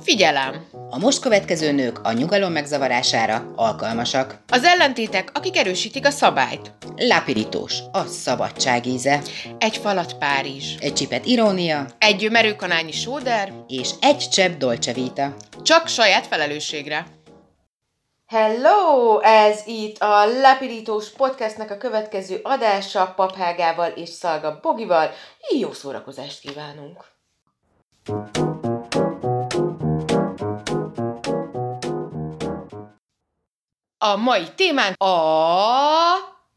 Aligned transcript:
Figyelem! 0.00 0.66
A 0.90 0.98
most 0.98 1.20
következő 1.20 1.72
nők 1.72 2.00
a 2.02 2.12
nyugalom 2.12 2.52
megzavarására 2.52 3.52
alkalmasak. 3.56 4.38
Az 4.48 4.64
ellentétek, 4.64 5.30
akik 5.34 5.56
erősítik 5.56 6.06
a 6.06 6.10
szabályt. 6.10 6.72
Lápirítós, 6.96 7.78
a 7.92 8.04
szabadság 8.04 8.86
íze. 8.86 9.22
Egy 9.58 9.76
falat 9.76 10.18
Párizs. 10.18 10.76
Egy 10.80 10.92
csipet 10.92 11.26
irónia. 11.26 11.86
Egy 11.98 12.30
merőkanányi 12.30 12.92
sóder. 12.92 13.52
És 13.68 13.90
egy 14.00 14.28
csepp 14.30 14.58
dolce 14.58 14.92
vita. 14.92 15.34
Csak 15.62 15.86
saját 15.88 16.26
felelősségre. 16.26 17.06
Hello! 18.26 19.18
Ez 19.20 19.62
itt 19.66 19.98
a 19.98 20.26
Lapirítós 20.40 21.10
Podcastnek 21.10 21.70
a 21.70 21.76
következő 21.76 22.40
adása 22.42 23.12
Paphágával 23.16 23.90
és 23.90 24.08
Szalga 24.08 24.58
Bogival. 24.62 25.10
Jó 25.58 25.72
szórakozást 25.72 26.40
kívánunk! 26.40 27.04
A 34.02 34.16
mai 34.16 34.44
témánk 34.56 35.02
a 35.02 35.10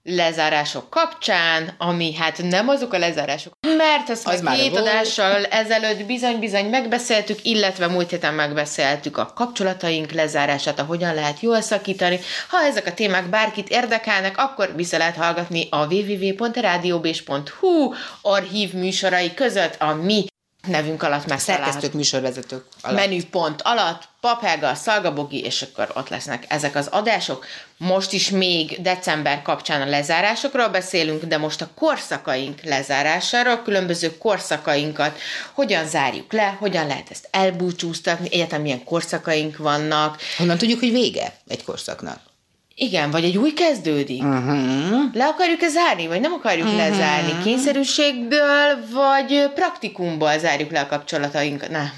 lezárások 0.04 0.90
kapcsán, 0.90 1.76
ami 1.78 2.14
hát 2.14 2.44
nem 2.44 2.70
azok 2.70 2.94
a 2.94 2.98
lezárások, 2.98 3.54
mert 3.78 4.10
ezt 4.10 4.28
az 4.28 4.42
már 4.42 4.56
két 4.56 4.78
adással 4.78 5.46
ezelőtt 5.46 6.06
bizony-bizony 6.06 6.70
megbeszéltük, 6.70 7.46
illetve 7.46 7.88
múlt 7.88 8.10
héten 8.10 8.34
megbeszéltük 8.34 9.18
a 9.18 9.32
kapcsolataink 9.36 10.12
lezárását, 10.12 10.80
a 10.80 10.84
hogyan 10.84 11.14
lehet 11.14 11.40
jól 11.40 11.62
szakítani. 11.62 12.20
Ha 12.50 12.62
ezek 12.62 12.86
a 12.86 12.94
témák 12.94 13.30
bárkit 13.30 13.70
érdekelnek, 13.70 14.38
akkor 14.38 14.76
vissza 14.76 14.98
lehet 14.98 15.16
hallgatni 15.16 15.68
a 15.70 15.86
www.radiobés.hu 15.86 17.94
archív 18.22 18.74
műsorai 18.74 19.34
között 19.34 19.82
a 19.82 19.94
mi 19.94 20.26
nevünk 20.68 21.04
alatt 21.04 21.28
már 21.28 21.40
Szerkesztők, 21.40 21.94
műsorvezetők 21.94 22.66
alatt. 22.82 22.98
Menüpont 22.98 23.62
alatt, 23.62 24.08
Papága, 24.20 24.76
Szalgabogi, 24.76 25.44
és 25.44 25.62
akkor 25.62 25.92
ott 25.96 26.10
lesznek 26.10 26.46
ezek 26.48 26.76
az 26.76 26.88
adások. 26.88 27.46
Most 27.78 28.14
is 28.14 28.30
még 28.30 28.82
december 28.82 29.42
kapcsán 29.42 29.82
a 29.82 29.86
lezárásokról 29.90 30.68
beszélünk, 30.68 31.24
de 31.24 31.38
most 31.38 31.62
a 31.62 31.70
korszakaink 31.76 32.62
lezárásáról, 32.62 33.62
különböző 33.62 34.18
korszakainkat 34.18 35.20
hogyan 35.54 35.88
zárjuk 35.88 36.34
le, 36.34 36.58
hogyan 36.60 36.88
lehet 36.88 37.10
ezt 37.10 37.28
elbúcsúztatni, 37.32 38.28
egyáltalán 38.32 38.62
milyen 38.62 38.84
korszakaink 38.84 39.58
vannak. 39.58 40.22
Honnan 40.38 40.58
tudjuk, 40.58 40.80
hogy 40.80 40.92
vége 40.92 41.36
egy 41.48 41.64
korszaknak? 41.64 42.33
Igen, 42.76 43.12
vagy 43.12 43.24
egy 43.24 43.38
új 43.38 43.54
kezdődik. 43.54 44.24
Uh-huh. 44.24 45.14
Le 45.14 45.26
akarjuk-e 45.26 45.68
zárni, 45.68 46.08
vagy 46.08 46.22
nem 46.22 46.34
akarjuk 46.34 46.68
uh-huh. 46.68 46.82
lezárni? 46.82 47.44
Kényszerűségből, 47.44 48.86
vagy 48.92 49.50
praktikumból 49.54 50.38
zárjuk 50.38 50.72
le 50.72 50.80
a 50.80 50.88
kapcsolatainkat? 50.88 51.70
Nem. 51.70 51.92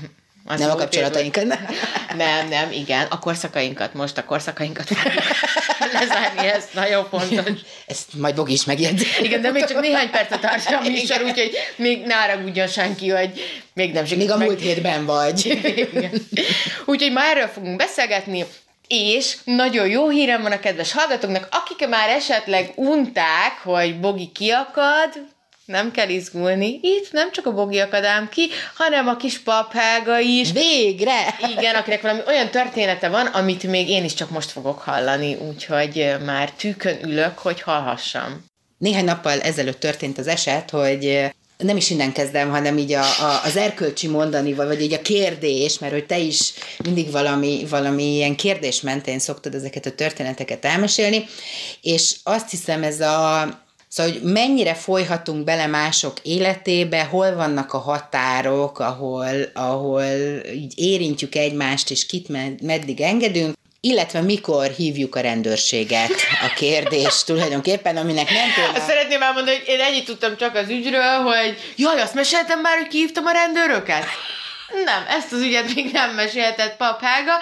Az 0.47 0.59
nem 0.59 0.69
a 0.69 0.75
kapcsolatainkat. 0.75 1.43
Nem. 1.43 1.65
nem, 2.17 2.47
nem, 2.47 2.71
igen. 2.71 3.07
A 3.09 3.19
korszakainkat, 3.19 3.93
most 3.93 4.17
a 4.17 4.23
korszakainkat 4.23 4.89
lezárni, 5.99 6.47
ez 6.47 6.63
nagyon 6.73 7.07
fontos. 7.09 7.59
Ezt 7.87 8.13
majd 8.13 8.35
Bogi 8.35 8.53
is 8.53 8.65
megjegyzi. 8.65 9.05
Igen, 9.21 9.41
de 9.41 9.51
még 9.51 9.65
csak 9.65 9.81
néhány 9.81 10.09
percet 10.09 10.39
tartja 10.39 10.77
a 10.77 10.81
műsor, 10.81 11.21
úgyhogy 11.21 11.51
még 11.75 12.05
ne 12.05 12.13
haragudjon 12.13 12.67
senki, 12.67 13.09
hogy 13.09 13.31
még 13.73 13.93
nem 13.93 14.05
Még 14.17 14.31
a 14.31 14.37
meg... 14.37 14.47
múlt 14.47 14.61
hétben 14.61 15.05
vagy. 15.05 15.45
Igen. 15.93 16.11
Úgyhogy 16.85 17.11
ma 17.11 17.23
erről 17.23 17.47
fogunk 17.47 17.77
beszélgetni, 17.77 18.45
és 18.87 19.37
nagyon 19.43 19.87
jó 19.87 20.09
hírem 20.09 20.41
van 20.41 20.51
a 20.51 20.59
kedves 20.59 20.91
hallgatóknak, 20.91 21.47
akik 21.51 21.87
már 21.87 22.09
esetleg 22.09 22.71
unták, 22.75 23.59
hogy 23.63 23.99
Bogi 23.99 24.31
kiakad, 24.33 25.09
nem 25.65 25.91
kell 25.91 26.09
izgulni. 26.09 26.79
Itt 26.81 27.11
nem 27.11 27.31
csak 27.31 27.45
a 27.45 27.53
Bogi 27.53 27.79
akadám 27.79 28.29
ki, 28.29 28.49
hanem 28.75 29.07
a 29.07 29.15
kis 29.15 29.39
paphága 29.39 30.19
is. 30.19 30.51
Végre! 30.51 31.35
Igen, 31.57 31.75
akinek 31.75 32.01
valami 32.01 32.19
olyan 32.27 32.49
története 32.49 33.09
van, 33.09 33.25
amit 33.25 33.63
még 33.63 33.89
én 33.89 34.03
is 34.03 34.13
csak 34.13 34.29
most 34.29 34.51
fogok 34.51 34.79
hallani, 34.79 35.35
úgyhogy 35.35 36.15
már 36.25 36.51
tűkön 36.51 36.97
ülök, 37.03 37.37
hogy 37.37 37.61
hallhassam. 37.61 38.45
Néhány 38.77 39.05
nappal 39.05 39.41
ezelőtt 39.41 39.79
történt 39.79 40.17
az 40.17 40.27
eset, 40.27 40.69
hogy 40.69 41.29
nem 41.57 41.77
is 41.77 41.89
innen 41.89 42.11
kezdem, 42.11 42.49
hanem 42.49 42.77
így 42.77 42.93
a, 42.93 43.01
a, 43.01 43.41
az 43.43 43.57
erkölcsi 43.57 44.07
mondani, 44.07 44.53
vagy 44.53 44.81
így 44.81 44.93
a 44.93 45.01
kérdés, 45.01 45.79
mert 45.79 45.93
hogy 45.93 46.05
te 46.05 46.17
is 46.17 46.53
mindig 46.83 47.11
valami, 47.11 47.65
valami 47.69 48.03
ilyen 48.03 48.35
kérdés 48.35 48.81
mentén 48.81 49.19
szoktad 49.19 49.55
ezeket 49.55 49.85
a 49.85 49.91
történeteket 49.91 50.65
elmesélni, 50.65 51.25
és 51.81 52.15
azt 52.23 52.49
hiszem 52.49 52.83
ez 52.83 52.99
a, 52.99 53.63
Szóval, 53.87 54.11
hogy 54.11 54.21
mennyire 54.21 54.73
folyhatunk 54.73 55.43
bele 55.43 55.65
mások 55.65 56.19
életébe, 56.23 57.03
hol 57.03 57.35
vannak 57.35 57.73
a 57.73 57.77
határok, 57.77 58.79
ahol, 58.79 59.35
ahol 59.53 60.03
így 60.53 60.73
érintjük 60.75 61.35
egymást, 61.35 61.91
és 61.91 62.05
kit 62.05 62.27
meddig 62.61 63.01
engedünk, 63.01 63.55
illetve 63.85 64.21
mikor 64.21 64.65
hívjuk 64.65 65.15
a 65.15 65.19
rendőrséget 65.19 66.11
a 66.41 66.53
kérdés 66.55 67.23
tulajdonképpen, 67.23 67.97
aminek 67.97 68.29
nem 68.29 68.49
tudom. 68.55 68.87
Szeretném 68.87 69.21
elmondani, 69.21 69.57
hogy 69.57 69.67
én 69.67 69.79
ennyit 69.79 70.05
tudtam 70.05 70.37
csak 70.37 70.55
az 70.55 70.69
ügyről, 70.69 71.17
hogy 71.21 71.57
jaj, 71.75 72.01
azt 72.01 72.13
meséltem 72.13 72.59
már, 72.59 72.77
hogy 72.77 72.87
kihívtam 72.87 73.25
a 73.25 73.31
rendőröket? 73.31 74.05
Nem, 74.69 75.05
ezt 75.17 75.31
az 75.31 75.41
ügyet 75.41 75.75
még 75.75 75.91
nem 75.91 76.13
meséltett 76.13 76.77
paphága. 76.77 77.33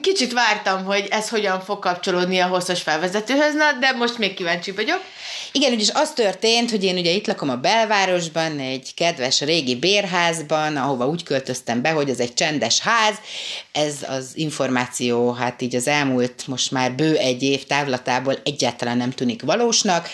Kicsit 0.00 0.32
vártam, 0.32 0.84
hogy 0.84 1.06
ez 1.10 1.28
hogyan 1.28 1.60
fog 1.60 1.78
kapcsolódni 1.78 2.38
a 2.38 2.46
hosszas 2.46 2.82
felvezetőhöz, 2.82 3.54
na, 3.54 3.72
de 3.72 3.92
most 3.92 4.18
még 4.18 4.34
kíváncsi 4.34 4.70
vagyok. 4.70 5.00
Igen, 5.52 5.72
úgyis 5.72 5.90
az 5.92 6.12
történt, 6.12 6.70
hogy 6.70 6.84
én 6.84 6.96
ugye 6.96 7.10
itt 7.10 7.26
lakom 7.26 7.48
a 7.48 7.56
belvárosban, 7.56 8.58
egy 8.58 8.94
kedves 8.94 9.40
régi 9.40 9.76
bérházban, 9.76 10.76
ahova 10.76 11.06
úgy 11.06 11.22
költöztem 11.22 11.82
be, 11.82 11.90
hogy 11.90 12.08
ez 12.08 12.18
egy 12.18 12.34
csendes 12.34 12.80
ház. 12.80 13.14
Ez 13.72 13.94
az 14.08 14.30
információ, 14.34 15.32
hát 15.32 15.62
így 15.62 15.74
az 15.74 15.86
elmúlt 15.86 16.46
most 16.46 16.70
már 16.70 16.92
bő 16.92 17.16
egy 17.16 17.42
év 17.42 17.64
távlatából 17.64 18.38
egyáltalán 18.44 18.96
nem 18.96 19.10
tűnik 19.10 19.42
valósnak. 19.42 20.08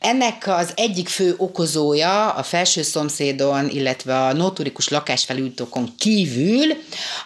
Ennek 0.00 0.46
az 0.46 0.72
egyik 0.76 1.08
fő 1.08 1.34
okozója 1.36 2.30
a 2.30 2.42
felső 2.42 2.82
szomszédon, 2.82 3.68
illetve 3.68 4.24
a 4.24 4.32
noturikus 4.32 4.88
lakásfelújítókon 4.88 5.94
kívül, 5.98 6.70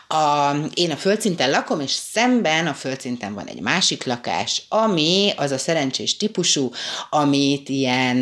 a, 0.08 0.54
én 0.74 0.90
a 0.90 0.96
földszinten 0.96 1.50
lakom, 1.50 1.80
és 1.80 1.90
szemben 1.90 2.66
a 2.66 2.74
földszinten 2.74 3.34
van 3.34 3.46
egy 3.46 3.60
másik 3.60 4.04
lakás, 4.04 4.62
ami 4.68 5.32
az 5.36 5.50
a 5.50 5.58
szerencsés 5.58 6.16
típusú, 6.16 6.70
amit 7.10 7.68
ilyen 7.68 8.18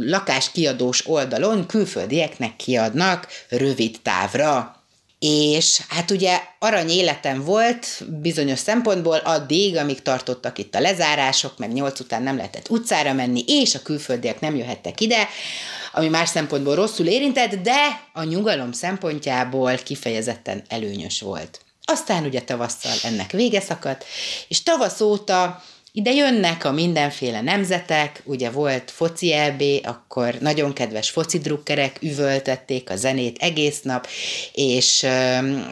lakáskiadós 0.00 1.06
oldalon 1.06 1.66
külföldieknek 1.66 2.56
kiadnak 2.56 3.26
rövid 3.48 3.96
távra 4.02 4.75
és 5.18 5.80
hát 5.88 6.10
ugye 6.10 6.40
arany 6.58 6.88
életem 6.90 7.44
volt 7.44 7.86
bizonyos 8.20 8.58
szempontból 8.58 9.16
addig, 9.16 9.76
amíg 9.76 10.02
tartottak 10.02 10.58
itt 10.58 10.74
a 10.74 10.80
lezárások, 10.80 11.58
meg 11.58 11.72
nyolc 11.72 12.00
után 12.00 12.22
nem 12.22 12.36
lehetett 12.36 12.70
utcára 12.70 13.12
menni, 13.12 13.44
és 13.46 13.74
a 13.74 13.82
külföldiek 13.82 14.40
nem 14.40 14.56
jöhettek 14.56 15.00
ide, 15.00 15.28
ami 15.92 16.08
más 16.08 16.28
szempontból 16.28 16.74
rosszul 16.74 17.06
érintett, 17.06 17.54
de 17.54 18.00
a 18.12 18.22
nyugalom 18.22 18.72
szempontjából 18.72 19.74
kifejezetten 19.74 20.64
előnyös 20.68 21.20
volt. 21.20 21.60
Aztán 21.84 22.24
ugye 22.24 22.40
tavasszal 22.40 22.96
ennek 23.02 23.30
vége 23.30 23.60
szakadt, 23.60 24.04
és 24.48 24.62
tavasz 24.62 25.00
óta 25.00 25.62
ide 25.96 26.12
jönnek 26.12 26.64
a 26.64 26.72
mindenféle 26.72 27.40
nemzetek, 27.40 28.22
ugye 28.24 28.50
volt 28.50 28.90
foci 28.90 29.32
EB, 29.32 29.62
akkor 29.82 30.34
nagyon 30.40 30.72
kedves 30.72 31.10
foci 31.10 31.38
drukkerek 31.38 31.96
üvöltették 32.00 32.90
a 32.90 32.96
zenét 32.96 33.36
egész 33.38 33.80
nap, 33.82 34.06
és 34.52 35.06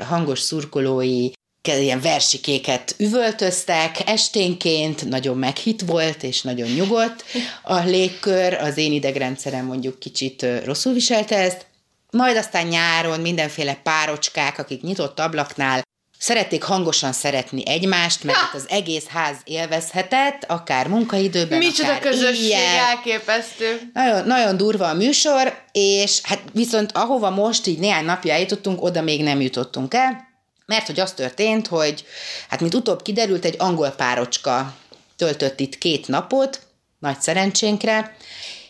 hangos 0.08 0.40
szurkolói 0.40 1.30
ilyen 1.68 2.00
versikéket 2.00 2.94
üvöltöztek. 2.98 4.02
Esténként, 4.06 5.08
nagyon 5.08 5.36
meghit 5.36 5.82
volt, 5.86 6.22
és 6.22 6.42
nagyon 6.42 6.68
nyugodt 6.68 7.24
a 7.62 7.78
légkör, 7.78 8.54
az 8.54 8.76
én 8.76 8.92
idegrendszerem 8.92 9.64
mondjuk 9.64 9.98
kicsit 9.98 10.46
rosszul 10.64 10.92
viselte 10.92 11.36
ezt, 11.36 11.66
majd 12.10 12.36
aztán 12.36 12.66
nyáron 12.66 13.20
mindenféle 13.20 13.80
párocskák, 13.82 14.58
akik 14.58 14.82
nyitott 14.82 15.20
ablaknál 15.20 15.82
szerették 16.24 16.62
hangosan 16.62 17.12
szeretni 17.12 17.62
egymást, 17.66 18.24
mert 18.24 18.38
ha. 18.38 18.56
az 18.56 18.64
egész 18.68 19.06
ház 19.06 19.36
élvezhetett, 19.44 20.44
akár 20.46 20.88
munkaidőben, 20.88 21.58
Micsoda 21.58 21.88
akár 21.88 22.00
közösség, 22.00 22.44
éjjel. 22.44 22.84
elképesztő. 22.84 23.90
Nagyon, 23.92 24.26
nagyon 24.26 24.56
durva 24.56 24.88
a 24.88 24.94
műsor, 24.94 25.62
és 25.72 26.20
hát 26.22 26.40
viszont 26.52 26.92
ahova 26.92 27.30
most 27.30 27.66
így 27.66 27.78
néhány 27.78 28.04
napja 28.04 28.32
eljutottunk, 28.32 28.82
oda 28.82 29.02
még 29.02 29.22
nem 29.22 29.40
jutottunk 29.40 29.94
el, 29.94 30.28
mert 30.66 30.86
hogy 30.86 31.00
az 31.00 31.12
történt, 31.12 31.66
hogy 31.66 32.04
hát 32.48 32.60
mint 32.60 32.74
utóbb 32.74 33.02
kiderült, 33.02 33.44
egy 33.44 33.56
angol 33.58 33.90
párocska 33.90 34.74
töltött 35.16 35.60
itt 35.60 35.78
két 35.78 36.08
napot, 36.08 36.60
nagy 36.98 37.20
szerencsénkre, 37.20 38.16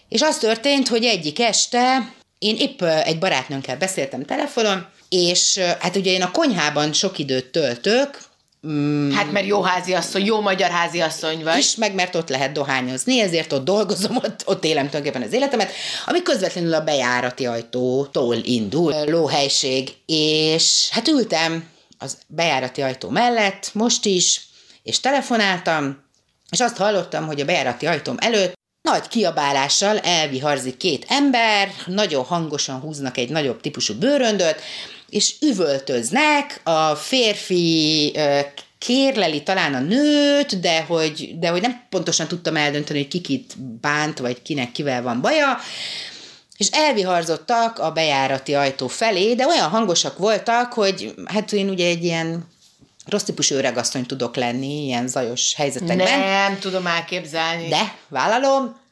és 0.08 0.22
az 0.22 0.38
történt, 0.38 0.88
hogy 0.88 1.04
egyik 1.04 1.40
este 1.40 2.12
én 2.38 2.56
épp 2.56 2.82
egy 2.82 3.18
barátnőnkkel 3.18 3.76
beszéltem 3.76 4.24
telefonon, 4.24 4.86
és 5.08 5.58
hát 5.58 5.96
ugye 5.96 6.10
én 6.10 6.22
a 6.22 6.30
konyhában 6.30 6.92
sok 6.92 7.18
időt 7.18 7.46
töltök, 7.46 8.18
Mm, 8.66 9.10
hát 9.10 9.32
mert 9.32 9.46
jó 9.46 9.62
háziasszony, 9.62 10.24
jó 10.24 10.40
magyar 10.40 10.70
háziasszony 10.70 11.42
vagy. 11.42 11.58
És 11.58 11.74
meg 11.74 11.94
mert 11.94 12.14
ott 12.14 12.28
lehet 12.28 12.52
dohányozni, 12.52 13.20
ezért 13.20 13.52
ott 13.52 13.64
dolgozom, 13.64 14.16
ott, 14.16 14.42
ott 14.44 14.64
élem 14.64 14.86
tulajdonképpen 14.88 15.26
az 15.26 15.34
életemet, 15.34 15.72
ami 16.06 16.22
közvetlenül 16.22 16.74
a 16.74 16.84
bejárati 16.84 17.46
ajtótól 17.46 18.36
indul, 18.42 18.94
lóhelység, 19.06 19.94
és 20.06 20.88
hát 20.90 21.08
ültem 21.08 21.68
az 21.98 22.18
bejárati 22.26 22.82
ajtó 22.82 23.08
mellett, 23.08 23.70
most 23.72 24.04
is, 24.04 24.40
és 24.82 25.00
telefonáltam, 25.00 26.02
és 26.50 26.60
azt 26.60 26.76
hallottam, 26.76 27.26
hogy 27.26 27.40
a 27.40 27.44
bejárati 27.44 27.86
ajtóm 27.86 28.16
előtt 28.18 28.52
nagy 28.82 29.08
kiabálással 29.08 29.98
elviharzik 29.98 30.76
két 30.76 31.04
ember, 31.08 31.72
nagyon 31.86 32.24
hangosan 32.24 32.80
húznak 32.80 33.16
egy 33.16 33.28
nagyobb 33.28 33.60
típusú 33.60 33.94
bőröndöt, 33.94 34.60
és 35.14 35.34
üvöltöznek, 35.40 36.60
a 36.64 36.94
férfi 36.94 38.12
kérleli 38.78 39.42
talán 39.42 39.74
a 39.74 39.80
nőt, 39.80 40.60
de 40.60 40.82
hogy, 40.82 41.38
de 41.38 41.48
hogy 41.48 41.60
nem 41.60 41.82
pontosan 41.88 42.28
tudtam 42.28 42.56
eldönteni, 42.56 42.98
hogy 42.98 43.08
kikit 43.08 43.54
bánt, 43.80 44.18
vagy 44.18 44.42
kinek 44.42 44.72
kivel 44.72 45.02
van 45.02 45.20
baja, 45.20 45.58
és 46.56 46.68
elviharzottak 46.72 47.78
a 47.78 47.90
bejárati 47.90 48.54
ajtó 48.54 48.86
felé, 48.86 49.34
de 49.34 49.46
olyan 49.46 49.68
hangosak 49.68 50.18
voltak, 50.18 50.72
hogy 50.72 51.14
hát 51.24 51.52
én 51.52 51.68
ugye 51.68 51.86
egy 51.86 52.04
ilyen 52.04 52.48
rossz 53.06 53.22
típusú 53.22 53.54
öregasszony 53.54 54.06
tudok 54.06 54.36
lenni 54.36 54.84
ilyen 54.84 55.08
zajos 55.08 55.54
helyzetekben. 55.54 56.20
Nem 56.20 56.58
tudom 56.58 56.86
elképzelni. 56.86 57.68
De, 57.68 57.94
vállalom. 58.08 58.82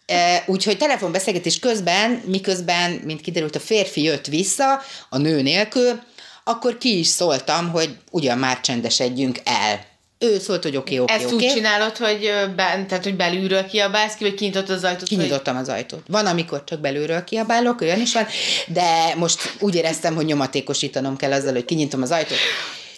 Úgyhogy 0.46 0.78
telefonbeszélgetés 0.78 1.58
közben, 1.58 2.22
miközben, 2.26 2.90
mint 2.90 3.20
kiderült, 3.20 3.56
a 3.56 3.60
férfi 3.60 4.02
jött 4.02 4.26
vissza, 4.26 4.80
a 5.08 5.18
nő 5.18 5.42
nélkül, 5.42 6.02
akkor 6.44 6.78
ki 6.78 6.98
is 6.98 7.06
szóltam, 7.06 7.70
hogy 7.70 7.96
ugyan 8.10 8.38
már 8.38 8.60
csendesedjünk 8.60 9.38
el. 9.44 9.90
Ő 10.18 10.38
szólt, 10.38 10.62
hogy 10.62 10.76
oké, 10.76 10.98
oké, 10.98 11.14
oké. 11.14 11.24
Ezt 11.24 11.32
úgy 11.32 11.52
csinálod, 11.52 11.96
hogy, 11.96 12.30
ben, 12.56 12.86
tehát, 12.86 13.04
hogy 13.04 13.16
belülről 13.16 13.66
kiabálsz 13.66 14.14
ki, 14.14 14.24
vagy 14.24 14.34
kinyitod 14.34 14.70
az 14.70 14.84
ajtót? 14.84 15.08
Kinyitottam 15.08 15.54
hogy... 15.54 15.62
az 15.62 15.68
ajtót. 15.68 16.02
Van, 16.06 16.26
amikor 16.26 16.64
csak 16.64 16.80
belülről 16.80 17.24
kiabálok, 17.24 17.80
olyan 17.80 18.00
is 18.00 18.12
van, 18.12 18.26
de 18.66 19.14
most 19.16 19.56
úgy 19.58 19.74
éreztem, 19.74 20.14
hogy 20.14 20.24
nyomatékosítanom 20.24 21.16
kell 21.16 21.32
azzal, 21.32 21.52
hogy 21.52 21.64
kinyitom 21.64 22.02
az 22.02 22.10
ajtót. 22.10 22.38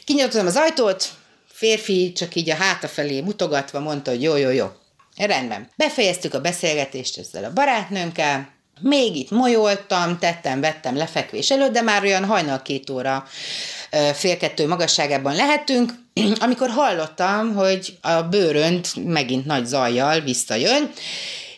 Kinyitottam 0.04 0.46
az 0.46 0.56
ajtót, 0.56 1.08
férfi 1.46 2.12
csak 2.12 2.34
így 2.34 2.50
a 2.50 2.54
háta 2.54 2.88
felé 2.88 3.20
mutogatva 3.20 3.80
mondta, 3.80 4.10
hogy 4.10 4.22
jó, 4.22 4.36
jó, 4.36 4.50
jó. 4.50 4.66
Rendben. 5.16 5.70
Befejeztük 5.76 6.34
a 6.34 6.40
beszélgetést 6.40 7.18
ezzel 7.18 7.44
a 7.44 7.52
barátnőnkkel, 7.52 8.53
még 8.84 9.16
itt 9.16 9.30
molyoltam, 9.30 10.18
tettem, 10.18 10.60
vettem 10.60 10.96
lefekvés 10.96 11.50
előtt, 11.50 11.72
de 11.72 11.82
már 11.82 12.02
olyan 12.02 12.24
hajnal 12.24 12.62
két 12.62 12.90
óra, 12.90 13.24
fél 14.14 14.36
kettő 14.36 14.66
magasságában 14.66 15.34
lehetünk, 15.34 15.92
amikor 16.44 16.68
hallottam, 16.68 17.54
hogy 17.54 17.98
a 18.00 18.22
bőrönt 18.22 19.04
megint 19.04 19.46
nagy 19.46 19.66
zajjal 19.66 20.20
visszajön, 20.20 20.90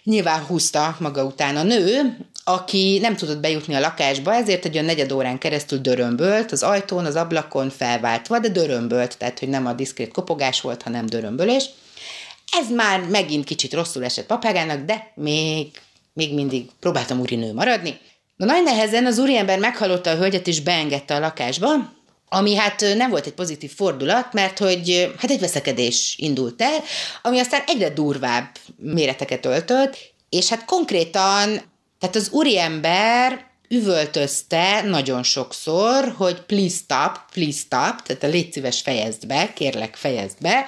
nyilván 0.04 0.44
húzta 0.44 0.96
maga 0.98 1.24
után 1.24 1.56
a 1.56 1.62
nő, 1.62 2.16
aki 2.44 2.98
nem 2.98 3.16
tudott 3.16 3.40
bejutni 3.40 3.74
a 3.74 3.80
lakásba, 3.80 4.34
ezért 4.34 4.64
egy 4.64 4.72
olyan 4.72 4.84
negyed 4.84 5.12
órán 5.12 5.38
keresztül 5.38 5.78
dörömbölt, 5.78 6.52
az 6.52 6.62
ajtón, 6.62 7.04
az 7.04 7.16
ablakon 7.16 7.70
felváltva, 7.70 8.38
de 8.38 8.48
dörömbölt, 8.48 9.18
tehát 9.18 9.38
hogy 9.38 9.48
nem 9.48 9.66
a 9.66 9.72
diszkrét 9.72 10.12
kopogás 10.12 10.60
volt, 10.60 10.82
hanem 10.82 11.06
dörömbölés. 11.06 11.64
Ez 12.60 12.70
már 12.70 13.00
megint 13.00 13.44
kicsit 13.44 13.74
rosszul 13.74 14.04
esett 14.04 14.26
papágának, 14.26 14.84
de 14.84 15.12
még, 15.14 15.70
még 16.16 16.34
mindig 16.34 16.66
próbáltam 16.80 17.20
úrinő 17.20 17.52
maradni. 17.52 17.98
Na 18.36 18.44
nagy 18.44 18.62
nehezen 18.62 19.06
az 19.06 19.18
úriember 19.18 19.58
meghallotta 19.58 20.10
a 20.10 20.16
hölgyet 20.16 20.46
és 20.46 20.60
beengedte 20.60 21.14
a 21.14 21.18
lakásba, 21.18 21.68
ami 22.28 22.54
hát 22.54 22.80
nem 22.96 23.10
volt 23.10 23.26
egy 23.26 23.32
pozitív 23.32 23.74
fordulat, 23.74 24.32
mert 24.32 24.58
hogy 24.58 25.12
hát 25.18 25.30
egy 25.30 25.40
veszekedés 25.40 26.14
indult 26.18 26.62
el, 26.62 26.78
ami 27.22 27.38
aztán 27.38 27.62
egyre 27.66 27.90
durvább 27.90 28.48
méreteket 28.76 29.46
öltött, 29.46 29.96
és 30.28 30.48
hát 30.48 30.64
konkrétan 30.64 31.74
tehát 31.98 32.16
az 32.16 32.28
úriember 32.30 33.44
üvöltözte 33.68 34.82
nagyon 34.82 35.22
sokszor, 35.22 36.14
hogy 36.16 36.40
please 36.40 36.76
stop, 36.76 37.18
please 37.32 37.58
stop, 37.58 38.02
tehát 38.02 38.22
a 38.22 38.26
légy 38.26 38.52
szíves 38.52 38.80
fejezd 38.80 39.26
be, 39.26 39.52
kérlek 39.52 39.94
fejezd 39.96 40.36
be. 40.40 40.66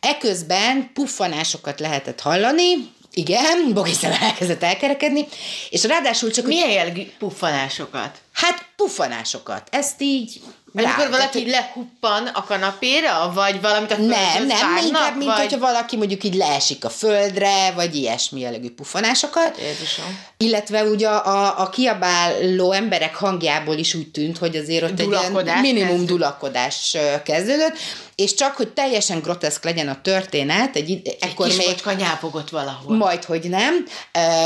Eközben 0.00 0.90
puffanásokat 0.94 1.80
lehetett 1.80 2.20
hallani, 2.20 2.92
igen, 3.14 3.72
Bogiszem 3.72 4.12
elkezdett 4.20 4.62
elkerekedni, 4.62 5.26
és 5.70 5.84
ráadásul 5.84 6.30
csak... 6.30 6.46
Milyen 6.46 6.70
jellegű 6.70 7.02
puffanásokat? 7.18 8.18
Hát 8.32 8.66
puffanásokat. 8.76 9.68
Ezt 9.70 10.00
így 10.02 10.40
amikor 10.76 11.10
valaki 11.10 11.38
így 11.38 11.48
lehuppan 11.48 12.26
a 12.26 12.44
kanapéra, 12.44 13.32
vagy 13.34 13.60
valamit 13.60 13.90
a 13.90 13.96
Nem, 13.96 14.08
nem, 14.08 14.48
vágnak, 14.48 14.84
inkább, 14.86 15.16
mint 15.16 15.30
vagy... 15.30 15.38
hogyha 15.38 15.58
valaki 15.58 15.96
mondjuk 15.96 16.24
így 16.24 16.34
leesik 16.34 16.84
a 16.84 16.90
földre, 16.90 17.70
vagy 17.70 17.94
ilyesmi 17.94 18.40
jellegű 18.40 18.70
pufanásokat. 18.70 19.58
Jézusom. 19.60 20.18
Illetve 20.36 20.82
ugye 20.82 21.08
a, 21.08 21.26
a, 21.26 21.60
a 21.60 21.68
kiabáló 21.68 22.72
emberek 22.72 23.14
hangjából 23.14 23.76
is 23.76 23.94
úgy 23.94 24.10
tűnt, 24.10 24.38
hogy 24.38 24.56
azért 24.56 24.82
ott 24.82 25.00
egy 25.00 25.08
ilyen 25.08 25.60
minimum 25.60 25.88
kezdődött. 25.88 26.06
dulakodás 26.06 26.96
kezdődött, 27.24 27.76
és 28.14 28.34
csak, 28.34 28.56
hogy 28.56 28.68
teljesen 28.68 29.20
groteszk 29.20 29.64
legyen 29.64 29.88
a 29.88 30.00
történet, 30.02 30.76
egy, 30.76 30.90
egy 30.90 31.16
ekkor 31.20 31.46
kis 31.46 31.56
még... 31.56 31.96
nyápogott 31.96 32.50
valahol. 32.50 32.96
Majd, 32.96 33.24
hogy 33.24 33.48
nem, 33.48 33.86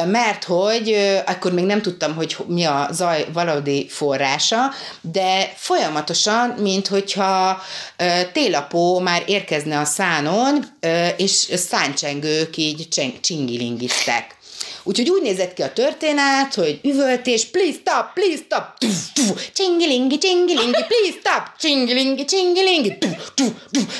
mert 0.07 0.45
hogy 0.45 0.97
akkor 1.27 1.53
még 1.53 1.65
nem 1.65 1.83
tudtam, 1.83 2.15
hogy 2.15 2.37
mi 2.47 2.65
a 2.65 2.89
zaj 2.93 3.27
valódi 3.33 3.89
forrása, 3.89 4.59
de 5.01 5.53
folyamatosan, 5.57 6.49
mint 6.49 6.87
hogyha 6.87 7.63
télapó 8.33 8.99
már 8.99 9.23
érkezne 9.27 9.79
a 9.79 9.85
szánon, 9.85 10.65
és 11.17 11.49
száncsengők 11.55 12.57
így 12.57 12.89
csingilingiztek. 13.21 14.38
Úgyhogy 14.89 15.11
úgy 15.11 15.23
nézett 15.23 15.55
ki 15.55 15.63
a 15.63 15.73
történet, 15.73 16.55
hogy 16.55 16.81
üvöltés, 16.83 17.47
please 17.47 17.79
stop, 17.81 18.13
please 18.15 18.43
stop, 18.45 18.65
csingilingi, 19.53 20.19
csingilingi, 20.19 20.85
please 20.89 21.19
stop, 21.21 21.43
csingilingi, 21.59 22.25
csingilingi, 22.25 22.97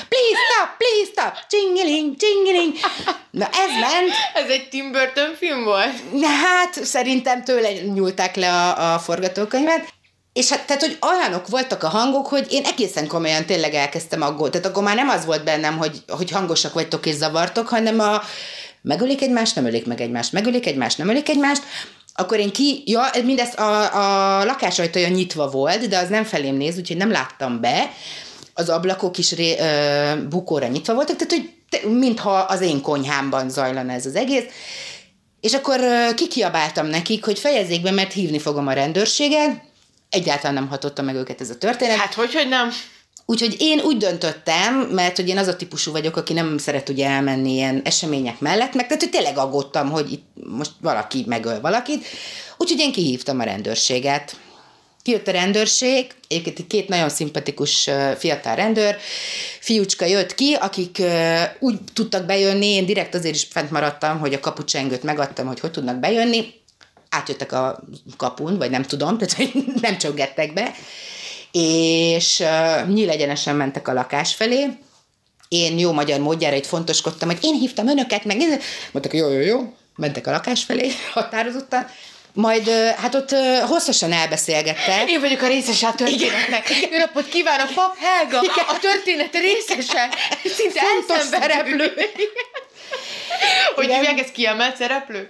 please 0.09 0.37
stop, 0.45 0.69
please 0.77 1.11
stop, 1.11 1.33
csingiling, 1.49 2.15
csingiling. 2.17 2.73
Na 3.31 3.45
ez 3.45 3.69
ment. 3.69 4.11
Ez 4.33 4.49
egy 4.49 4.69
Tim 4.69 4.91
Burton 4.91 5.35
film 5.37 5.63
volt? 5.63 5.93
Hát 6.43 6.83
szerintem 6.83 7.43
tőle 7.43 7.71
nyúlták 7.71 8.35
le 8.35 8.49
a, 8.51 8.93
a 8.93 8.99
forgatókönyvet. 8.99 9.93
És 10.33 10.49
hát, 10.49 10.65
tehát, 10.65 10.81
hogy 10.81 10.97
olyanok 11.01 11.47
voltak 11.47 11.83
a 11.83 11.87
hangok, 11.87 12.27
hogy 12.27 12.47
én 12.49 12.63
egészen 12.65 13.07
komolyan 13.07 13.45
tényleg 13.45 13.73
elkezdtem 13.73 14.21
aggódni. 14.21 14.49
Tehát 14.49 14.67
akkor 14.67 14.83
már 14.83 14.95
nem 14.95 15.09
az 15.09 15.25
volt 15.25 15.43
bennem, 15.43 15.77
hogy, 15.77 16.03
hogy 16.07 16.31
hangosak 16.31 16.73
vagytok 16.73 17.05
és 17.05 17.15
zavartok, 17.15 17.67
hanem 17.67 17.99
a, 17.99 18.21
megölik 18.81 19.21
egymást, 19.21 19.55
nem 19.55 19.65
ölik 19.65 19.85
meg 19.85 20.01
egymást, 20.01 20.31
megölik 20.31 20.65
egymást, 20.65 20.97
nem 20.97 21.09
ölik 21.09 21.29
egymást, 21.29 21.63
akkor 22.13 22.39
én 22.39 22.51
ki, 22.51 22.83
ja, 22.85 23.09
mindezt 23.23 23.59
a, 23.59 24.39
a 24.39 24.43
lakásajtaja 24.45 25.07
nyitva 25.07 25.49
volt, 25.49 25.87
de 25.87 25.97
az 25.97 26.09
nem 26.09 26.23
felém 26.23 26.55
néz, 26.55 26.77
úgyhogy 26.77 26.97
nem 26.97 27.11
láttam 27.11 27.61
be, 27.61 27.91
az 28.53 28.69
ablakok 28.69 29.17
is 29.17 29.31
ré, 29.31 29.59
ö, 29.59 30.27
bukóra 30.29 30.67
nyitva 30.67 30.93
voltak, 30.93 31.15
tehát 31.15 31.33
hogy 31.33 31.53
te, 31.69 31.89
mintha 31.89 32.31
az 32.31 32.61
én 32.61 32.81
konyhámban 32.81 33.49
zajlana 33.49 33.91
ez 33.91 34.05
az 34.05 34.15
egész, 34.15 34.43
és 35.41 35.53
akkor 35.53 35.79
ö, 35.79 36.13
kikiabáltam 36.15 36.87
nekik, 36.87 37.25
hogy 37.25 37.39
fejezzék 37.39 37.81
be, 37.81 37.91
mert 37.91 38.13
hívni 38.13 38.39
fogom 38.39 38.67
a 38.67 38.73
rendőrséget, 38.73 39.61
egyáltalán 40.09 40.53
nem 40.53 40.67
hatotta 40.67 41.01
meg 41.01 41.15
őket 41.15 41.41
ez 41.41 41.49
a 41.49 41.57
történet. 41.57 41.97
Hát 41.97 42.13
hogy, 42.13 42.33
hogy 42.33 42.47
nem? 42.47 42.71
Úgyhogy 43.29 43.55
én 43.59 43.79
úgy 43.79 43.97
döntöttem, 43.97 44.75
mert 44.75 45.15
hogy 45.15 45.27
én 45.27 45.37
az 45.37 45.47
a 45.47 45.55
típusú 45.55 45.91
vagyok, 45.91 46.15
aki 46.15 46.33
nem 46.33 46.57
szeret 46.57 46.89
ugye 46.89 47.07
elmenni 47.07 47.51
ilyen 47.51 47.81
események 47.83 48.39
mellett, 48.39 48.73
meg 48.73 48.87
tehát 48.87 49.01
hogy 49.01 49.11
tényleg 49.11 49.37
aggódtam, 49.37 49.89
hogy 49.89 50.11
itt 50.11 50.25
most 50.33 50.71
valaki 50.81 51.23
megöl 51.27 51.61
valakit, 51.61 52.05
úgyhogy 52.57 52.79
én 52.79 52.91
kihívtam 52.91 53.39
a 53.39 53.43
rendőrséget. 53.43 54.35
Kijött 55.01 55.27
a 55.27 55.31
rendőrség, 55.31 56.11
egyébként 56.27 56.67
két 56.67 56.87
nagyon 56.87 57.09
szimpatikus 57.09 57.89
fiatal 58.17 58.55
rendőr, 58.55 58.97
fiúcska 59.59 60.05
jött 60.05 60.35
ki, 60.35 60.53
akik 60.53 61.01
úgy 61.59 61.79
tudtak 61.93 62.25
bejönni, 62.25 62.67
én 62.67 62.85
direkt 62.85 63.15
azért 63.15 63.35
is 63.35 63.47
fent 63.49 63.71
maradtam, 63.71 64.19
hogy 64.19 64.33
a 64.33 64.39
kapucsengőt 64.39 65.03
megadtam, 65.03 65.47
hogy 65.47 65.59
hogy 65.59 65.71
tudnak 65.71 65.99
bejönni, 65.99 66.53
átjöttek 67.09 67.51
a 67.51 67.83
kapun, 68.17 68.57
vagy 68.57 68.69
nem 68.69 68.83
tudom, 68.83 69.17
tehát 69.17 69.53
nem 69.81 69.97
csöggettek 69.97 70.53
be, 70.53 70.73
és 71.51 72.43
nyílegyenesen 72.87 73.55
mentek 73.55 73.87
a 73.87 73.93
lakás 73.93 74.33
felé, 74.33 74.67
én 75.47 75.79
jó 75.79 75.91
magyar 75.91 76.19
módjára 76.19 76.55
itt 76.55 76.65
fontoskodtam, 76.65 77.29
hogy 77.29 77.37
én 77.41 77.53
hívtam 77.53 77.87
önöket, 77.87 78.23
meg 78.23 78.37
mondtak, 78.91 79.13
jó, 79.13 79.31
jó, 79.31 79.39
jó, 79.39 79.73
mentek 79.95 80.27
a 80.27 80.31
lakás 80.31 80.63
felé 80.63 80.91
határozottan, 81.13 81.87
majd 82.33 82.69
hát 82.97 83.15
ott 83.15 83.35
hosszasan 83.67 84.11
elbeszélgettek. 84.11 85.09
Én 85.09 85.19
vagyok 85.19 85.41
a 85.41 85.47
részese 85.47 85.87
a 85.87 85.95
történetnek. 85.95 86.69
Jó 86.91 86.97
napot 86.97 87.29
kívánok, 87.29 87.73
pap 87.73 87.97
Helga, 87.97 88.41
Igen. 88.41 88.65
a 88.67 88.79
történet 88.79 89.33
részese. 89.33 90.09
Szinte 90.43 90.81
szereplő. 91.31 91.93
Hogy 93.75 93.85
hívják 93.85 94.19
ezt 94.19 94.31
kiemelt 94.31 94.77
szereplő? 94.77 95.29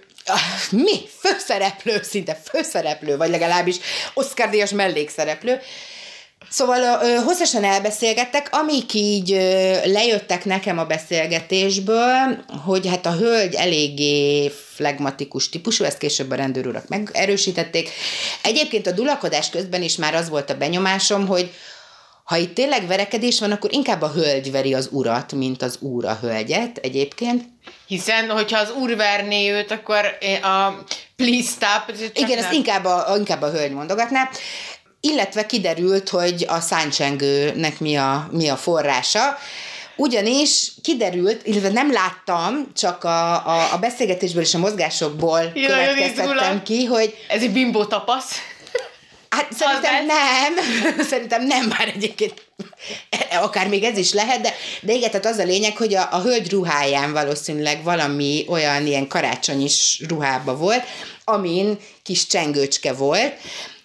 Mi? 0.71 0.99
Főszereplő, 1.19 2.01
szinte 2.03 2.41
főszereplő, 2.49 3.17
vagy 3.17 3.29
legalábbis 3.29 3.75
Oscar-díjas 4.13 4.71
mellékszereplő. 4.71 5.61
Szóval 6.49 7.01
ö, 7.03 7.15
hosszasan 7.15 7.63
elbeszélgettek, 7.63 8.49
amik 8.51 8.93
így 8.93 9.31
ö, 9.31 9.73
lejöttek 9.85 10.45
nekem 10.45 10.77
a 10.77 10.85
beszélgetésből, 10.85 12.43
hogy 12.65 12.87
hát 12.87 13.05
a 13.05 13.15
hölgy 13.15 13.53
eléggé 13.53 14.51
flegmatikus 14.73 15.49
típusú, 15.49 15.83
ezt 15.83 15.97
később 15.97 16.31
a 16.31 16.35
rendőrurak 16.35 16.87
megerősítették. 16.87 17.89
Egyébként 18.43 18.87
a 18.87 18.91
dulakodás 18.91 19.49
közben 19.49 19.81
is 19.81 19.95
már 19.95 20.15
az 20.15 20.29
volt 20.29 20.49
a 20.49 20.57
benyomásom, 20.57 21.27
hogy 21.27 21.51
ha 22.29 22.37
itt 22.37 22.53
tényleg 22.53 22.87
verekedés 22.87 23.39
van, 23.39 23.51
akkor 23.51 23.73
inkább 23.73 24.01
a 24.01 24.11
hölgy 24.11 24.51
veri 24.51 24.73
az 24.73 24.89
urat, 24.91 25.31
mint 25.31 25.61
az 25.61 25.77
úr 25.79 26.05
a 26.05 26.17
hölgyet 26.21 26.77
egyébként. 26.77 27.43
Hiszen, 27.87 28.29
hogyha 28.29 28.59
az 28.59 28.71
úr 28.71 28.95
verné 28.95 29.51
őt, 29.51 29.71
akkor 29.71 30.17
a 30.41 30.83
please 31.15 31.49
stop. 31.49 31.95
Igen, 32.13 32.29
nem. 32.29 32.37
ezt 32.37 32.53
inkább 32.53 32.85
a, 32.85 33.15
inkább 33.17 33.41
a 33.41 33.51
hölgy 33.51 33.71
mondogatná. 33.71 34.29
Illetve 35.01 35.45
kiderült, 35.45 36.09
hogy 36.09 36.45
a 36.47 36.59
száncsengőnek 36.59 37.79
mi 37.79 37.95
a, 37.95 38.29
mi 38.31 38.47
a 38.47 38.55
forrása. 38.55 39.37
Ugyanis 39.95 40.71
kiderült, 40.83 41.47
illetve 41.47 41.69
nem 41.69 41.91
láttam, 41.91 42.71
csak 42.75 43.03
a, 43.03 43.47
a, 43.47 43.73
a 43.73 43.77
beszélgetésből 43.77 44.41
és 44.41 44.53
a 44.53 44.57
mozgásokból 44.57 45.51
Jaj, 45.55 45.67
következtettem 45.67 46.63
ki, 46.63 46.85
hogy... 46.85 47.15
Ez 47.27 47.41
egy 47.41 47.51
bimbo 47.51 47.85
tapasz. 47.85 48.31
Hát 49.29 49.53
szerintem 49.59 50.05
nem, 50.05 50.53
szerintem 51.05 51.45
nem 51.45 51.65
már 51.65 51.87
egyébként, 51.95 52.33
akár 53.41 53.67
még 53.67 53.83
ez 53.83 53.97
is 53.97 54.13
lehet, 54.13 54.41
de, 54.41 54.53
de 54.81 54.93
igen, 54.93 55.11
tehát 55.11 55.25
az 55.25 55.37
a 55.37 55.43
lényeg, 55.43 55.77
hogy 55.77 55.95
a, 55.95 56.07
a 56.11 56.21
hölgy 56.21 56.51
ruháján 56.51 57.13
valószínűleg 57.13 57.83
valami 57.83 58.45
olyan 58.47 58.85
ilyen 58.85 59.07
karácsonyis 59.07 60.01
ruhába 60.07 60.57
volt, 60.57 60.83
amin 61.23 61.77
kis 62.03 62.27
csengőcske 62.27 62.93
volt, 62.93 63.33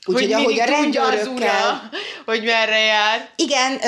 Úgyhogy 0.07 0.33
ahogy 0.33 0.61
a 0.61 0.65
rendőrökkel... 0.65 1.33
Ura, 1.35 1.83
hogy 2.25 2.43
merre 2.43 2.79
jár. 2.79 3.29
Igen, 3.37 3.79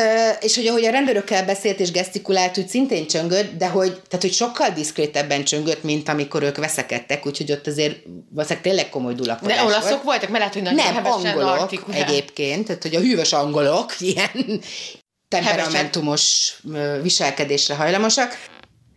és 0.41 0.57
hogy 0.57 0.67
ahogy 0.67 0.85
a 0.85 0.91
rendőrökkel 0.91 1.45
beszélt 1.45 1.81
és 1.81 1.91
gesztikulált, 1.91 2.59
úgy 2.59 2.69
szintén 2.69 3.07
csöngött, 3.07 3.57
de 3.59 3.69
hogy, 3.69 3.91
tehát, 3.93 4.21
hogy 4.21 4.33
sokkal 4.33 4.71
diszkrétebben 4.71 5.45
csöngött, 5.45 5.83
mint 5.83 6.09
amikor 6.09 6.43
ők 6.43 6.57
veszekedtek, 6.57 7.27
úgyhogy 7.27 7.53
ott 7.53 7.67
azért 7.67 7.97
valószínűleg 8.31 8.65
tényleg 8.65 8.89
komoly 8.89 9.15
dulakodás 9.15 9.57
De 9.57 9.65
olaszok 9.65 9.91
volt. 9.91 10.03
voltak, 10.03 10.29
mert 10.29 10.39
lehet, 10.39 10.53
hogy 10.53 10.63
nagyon 10.63 10.95
Nem, 10.95 11.05
angolok 11.07 11.61
artikulál. 11.61 12.03
egyébként, 12.03 12.67
tehát 12.67 12.83
hogy 12.83 12.95
a 12.95 13.01
hűvös 13.01 13.33
angolok 13.33 14.01
ilyen 14.01 14.61
temperamentumos 15.29 16.55
viselkedésre 17.03 17.75
hajlamosak. 17.75 18.39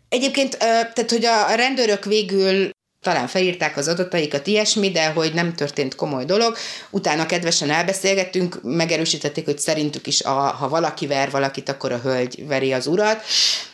Egyébként, 0.10 0.58
tehát, 0.58 1.10
hogy 1.10 1.26
a 1.26 1.56
rendőrök 1.56 2.06
végül 2.06 2.70
talán 3.02 3.28
felírták 3.28 3.78
az 3.78 3.88
adataikat, 3.88 4.48
ilyesmi, 4.48 4.92
de 4.92 5.10
hogy 5.10 5.34
nem 5.34 5.54
történt 5.54 5.96
komoly 5.96 6.26
dolog. 6.26 6.56
Utána 6.90 7.26
kedvesen 7.26 7.70
elbeszélgettünk, 7.70 8.60
megerősítették, 8.64 9.46
hogy 9.46 9.60
szerintük 9.60 10.08
is, 10.08 10.22
a, 10.22 10.32
ha 10.32 10.70
valaki 10.70 11.08
ver 11.08 11.32
valakit, 11.32 11.70
akkor 11.70 11.92
a 11.92 12.00
hölgy 12.00 12.48
veri 12.48 12.74
az 12.74 12.88
urat, 12.88 13.24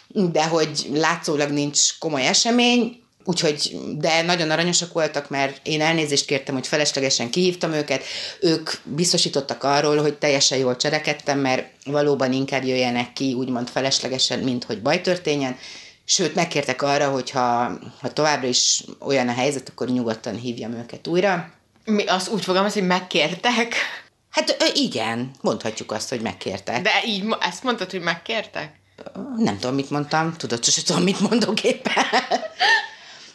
de 0.08 0.46
hogy 0.46 0.89
látszólag 0.94 1.50
nincs 1.50 1.98
komoly 2.00 2.27
esemény, 2.27 3.00
Úgyhogy, 3.27 3.77
de 3.98 4.22
nagyon 4.22 4.51
aranyosak 4.51 4.94
voltak, 4.94 5.29
mert 5.29 5.60
én 5.67 5.82
elnézést 5.82 6.25
kértem, 6.25 6.55
hogy 6.55 6.67
feleslegesen 6.67 7.29
kihívtam 7.29 7.74
őket. 7.74 8.03
Ők 8.39 8.70
biztosítottak 8.84 9.63
arról, 9.63 9.98
hogy 9.98 10.17
teljesen 10.17 10.58
jól 10.58 10.75
cserekedtem, 10.75 11.39
mert 11.39 11.67
valóban 11.86 12.34
inkább 12.34 12.63
jöjjenek 12.63 13.13
ki, 13.13 13.34
úgymond 13.34 13.70
feleslegesen, 13.70 14.39
mint 14.39 14.63
hogy 14.63 14.82
baj 14.82 15.01
történjen 15.01 15.58
Sőt, 16.05 16.35
megkértek 16.35 16.81
arra, 16.81 17.09
hogy 17.09 17.29
ha, 17.29 17.71
ha 18.01 18.13
továbbra 18.13 18.47
is 18.47 18.83
olyan 19.00 19.27
a 19.27 19.33
helyzet, 19.33 19.69
akkor 19.69 19.88
nyugodtan 19.88 20.35
hívjam 20.35 20.74
őket 20.74 21.07
újra. 21.07 21.51
Mi 21.85 22.05
azt 22.05 22.29
úgy 22.29 22.43
fogalmaz, 22.43 22.74
hogy 22.74 22.88
megkértek? 22.88 23.75
Hát 24.29 24.71
igen, 24.74 25.31
mondhatjuk 25.41 25.91
azt, 25.91 26.09
hogy 26.09 26.21
megkértek. 26.21 26.81
De 26.81 26.91
így 27.05 27.35
ezt 27.39 27.63
mondtad, 27.63 27.91
hogy 27.91 28.01
megkértek? 28.01 28.79
Nem 29.38 29.57
tudom, 29.59 29.75
mit 29.75 29.89
mondtam, 29.89 30.33
tudod, 30.33 30.63
sose 30.63 30.83
tudom, 30.83 31.03
mit 31.03 31.29
mondok 31.29 31.63
éppen. 31.63 32.03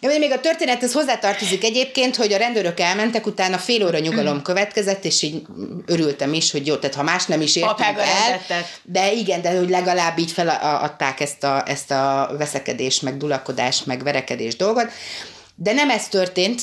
Ja, 0.00 0.19
még 0.19 0.33
a 0.33 0.40
történethez 0.40 0.92
hozzátartozik 0.92 1.64
egyébként, 1.64 2.16
hogy 2.16 2.33
a 2.33 2.37
rendőrök 2.37 2.80
elmentek, 2.80 3.26
utána 3.26 3.59
fél 3.59 3.87
óra 3.87 3.99
nyugalom 3.99 4.42
következett, 4.42 5.04
és 5.04 5.23
így 5.23 5.42
örültem 5.87 6.33
is, 6.33 6.50
hogy 6.50 6.66
jó, 6.66 6.76
tehát 6.76 6.97
ha 6.97 7.02
más 7.02 7.26
nem 7.26 7.40
is 7.40 7.57
értünk 7.57 7.99
el, 7.99 8.40
de 8.83 9.12
igen, 9.12 9.42
de 9.42 9.57
hogy 9.57 9.69
legalább 9.69 10.19
így 10.19 10.33
feladták 10.33 11.21
ezt 11.21 11.45
a, 11.45 11.62
ezt 11.66 11.90
a 11.90 12.35
veszekedés, 12.38 13.00
meg 13.00 13.16
dulakodás, 13.16 13.85
meg 13.85 14.02
verekedés 14.02 14.57
dolgot. 14.57 14.90
De 15.54 15.73
nem 15.73 15.90
ez 15.90 16.09
történt 16.09 16.62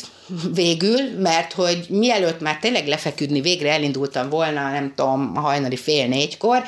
végül, 0.53 1.19
mert 1.19 1.53
hogy 1.53 1.85
mielőtt 1.89 2.39
már 2.39 2.57
tényleg 2.61 2.87
lefeküdni 2.87 3.41
végre 3.41 3.71
elindultam 3.71 4.29
volna, 4.29 4.71
nem 4.71 4.93
tudom, 4.95 5.35
hajnali 5.35 5.77
fél 5.77 6.07
négykor, 6.07 6.63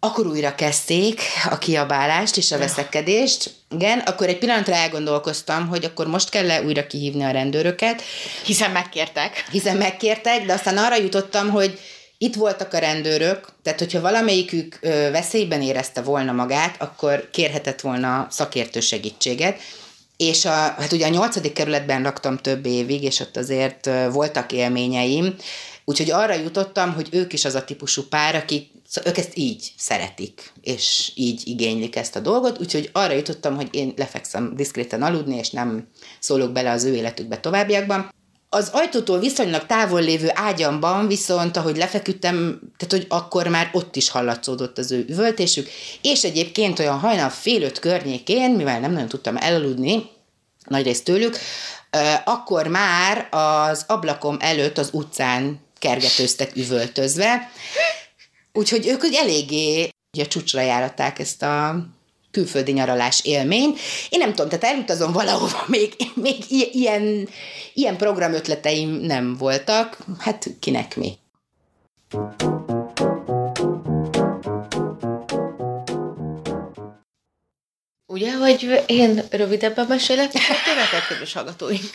akkor 0.00 0.26
újra 0.26 0.54
kezdték 0.54 1.20
a 1.50 1.58
kiabálást 1.58 2.36
és 2.36 2.52
a 2.52 2.58
veszekedést. 2.58 3.50
Igen, 3.70 3.98
akkor 3.98 4.28
egy 4.28 4.38
pillanatra 4.38 4.74
elgondolkoztam, 4.74 5.68
hogy 5.68 5.84
akkor 5.84 6.06
most 6.06 6.28
kell-e 6.28 6.62
újra 6.62 6.86
kihívni 6.86 7.24
a 7.24 7.30
rendőröket. 7.30 8.02
Hiszen 8.44 8.70
megkértek. 8.70 9.44
Hiszen 9.50 9.76
megkértek, 9.76 10.46
de 10.46 10.52
aztán 10.52 10.78
arra 10.78 10.96
jutottam, 10.96 11.50
hogy 11.50 11.78
itt 12.18 12.34
voltak 12.34 12.72
a 12.72 12.78
rendőrök, 12.78 13.48
tehát 13.62 13.78
hogyha 13.78 14.00
valamelyikük 14.00 14.78
veszélyben 15.12 15.62
érezte 15.62 16.02
volna 16.02 16.32
magát, 16.32 16.74
akkor 16.82 17.28
kérhetett 17.32 17.80
volna 17.80 18.26
szakértő 18.30 18.80
segítséget. 18.80 19.60
És 20.16 20.44
a, 20.44 20.50
hát 20.50 20.92
ugye 20.92 21.06
a 21.06 21.10
nyolcadik 21.10 21.52
kerületben 21.52 22.02
laktam 22.02 22.36
több 22.36 22.66
évig, 22.66 23.02
és 23.02 23.20
ott 23.20 23.36
azért 23.36 23.90
voltak 24.12 24.52
élményeim, 24.52 25.36
úgyhogy 25.88 26.10
arra 26.10 26.34
jutottam, 26.34 26.94
hogy 26.94 27.08
ők 27.10 27.32
is 27.32 27.44
az 27.44 27.54
a 27.54 27.64
típusú 27.64 28.02
pár, 28.02 28.34
akik 28.34 28.76
Szóval 28.90 29.10
ők 29.10 29.18
ezt 29.18 29.36
így 29.36 29.72
szeretik, 29.76 30.52
és 30.60 31.12
így 31.14 31.42
igénylik 31.44 31.96
ezt 31.96 32.16
a 32.16 32.20
dolgot, 32.20 32.60
úgyhogy 32.60 32.90
arra 32.92 33.12
jutottam, 33.12 33.56
hogy 33.56 33.68
én 33.70 33.92
lefekszem 33.96 34.52
diszkréten 34.56 35.02
aludni, 35.02 35.36
és 35.36 35.50
nem 35.50 35.88
szólok 36.20 36.52
bele 36.52 36.70
az 36.70 36.84
ő 36.84 36.94
életükbe 36.94 37.40
továbbiakban. 37.40 38.12
Az 38.48 38.70
ajtótól 38.72 39.18
viszonylag 39.18 39.66
távol 39.66 40.00
lévő 40.00 40.30
ágyamban 40.34 41.08
viszont, 41.08 41.56
ahogy 41.56 41.76
lefeküdtem, 41.76 42.60
tehát 42.76 42.92
hogy 42.92 43.06
akkor 43.08 43.48
már 43.48 43.70
ott 43.72 43.96
is 43.96 44.08
hallatszódott 44.08 44.78
az 44.78 44.92
ő 44.92 45.04
üvöltésük, 45.08 45.68
és 46.02 46.24
egyébként 46.24 46.78
olyan 46.78 46.98
hajnal 46.98 47.30
fél 47.30 47.62
öt 47.62 47.78
környékén, 47.78 48.50
mivel 48.50 48.80
nem 48.80 48.92
nagyon 48.92 49.08
tudtam 49.08 49.36
elaludni, 49.36 50.10
nagyrészt 50.64 51.04
tőlük, 51.04 51.36
akkor 52.24 52.66
már 52.66 53.28
az 53.30 53.84
ablakom 53.86 54.36
előtt 54.40 54.78
az 54.78 54.88
utcán 54.92 55.66
kergetőztek 55.78 56.56
üvöltözve, 56.56 57.50
Úgyhogy 58.58 58.86
ők 58.86 59.00
hogy 59.00 59.14
eléggé 59.14 59.88
ugye, 60.16 60.26
csúcsra 60.26 60.60
járatták 60.60 61.18
ezt 61.18 61.42
a 61.42 61.86
külföldi 62.30 62.72
nyaralás 62.72 63.24
élményt. 63.24 63.78
Én 64.08 64.18
nem 64.18 64.34
tudom, 64.34 64.48
tehát 64.48 64.74
elutazom 64.74 65.12
valahova, 65.12 65.64
még, 65.76 65.94
még 66.14 66.36
ilyen, 66.48 67.28
ilyen 67.74 67.96
programötleteim 67.96 68.90
nem 68.90 69.36
voltak, 69.36 69.98
hát 70.18 70.46
kinek 70.60 70.96
mi. 70.96 71.18
Ugye, 78.06 78.32
hogy 78.36 78.82
én 78.86 79.22
rövidebben 79.30 79.86
mesélek 79.86 80.30
a 80.34 80.38
történetet, 80.38 81.06
kedves 81.08 81.32
hallgatóink? 81.32 81.90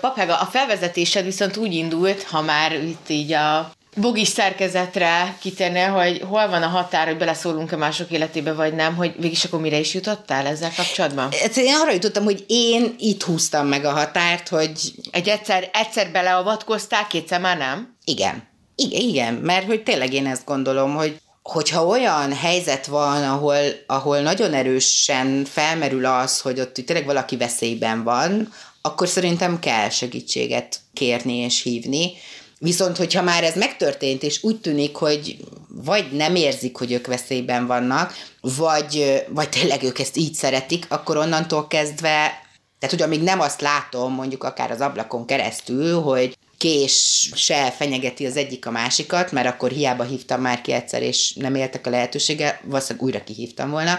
Papága, 0.00 0.40
a 0.40 0.44
felvezetésed 0.44 1.24
viszont 1.24 1.56
úgy 1.56 1.74
indult, 1.74 2.22
ha 2.22 2.42
már 2.42 2.72
itt 2.72 3.08
így 3.08 3.32
a 3.32 3.70
bogis 3.96 4.28
szerkezetre 4.28 5.36
kitérne, 5.40 5.84
hogy 5.84 6.22
hol 6.28 6.48
van 6.48 6.62
a 6.62 6.66
határ, 6.66 7.06
hogy 7.06 7.16
beleszólunk-e 7.16 7.76
mások 7.76 8.10
életébe, 8.10 8.52
vagy 8.52 8.74
nem, 8.74 8.96
hogy 8.96 9.14
végig 9.18 9.38
akkor 9.44 9.60
mire 9.60 9.78
is 9.78 9.94
jutottál 9.94 10.46
ezzel 10.46 10.70
kapcsolatban? 10.76 11.28
Hát 11.40 11.56
én 11.56 11.74
arra 11.74 11.92
jutottam, 11.92 12.24
hogy 12.24 12.44
én 12.46 12.94
itt 12.98 13.22
húztam 13.22 13.66
meg 13.66 13.84
a 13.84 13.92
határt, 13.92 14.48
hogy... 14.48 14.92
Egy 15.10 15.28
egyszer, 15.28 15.70
egyszer 15.72 16.10
beleavatkoztál, 16.10 17.06
kétszer 17.06 17.40
már 17.40 17.56
nem? 17.56 17.96
Igen. 18.04 18.48
Igen, 18.74 19.00
igen, 19.00 19.34
mert 19.34 19.66
hogy 19.66 19.82
tényleg 19.82 20.12
én 20.12 20.26
ezt 20.26 20.44
gondolom, 20.44 20.94
hogy 20.94 21.20
hogyha 21.42 21.86
olyan 21.86 22.32
helyzet 22.32 22.86
van, 22.86 23.22
ahol, 23.22 23.56
ahol 23.86 24.20
nagyon 24.20 24.52
erősen 24.52 25.44
felmerül 25.44 26.04
az, 26.04 26.40
hogy 26.40 26.60
ott 26.60 26.74
tényleg 26.74 27.06
valaki 27.06 27.36
veszélyben 27.36 28.02
van, 28.02 28.52
akkor 28.86 29.08
szerintem 29.08 29.58
kell 29.58 29.88
segítséget 29.88 30.80
kérni 30.92 31.36
és 31.36 31.62
hívni, 31.62 32.12
Viszont, 32.58 32.96
hogyha 32.96 33.22
már 33.22 33.44
ez 33.44 33.56
megtörtént, 33.56 34.22
és 34.22 34.42
úgy 34.42 34.60
tűnik, 34.60 34.96
hogy 34.96 35.36
vagy 35.68 36.12
nem 36.12 36.34
érzik, 36.34 36.76
hogy 36.76 36.92
ők 36.92 37.06
veszélyben 37.06 37.66
vannak, 37.66 38.14
vagy, 38.40 39.24
vagy 39.28 39.48
tényleg 39.48 39.82
ők 39.82 39.98
ezt 39.98 40.16
így 40.16 40.34
szeretik, 40.34 40.86
akkor 40.88 41.16
onnantól 41.16 41.66
kezdve, 41.66 42.42
tehát 42.78 42.94
hogy 42.94 43.02
amíg 43.02 43.22
nem 43.22 43.40
azt 43.40 43.60
látom, 43.60 44.12
mondjuk 44.12 44.44
akár 44.44 44.70
az 44.70 44.80
ablakon 44.80 45.26
keresztül, 45.26 46.00
hogy 46.00 46.36
kés 46.58 47.30
se 47.34 47.70
fenyegeti 47.70 48.26
az 48.26 48.36
egyik 48.36 48.66
a 48.66 48.70
másikat, 48.70 49.32
mert 49.32 49.48
akkor 49.48 49.70
hiába 49.70 50.04
hívtam 50.04 50.40
már 50.40 50.60
ki 50.60 50.72
egyszer, 50.72 51.02
és 51.02 51.32
nem 51.34 51.54
éltek 51.54 51.86
a 51.86 51.90
lehetőséggel, 51.90 52.60
valószínűleg 52.64 53.06
újra 53.06 53.24
kihívtam 53.24 53.70
volna. 53.70 53.98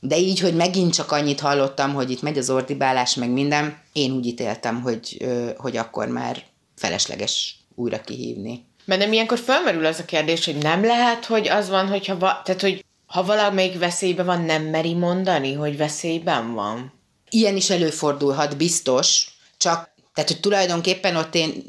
De 0.00 0.18
így, 0.18 0.40
hogy 0.40 0.54
megint 0.54 0.94
csak 0.94 1.12
annyit 1.12 1.40
hallottam, 1.40 1.94
hogy 1.94 2.10
itt 2.10 2.22
megy 2.22 2.38
az 2.38 2.50
ordibálás, 2.50 3.14
meg 3.14 3.30
minden, 3.30 3.78
én 3.92 4.12
úgy 4.12 4.26
ítéltem, 4.26 4.80
hogy, 4.82 5.26
hogy 5.56 5.76
akkor 5.76 6.08
már 6.08 6.42
felesleges 6.76 7.56
újra 7.74 8.00
kihívni. 8.00 8.64
Bennem 8.84 9.12
ilyenkor 9.12 9.38
felmerül 9.38 9.86
az 9.86 9.98
a 9.98 10.04
kérdés, 10.04 10.44
hogy 10.44 10.56
nem 10.56 10.84
lehet, 10.84 11.24
hogy 11.24 11.48
az 11.48 11.68
van, 11.68 11.88
hogyha 11.88 12.18
va- 12.18 12.44
tehát, 12.44 12.60
hogy 12.60 12.84
ha 13.06 13.24
valamelyik 13.24 13.78
veszélyben 13.78 14.26
van, 14.26 14.42
nem 14.42 14.62
meri 14.62 14.94
mondani, 14.94 15.52
hogy 15.52 15.76
veszélyben 15.76 16.54
van. 16.54 16.92
Ilyen 17.30 17.56
is 17.56 17.70
előfordulhat, 17.70 18.56
biztos, 18.56 19.28
csak 19.56 19.90
tehát, 20.14 20.30
hogy 20.30 20.40
tulajdonképpen 20.40 21.16
ott 21.16 21.34
én 21.34 21.64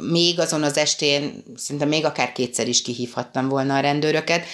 még 0.00 0.40
azon 0.40 0.62
az 0.62 0.76
estén, 0.76 1.42
szinte 1.56 1.84
még 1.84 2.04
akár 2.04 2.32
kétszer 2.32 2.68
is 2.68 2.82
kihívhattam 2.82 3.48
volna 3.48 3.76
a 3.76 3.80
rendőröket, 3.80 4.44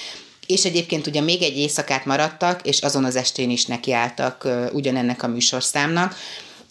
és 0.47 0.65
egyébként 0.65 1.07
ugye 1.07 1.21
még 1.21 1.43
egy 1.43 1.57
éjszakát 1.57 2.05
maradtak, 2.05 2.67
és 2.67 2.81
azon 2.81 3.05
az 3.05 3.17
estén 3.17 3.51
is 3.51 3.67
nekiálltak 3.67 4.49
ugyanennek 4.73 5.23
a 5.23 5.29
műsorszámnak. 5.29 6.15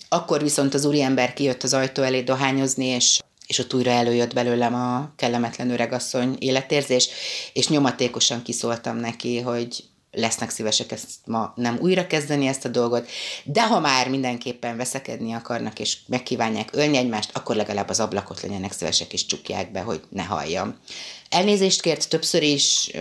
Akkor 0.10 0.42
viszont 0.42 0.74
az 0.74 0.86
úriember 0.86 1.34
kijött 1.34 1.64
az 1.64 1.74
ajtó 1.74 2.04
elé 2.04 2.22
dohányozni, 2.22 2.86
és 2.86 3.20
és 3.48 3.60
ott 3.60 3.74
újra 3.74 3.92
előjött 3.92 4.34
belőlem 4.34 4.74
a 4.74 5.14
kellemetlen 5.16 5.70
öregasszony 5.70 6.36
életérzés, 6.40 7.10
és 7.54 7.68
nyomatékosan 7.68 8.42
kiszóltam 8.42 8.98
neki, 8.98 9.40
hogy 9.40 9.84
lesznek 10.14 10.50
szívesek 10.50 10.92
ezt 10.92 11.10
ma 11.26 11.54
nem 11.56 11.78
újra 11.82 12.08
kezdeni 12.08 12.48
ezt 12.48 12.66
a 12.66 12.70
dolgot, 12.70 13.10
de 13.44 13.68
ha 13.68 13.80
már 13.80 14.10
mindenképpen 14.10 14.78
veszekedni 14.78 15.34
akarnak, 15.34 15.80
és 15.80 15.98
megkívánják 16.08 16.70
ölni 16.72 16.98
egymást, 16.98 17.30
akkor 17.34 17.56
legalább 17.56 17.90
az 17.90 18.00
ablakot 18.00 18.42
legyenek 18.42 18.72
szívesek, 18.72 19.14
és 19.14 19.26
csukják 19.26 19.72
be, 19.72 19.80
hogy 19.80 20.02
ne 20.10 20.24
halljam. 20.24 20.76
Elnézést 21.34 21.82
kért 21.82 22.10
többször 22.10 22.44
is, 22.44 22.92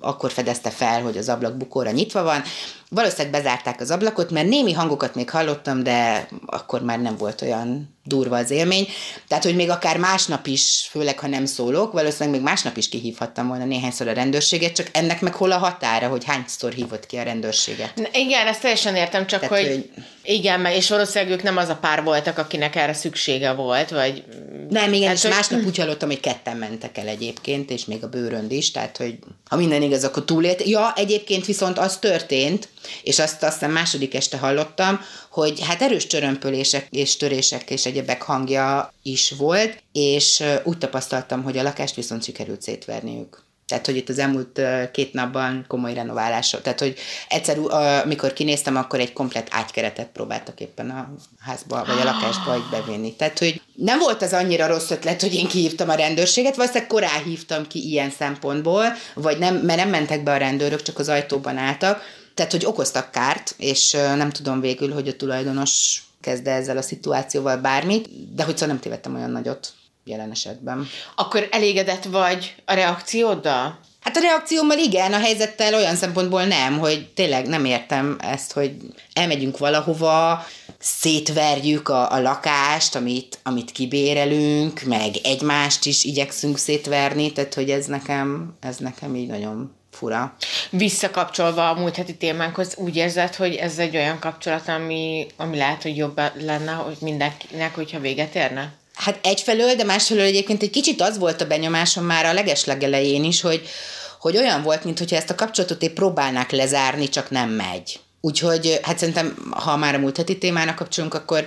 akkor 0.00 0.32
fedezte 0.32 0.70
fel, 0.70 1.02
hogy 1.02 1.16
az 1.16 1.28
ablak 1.28 1.56
bukóra 1.56 1.90
nyitva 1.90 2.22
van. 2.22 2.42
Valószínűleg 2.88 3.30
bezárták 3.30 3.80
az 3.80 3.90
ablakot, 3.90 4.30
mert 4.30 4.48
némi 4.48 4.72
hangokat 4.72 5.14
még 5.14 5.30
hallottam, 5.30 5.82
de 5.82 6.28
akkor 6.46 6.82
már 6.82 7.00
nem 7.00 7.16
volt 7.16 7.42
olyan 7.42 7.96
durva 8.04 8.36
az 8.36 8.50
élmény. 8.50 8.88
Tehát, 9.28 9.44
hogy 9.44 9.54
még 9.54 9.70
akár 9.70 9.98
másnap 9.98 10.46
is, 10.46 10.88
főleg 10.90 11.18
ha 11.18 11.26
nem 11.26 11.46
szólok, 11.46 11.92
valószínűleg 11.92 12.30
még 12.30 12.48
másnap 12.48 12.76
is 12.76 12.88
kihívhattam 12.88 13.48
volna 13.48 13.64
néhányszor 13.64 14.08
a 14.08 14.12
rendőrséget, 14.12 14.74
csak 14.74 14.88
ennek 14.92 15.20
meg 15.20 15.34
hol 15.34 15.52
a 15.52 15.58
határa, 15.58 16.08
hogy 16.08 16.24
hányszor 16.24 16.72
hívott 16.72 17.06
ki 17.06 17.16
a 17.16 17.22
rendőrséget. 17.22 17.92
Na, 17.94 18.08
igen, 18.12 18.46
ezt 18.46 18.60
teljesen 18.60 18.96
értem, 18.96 19.26
csak 19.26 19.40
Tehát, 19.40 19.56
hogy, 19.56 19.68
hogy 19.68 20.04
igen, 20.22 20.66
és 20.66 20.88
valószínűleg 20.88 21.34
ők 21.34 21.42
nem 21.42 21.56
az 21.56 21.68
a 21.68 21.76
pár 21.76 22.02
voltak, 22.02 22.38
akinek 22.38 22.76
erre 22.76 22.94
szüksége 22.94 23.52
volt, 23.52 23.90
vagy... 23.90 24.24
Nem, 24.68 24.92
igen, 24.92 25.06
hát, 25.06 25.16
és 25.16 25.22
hogy... 25.22 25.30
másnap 25.30 25.64
úgy 25.64 25.76
hallottam, 25.76 26.08
hogy 26.08 26.20
ketten 26.20 26.56
mentek 26.56 26.98
el 26.98 27.08
egyébként, 27.08 27.70
és 27.70 27.84
még 27.84 28.02
a 28.04 28.08
bőrönd 28.08 28.52
is, 28.52 28.70
tehát, 28.70 28.96
hogy 28.96 29.18
ha 29.48 29.56
minden 29.56 29.82
igaz, 29.82 30.04
akkor 30.04 30.24
túlélt. 30.24 30.66
Ja, 30.66 30.92
egyébként 30.96 31.46
viszont 31.46 31.78
az 31.78 31.98
történt, 31.98 32.68
és 33.02 33.18
azt 33.18 33.42
aztán 33.42 33.70
második 33.70 34.14
este 34.14 34.38
hallottam, 34.38 35.00
hogy 35.30 35.60
hát 35.60 35.82
erős 35.82 36.06
csörömpölések 36.06 36.86
és 36.90 37.16
törések 37.16 37.70
és 37.70 37.86
egyebek 37.86 38.22
hangja 38.22 38.94
is 39.02 39.30
volt, 39.30 39.82
és 39.92 40.42
úgy 40.64 40.78
tapasztaltam, 40.78 41.42
hogy 41.42 41.58
a 41.58 41.62
lakást 41.62 41.94
viszont 41.94 42.24
sikerült 42.24 42.62
szétverniük. 42.62 43.42
Tehát, 43.72 43.86
hogy 43.86 43.96
itt 43.96 44.08
az 44.08 44.18
elmúlt 44.18 44.60
két 44.92 45.12
napban 45.12 45.64
komoly 45.68 45.94
renoválásra. 45.94 46.60
Tehát, 46.60 46.78
hogy 46.78 46.94
egyszer, 47.28 47.58
amikor 48.04 48.32
kinéztem, 48.32 48.76
akkor 48.76 49.00
egy 49.00 49.12
komplet 49.12 49.48
ágykeretet 49.50 50.08
próbáltak 50.12 50.60
éppen 50.60 50.90
a 50.90 51.14
házba, 51.40 51.84
vagy 51.86 51.98
a 52.00 52.04
lakásba 52.04 52.56
így 52.56 52.70
bevinni. 52.70 53.14
Tehát, 53.16 53.38
hogy 53.38 53.60
nem 53.74 53.98
volt 53.98 54.22
az 54.22 54.32
annyira 54.32 54.66
rossz 54.66 54.90
ötlet, 54.90 55.20
hogy 55.20 55.34
én 55.34 55.48
kihívtam 55.48 55.88
a 55.88 55.94
rendőrséget, 55.94 56.56
valószínűleg 56.56 56.88
korán 56.88 57.22
hívtam 57.22 57.66
ki 57.66 57.88
ilyen 57.88 58.10
szempontból, 58.10 58.84
vagy 59.14 59.38
nem, 59.38 59.56
mert 59.56 59.78
nem 59.78 59.88
mentek 59.88 60.22
be 60.22 60.32
a 60.32 60.36
rendőrök, 60.36 60.82
csak 60.82 60.98
az 60.98 61.08
ajtóban 61.08 61.56
álltak. 61.56 62.02
Tehát, 62.34 62.52
hogy 62.52 62.64
okoztak 62.64 63.10
kárt, 63.10 63.54
és 63.58 63.90
nem 63.90 64.30
tudom 64.30 64.60
végül, 64.60 64.92
hogy 64.92 65.08
a 65.08 65.16
tulajdonos 65.16 66.02
kezd 66.20 66.46
ezzel 66.46 66.76
a 66.76 66.82
szituációval 66.82 67.56
bármit, 67.56 68.34
de 68.34 68.44
hogy 68.44 68.54
szóval 68.54 68.74
nem 68.74 68.82
tévedtem 68.82 69.14
olyan 69.14 69.30
nagyot 69.30 69.72
jelen 70.04 70.30
esetben. 70.30 70.86
Akkor 71.14 71.48
elégedett 71.50 72.04
vagy 72.04 72.54
a 72.64 72.74
reakcióddal? 72.74 73.78
Hát 74.00 74.16
a 74.16 74.20
reakciómmal 74.20 74.78
igen, 74.78 75.12
a 75.12 75.18
helyzettel 75.18 75.74
olyan 75.74 75.96
szempontból 75.96 76.44
nem, 76.44 76.78
hogy 76.78 77.08
tényleg 77.14 77.46
nem 77.46 77.64
értem 77.64 78.16
ezt, 78.20 78.52
hogy 78.52 78.76
elmegyünk 79.12 79.58
valahova, 79.58 80.46
szétverjük 80.78 81.88
a, 81.88 82.12
a 82.12 82.20
lakást, 82.20 82.94
amit, 82.94 83.38
amit 83.42 83.72
kibérelünk, 83.72 84.82
meg 84.82 85.14
egymást 85.22 85.86
is 85.86 86.04
igyekszünk 86.04 86.58
szétverni, 86.58 87.32
tehát 87.32 87.54
hogy 87.54 87.70
ez 87.70 87.86
nekem, 87.86 88.54
ez 88.60 88.76
nekem 88.76 89.14
így 89.14 89.28
nagyon 89.28 89.74
fura. 89.90 90.34
Visszakapcsolva 90.70 91.68
a 91.68 91.74
múlt 91.74 91.96
heti 91.96 92.16
témánkhoz, 92.16 92.74
úgy 92.76 92.96
érzed, 92.96 93.34
hogy 93.34 93.54
ez 93.54 93.78
egy 93.78 93.96
olyan 93.96 94.18
kapcsolat, 94.18 94.68
ami, 94.68 95.26
ami 95.36 95.56
lehet, 95.56 95.82
hogy 95.82 95.96
jobb 95.96 96.20
lenne 96.34 96.72
hogy 96.72 96.96
mindenkinek, 97.00 97.74
hogyha 97.74 98.00
véget 98.00 98.34
érne? 98.34 98.72
Hát 99.02 99.18
egyfelől, 99.22 99.74
de 99.74 99.84
másfelől 99.84 100.24
egyébként 100.24 100.62
egy 100.62 100.70
kicsit 100.70 101.00
az 101.00 101.18
volt 101.18 101.40
a 101.40 101.46
benyomásom 101.46 102.04
már 102.04 102.26
a 102.26 102.32
legeslegelején 102.32 103.24
is, 103.24 103.40
hogy, 103.40 103.68
hogy 104.20 104.36
olyan 104.36 104.62
volt, 104.62 104.84
mintha 104.84 105.16
ezt 105.16 105.30
a 105.30 105.34
kapcsolatot 105.34 105.82
épp 105.82 105.94
próbálnák 105.94 106.50
lezárni, 106.50 107.08
csak 107.08 107.30
nem 107.30 107.50
megy. 107.50 108.00
Úgyhogy 108.20 108.80
hát 108.82 108.98
szerintem, 108.98 109.50
ha 109.50 109.76
már 109.76 109.94
a 109.94 109.98
múlt 109.98 110.16
heti 110.16 110.38
témának 110.38 110.76
kapcsolunk, 110.76 111.14
akkor 111.14 111.44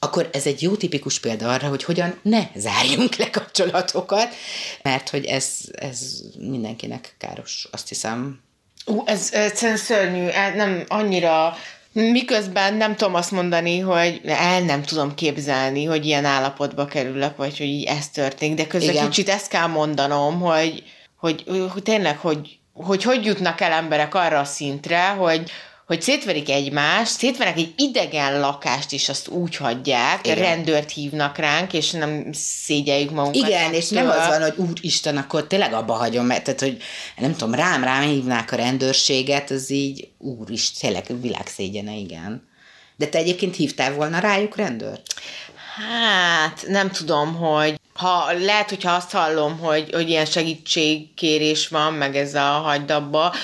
akkor 0.00 0.28
ez 0.32 0.46
egy 0.46 0.62
jó 0.62 0.74
tipikus 0.74 1.20
példa 1.20 1.52
arra, 1.52 1.68
hogy 1.68 1.84
hogyan 1.84 2.18
ne 2.22 2.42
zárjunk 2.56 3.14
le 3.14 3.30
kapcsolatokat, 3.30 4.34
mert 4.82 5.08
hogy 5.08 5.24
ez, 5.24 5.48
ez 5.72 6.00
mindenkinek 6.38 7.14
káros, 7.18 7.68
azt 7.70 7.88
hiszem. 7.88 8.40
Ú, 8.84 9.02
ez 9.06 9.28
egyszerűen 9.32 9.78
szörnyű, 9.78 10.28
nem 10.54 10.84
annyira 10.88 11.56
Miközben 12.02 12.74
nem 12.74 12.96
tudom 12.96 13.14
azt 13.14 13.30
mondani, 13.30 13.78
hogy 13.78 14.20
el 14.24 14.60
nem 14.60 14.82
tudom 14.82 15.14
képzelni, 15.14 15.84
hogy 15.84 16.06
ilyen 16.06 16.24
állapotba 16.24 16.84
kerülök, 16.84 17.36
vagy 17.36 17.58
hogy 17.58 17.66
így 17.66 17.84
ez 17.84 18.08
történik, 18.08 18.56
de 18.56 18.66
közben 18.66 18.94
Igen. 18.94 19.04
kicsit 19.04 19.28
ezt 19.28 19.48
kell 19.48 19.66
mondanom, 19.66 20.40
hogy, 20.40 20.82
hogy, 21.16 21.44
hogy 21.72 21.82
tényleg, 21.82 22.18
hogy, 22.18 22.58
hogy 22.72 23.02
hogy 23.02 23.24
jutnak 23.24 23.60
el 23.60 23.72
emberek 23.72 24.14
arra 24.14 24.38
a 24.38 24.44
szintre, 24.44 25.08
hogy, 25.08 25.50
hogy 25.88 26.02
szétverik 26.02 26.50
egymást, 26.50 27.18
szétvernek 27.18 27.56
egy 27.56 27.72
idegen 27.76 28.40
lakást, 28.40 28.92
és 28.92 29.08
azt 29.08 29.28
úgy 29.28 29.56
hagyják, 29.56 30.26
Igen. 30.26 30.38
rendőrt 30.38 30.90
hívnak 30.90 31.38
ránk, 31.38 31.72
és 31.72 31.90
nem 31.90 32.32
szégyeljük 32.32 33.10
magunkat. 33.10 33.48
Igen, 33.48 33.72
és 33.72 33.88
nem 33.88 34.08
az 34.08 34.26
van, 34.26 34.42
hogy 34.42 34.54
úristen, 34.56 35.16
akkor 35.16 35.46
tényleg 35.46 35.72
abba 35.72 35.92
hagyom, 35.92 36.26
mert 36.26 36.44
tehát, 36.44 36.60
hogy 36.60 36.76
nem 37.16 37.32
tudom, 37.32 37.54
rám, 37.54 37.84
rám 37.84 38.02
hívnák 38.02 38.52
a 38.52 38.56
rendőrséget, 38.56 39.50
az 39.50 39.70
így, 39.70 40.08
úr 40.18 40.50
is, 40.50 40.70
tényleg 40.70 41.04
világszégyene, 41.20 41.94
igen. 41.94 42.48
De 42.96 43.06
te 43.06 43.18
egyébként 43.18 43.56
hívtál 43.56 43.92
volna 43.92 44.18
rájuk 44.18 44.56
rendőrt? 44.56 45.14
Hát, 45.76 46.64
nem 46.66 46.90
tudom, 46.90 47.34
hogy 47.34 47.80
ha 47.94 48.32
lehet, 48.38 48.68
hogyha 48.68 48.92
azt 48.92 49.10
hallom, 49.10 49.58
hogy, 49.58 49.90
hogy 49.92 50.08
ilyen 50.08 50.26
segítségkérés 50.26 51.68
van, 51.68 51.92
meg 51.92 52.16
ez 52.16 52.34
a 52.34 52.40
hagydabba, 52.40 53.34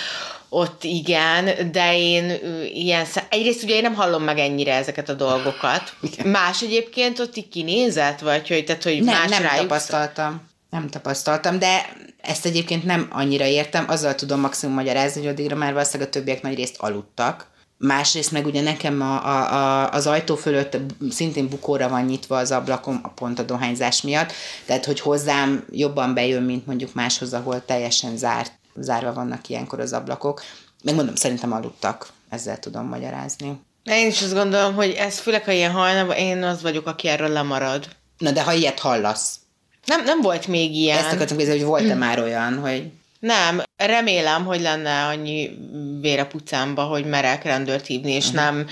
ott 0.55 0.85
igen, 0.85 1.71
de 1.73 1.99
én 1.99 2.33
ilyen, 2.75 3.07
egyrészt 3.29 3.63
ugye 3.63 3.75
én 3.75 3.83
nem 3.83 3.95
hallom 3.95 4.23
meg 4.23 4.39
ennyire 4.39 4.75
ezeket 4.75 5.09
a 5.09 5.13
dolgokat. 5.13 5.95
Igen. 6.01 6.27
Más 6.27 6.63
egyébként 6.63 7.19
ott 7.19 7.37
így 7.37 7.49
kinézett, 7.49 8.21
vagy 8.21 8.49
hogy, 8.49 8.65
tehát, 8.65 8.83
hogy 8.83 9.03
nem, 9.03 9.19
más 9.19 9.31
nem 9.31 9.43
rájuk 9.43 9.61
tapasztaltam. 9.61 10.43
Nem 10.71 10.89
tapasztaltam, 10.89 11.59
de 11.59 11.93
ezt 12.21 12.47
egyébként 12.47 12.85
nem 12.85 13.09
annyira 13.11 13.45
értem, 13.45 13.85
azzal 13.89 14.15
tudom 14.15 14.41
maximum 14.41 14.75
magyarázni, 14.75 15.21
hogy 15.21 15.31
addigra 15.31 15.57
már 15.57 15.73
valószínűleg 15.73 16.09
a 16.09 16.13
többiek 16.13 16.43
nagy 16.43 16.55
részt 16.55 16.77
aludtak. 16.79 17.53
Másrészt 17.79 18.33
meg 18.33 18.47
ugye 18.47 18.63
nekem 18.63 19.01
a, 19.01 19.27
a, 19.27 19.55
a, 19.55 19.91
az 19.91 20.07
ajtó 20.07 20.37
fölött 20.37 20.77
szintén 21.11 21.49
bukóra 21.49 21.89
van 21.89 22.05
nyitva 22.05 22.37
az 22.37 22.53
ablakom, 22.53 23.01
a 23.03 23.09
pont 23.09 23.39
a 23.39 23.43
dohányzás 23.43 24.03
miatt, 24.03 24.33
tehát 24.65 24.85
hogy 24.85 25.01
hozzám 25.01 25.65
jobban 25.71 26.15
bejön, 26.15 26.43
mint 26.43 26.67
mondjuk 26.67 26.95
máshoz, 26.95 27.33
ahol 27.33 27.65
teljesen 27.65 28.17
zárt 28.17 28.53
zárva 28.77 29.13
vannak 29.13 29.49
ilyenkor 29.49 29.81
az 29.81 29.93
ablakok. 29.93 30.43
Megmondom, 30.83 31.15
szerintem 31.15 31.53
aludtak, 31.53 32.09
ezzel 32.29 32.59
tudom 32.59 32.87
magyarázni. 32.87 33.61
Én 33.85 34.07
is 34.07 34.23
azt 34.23 34.35
gondolom, 34.35 34.75
hogy 34.75 34.91
ez 34.91 35.19
főleg, 35.19 35.45
ha 35.45 35.53
ilyen 35.53 35.71
hajnalban, 35.71 36.17
én 36.17 36.43
az 36.43 36.63
vagyok, 36.63 36.87
aki 36.87 37.09
erről 37.09 37.29
lemarad. 37.29 37.89
Na, 38.19 38.31
de 38.31 38.43
ha 38.43 38.53
ilyet 38.53 38.79
hallasz? 38.79 39.37
Nem, 39.85 40.05
nem 40.05 40.21
volt 40.21 40.47
még 40.47 40.75
ilyen. 40.77 40.99
Ezt 40.99 41.13
akartam 41.13 41.37
kérdezni, 41.37 41.61
hogy 41.61 41.69
volt-e 41.69 41.95
már 41.95 42.19
olyan, 42.19 42.59
hogy... 42.59 42.91
Nem, 43.19 43.63
remélem, 43.77 44.45
hogy 44.45 44.61
lenne 44.61 45.05
annyi 45.05 45.59
vér 46.01 46.19
a 46.19 46.27
pucámba, 46.27 46.83
hogy 46.83 47.05
merek 47.05 47.45
rendőrt 47.45 47.87
hívni, 47.87 48.13
és 48.13 48.25
uh-huh. 48.25 48.43
nem 48.43 48.67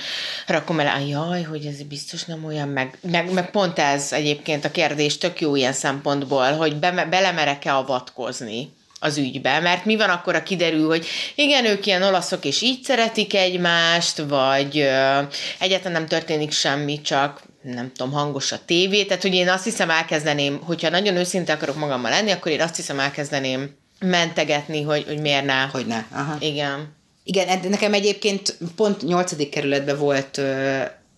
rakom 0.46 0.80
el, 0.80 1.02
jaj, 1.02 1.42
hogy 1.42 1.66
ez 1.66 1.82
biztos 1.82 2.24
nem 2.24 2.44
olyan, 2.44 2.68
meg, 2.68 2.98
meg, 3.00 3.32
meg 3.32 3.50
pont 3.50 3.78
ez 3.78 4.12
egyébként 4.12 4.64
a 4.64 4.70
kérdés 4.70 5.18
tök 5.18 5.40
jó 5.40 5.56
ilyen 5.56 5.72
szempontból, 5.72 6.52
hogy 6.52 6.76
be, 6.76 7.06
belemerek-e 7.10 7.76
avatkozni 7.76 8.72
az 9.02 9.18
ügybe, 9.18 9.60
mert 9.60 9.84
mi 9.84 9.96
van 9.96 10.08
akkor, 10.08 10.34
a 10.34 10.42
kiderül, 10.42 10.86
hogy 10.86 11.06
igen, 11.34 11.64
ők 11.64 11.86
ilyen 11.86 12.02
olaszok, 12.02 12.44
és 12.44 12.62
így 12.62 12.82
szeretik 12.82 13.34
egymást, 13.34 14.22
vagy 14.28 14.78
ö, 14.78 15.18
egyáltalán 15.58 15.92
nem 15.92 16.06
történik 16.06 16.52
semmi, 16.52 17.00
csak 17.00 17.42
nem 17.62 17.92
tudom, 17.96 18.12
hangos 18.12 18.52
a 18.52 18.58
tévé, 18.66 19.04
tehát 19.04 19.22
hogy 19.22 19.34
én 19.34 19.48
azt 19.48 19.64
hiszem 19.64 19.90
elkezdeném, 19.90 20.60
hogyha 20.64 20.88
nagyon 20.88 21.16
őszinte 21.16 21.52
akarok 21.52 21.76
magammal 21.76 22.10
lenni, 22.10 22.30
akkor 22.30 22.52
én 22.52 22.60
azt 22.60 22.76
hiszem 22.76 23.00
elkezdeném 23.00 23.76
mentegetni, 23.98 24.82
hogy, 24.82 25.04
hogy 25.06 25.20
miért 25.20 25.44
ne. 25.44 25.62
Hogy 25.62 25.86
ne, 25.86 26.04
aha. 26.12 26.36
Igen. 26.40 26.94
Igen, 27.24 27.60
nekem 27.68 27.94
egyébként 27.94 28.56
pont 28.76 29.02
nyolcadik 29.02 29.48
kerületben 29.48 29.98
volt, 29.98 30.40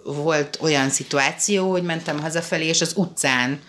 volt 0.04 0.58
olyan 0.60 0.90
szituáció, 0.90 1.70
hogy 1.70 1.82
mentem 1.82 2.20
hazafelé, 2.20 2.66
és 2.66 2.80
az 2.80 2.92
utcán 2.96 3.60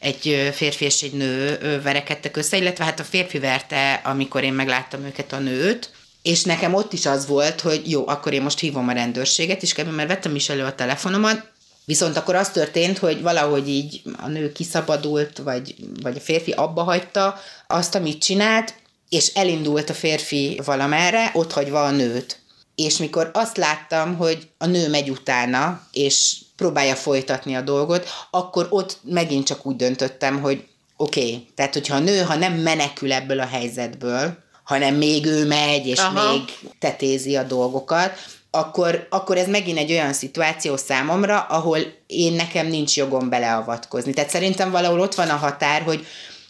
egy 0.00 0.50
férfi 0.54 0.84
és 0.84 1.02
egy 1.02 1.12
nő 1.12 1.58
verekedtek 1.82 2.36
össze, 2.36 2.56
illetve 2.56 2.84
hát 2.84 3.00
a 3.00 3.04
férfi 3.04 3.38
verte, 3.38 3.92
amikor 4.04 4.44
én 4.44 4.52
megláttam 4.52 5.04
őket 5.04 5.32
a 5.32 5.38
nőt, 5.38 5.90
és 6.22 6.42
nekem 6.42 6.74
ott 6.74 6.92
is 6.92 7.06
az 7.06 7.26
volt, 7.26 7.60
hogy 7.60 7.90
jó, 7.90 8.08
akkor 8.08 8.32
én 8.32 8.42
most 8.42 8.58
hívom 8.58 8.88
a 8.88 8.92
rendőrséget, 8.92 9.62
és 9.62 9.72
kb. 9.72 9.88
mert 9.94 10.08
vettem 10.08 10.34
is 10.34 10.48
elő 10.48 10.64
a 10.64 10.74
telefonomat, 10.74 11.48
Viszont 11.90 12.16
akkor 12.16 12.34
az 12.34 12.50
történt, 12.50 12.98
hogy 12.98 13.22
valahogy 13.22 13.68
így 13.68 14.02
a 14.16 14.28
nő 14.28 14.52
kiszabadult, 14.52 15.38
vagy, 15.38 15.74
vagy 16.02 16.16
a 16.16 16.20
férfi 16.20 16.50
abba 16.50 16.82
hagyta 16.82 17.40
azt, 17.66 17.94
amit 17.94 18.22
csinált, 18.22 18.74
és 19.08 19.26
elindult 19.34 19.90
a 19.90 19.94
férfi 19.94 20.60
valamerre, 20.64 21.30
ott 21.34 21.52
hagyva 21.52 21.84
a 21.84 21.90
nőt. 21.90 22.38
És 22.74 22.96
mikor 22.96 23.30
azt 23.32 23.56
láttam, 23.56 24.16
hogy 24.16 24.48
a 24.58 24.66
nő 24.66 24.88
megy 24.88 25.10
utána, 25.10 25.86
és 25.92 26.36
próbálja 26.60 26.94
folytatni 26.94 27.54
a 27.54 27.60
dolgot, 27.60 28.08
akkor 28.30 28.66
ott 28.70 28.98
megint 29.02 29.46
csak 29.46 29.66
úgy 29.66 29.76
döntöttem, 29.76 30.40
hogy 30.40 30.64
oké, 30.96 31.20
okay, 31.20 31.46
tehát 31.54 31.72
hogyha 31.72 31.94
a 31.94 31.98
nő, 31.98 32.22
ha 32.22 32.34
nem 32.34 32.52
menekül 32.52 33.12
ebből 33.12 33.40
a 33.40 33.46
helyzetből, 33.46 34.36
hanem 34.64 34.94
még 34.94 35.26
ő 35.26 35.46
megy, 35.46 35.86
és 35.86 35.98
Aha. 35.98 36.32
még 36.32 36.42
tetézi 36.78 37.36
a 37.36 37.42
dolgokat, 37.42 38.12
akkor, 38.50 39.06
akkor 39.10 39.36
ez 39.36 39.48
megint 39.48 39.78
egy 39.78 39.90
olyan 39.90 40.12
szituáció 40.12 40.76
számomra, 40.76 41.40
ahol 41.40 41.78
én 42.06 42.32
nekem 42.32 42.66
nincs 42.66 42.96
jogom 42.96 43.28
beleavatkozni. 43.28 44.12
Tehát 44.12 44.30
szerintem 44.30 44.70
valahol 44.70 45.00
ott 45.00 45.14
van 45.14 45.28
a 45.28 45.36
határ, 45.36 45.82
hogy 45.82 46.06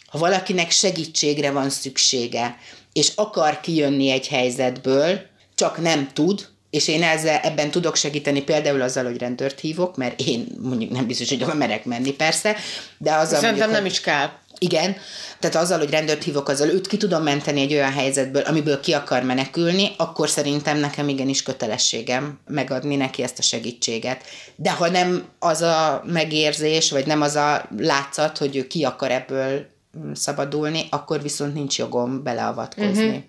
ha 0.06 0.18
valakinek 0.18 0.70
segítségre 0.70 1.50
van 1.50 1.70
szüksége, 1.70 2.56
és 2.92 3.12
akar 3.14 3.60
kijönni 3.60 4.10
egy 4.10 4.28
helyzetből, 4.28 5.20
csak 5.54 5.80
nem 5.80 6.08
tud, 6.12 6.48
és 6.70 6.88
én 6.88 7.02
ezzel, 7.02 7.38
ebben 7.38 7.70
tudok 7.70 7.96
segíteni 7.96 8.42
például 8.42 8.80
azzal, 8.80 9.04
hogy 9.04 9.18
rendőrt 9.18 9.60
hívok, 9.60 9.96
mert 9.96 10.20
én 10.20 10.46
mondjuk 10.62 10.90
nem 10.90 11.06
biztos, 11.06 11.28
hogy 11.28 11.54
merek 11.54 11.84
menni 11.84 12.12
persze, 12.12 12.56
de 12.98 13.12
azzal 13.12 13.40
Szerintem 13.40 13.52
mondjuk, 13.52 13.70
nem 13.70 13.84
is 13.84 14.00
kell. 14.00 14.28
Igen, 14.58 14.96
tehát 15.38 15.56
azzal, 15.56 15.78
hogy 15.78 15.90
rendőrt 15.90 16.24
hívok, 16.24 16.48
azzal 16.48 16.68
őt 16.68 16.86
ki 16.86 16.96
tudom 16.96 17.22
menteni 17.22 17.60
egy 17.60 17.72
olyan 17.72 17.92
helyzetből, 17.92 18.42
amiből 18.42 18.80
ki 18.80 18.92
akar 18.92 19.22
menekülni, 19.22 19.90
akkor 19.96 20.28
szerintem 20.28 20.78
nekem 20.78 21.08
igenis 21.08 21.42
kötelességem 21.42 22.38
megadni 22.46 22.96
neki 22.96 23.22
ezt 23.22 23.38
a 23.38 23.42
segítséget. 23.42 24.24
De 24.56 24.70
ha 24.70 24.88
nem 24.88 25.24
az 25.38 25.62
a 25.62 26.02
megérzés, 26.06 26.90
vagy 26.90 27.06
nem 27.06 27.22
az 27.22 27.36
a 27.36 27.68
látszat, 27.78 28.38
hogy 28.38 28.56
ő 28.56 28.66
ki 28.66 28.84
akar 28.84 29.10
ebből 29.10 29.66
szabadulni, 30.14 30.86
akkor 30.90 31.22
viszont 31.22 31.54
nincs 31.54 31.78
jogom 31.78 32.22
beleavatkozni. 32.22 33.06
Uh-huh. 33.06 33.22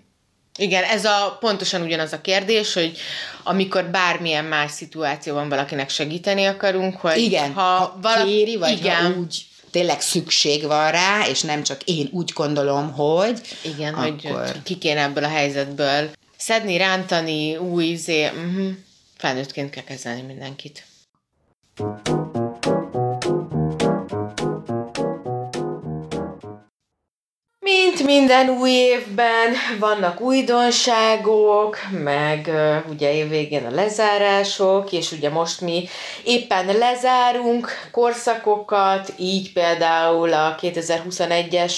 Igen, 0.58 0.84
ez 0.84 1.04
a 1.04 1.36
pontosan 1.40 1.82
ugyanaz 1.82 2.12
a 2.12 2.20
kérdés, 2.20 2.72
hogy 2.72 2.98
amikor 3.42 3.84
bármilyen 3.84 4.44
más 4.44 4.70
szituációban 4.70 5.48
valakinek 5.48 5.90
segíteni 5.90 6.44
akarunk, 6.44 6.96
hogy 6.96 7.16
igen, 7.18 7.52
ha, 7.52 7.60
ha 7.60 7.98
vala... 8.02 8.24
kéri, 8.24 8.56
vagy 8.56 8.78
igen. 8.78 8.96
ha 8.96 9.18
úgy 9.18 9.46
tényleg 9.70 10.00
szükség 10.00 10.66
van 10.66 10.90
rá, 10.90 11.26
és 11.28 11.40
nem 11.40 11.62
csak 11.62 11.82
én 11.84 12.08
úgy 12.12 12.32
gondolom, 12.34 12.92
hogy... 12.92 13.40
Igen, 13.62 13.94
akkor... 13.94 14.30
hogy 14.30 14.62
ki 14.62 14.78
kéne 14.78 15.02
ebből 15.02 15.24
a 15.24 15.28
helyzetből 15.28 16.10
szedni, 16.36 16.76
rántani, 16.76 17.56
új, 17.56 17.94
zé, 17.94 18.26
uh-huh. 18.26 18.70
felnőttként 19.16 19.70
kell 19.70 19.84
kezelni 19.84 20.22
mindenkit. 20.22 20.84
Mint 28.04 28.18
minden 28.18 28.48
új 28.48 28.70
évben 28.70 29.54
vannak 29.78 30.20
újdonságok, 30.20 31.76
meg 32.02 32.50
ugye 32.88 33.14
évvégén 33.14 33.66
a 33.66 33.74
lezárások, 33.74 34.92
és 34.92 35.12
ugye 35.12 35.30
most 35.30 35.60
mi 35.60 35.88
éppen 36.24 36.66
lezárunk 36.66 37.68
korszakokat, 37.90 39.12
így 39.18 39.52
például 39.52 40.32
a 40.32 40.54
2021-es 40.60 41.72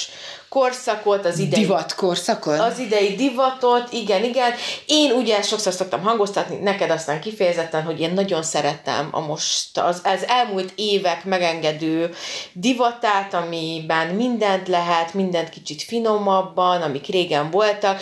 korszakot, 0.55 1.25
az 1.25 1.39
idei... 1.39 1.61
Divat 1.61 1.95
korszakot? 1.95 2.59
Az 2.59 2.79
idei 2.79 3.15
divatot, 3.15 3.93
igen, 3.93 4.25
igen. 4.25 4.53
Én 4.87 5.13
ugye 5.13 5.43
sokszor 5.43 5.73
szoktam 5.73 6.03
hangoztatni, 6.03 6.57
neked 6.57 6.91
aztán 6.91 7.21
kifejezetten, 7.21 7.83
hogy 7.83 8.01
én 8.01 8.13
nagyon 8.13 8.43
szeretem 8.43 9.09
a 9.11 9.21
most, 9.21 9.79
az, 9.79 10.01
az 10.05 10.27
elmúlt 10.27 10.73
évek 10.75 11.25
megengedő 11.25 12.15
divatát, 12.53 13.35
amiben 13.35 14.07
mindent 14.07 14.69
lehet, 14.69 15.15
mindent 15.15 15.49
kicsit 15.49 15.83
finomabban, 15.83 16.83
amik 16.83 17.07
régen 17.07 17.51
voltak. 17.51 18.01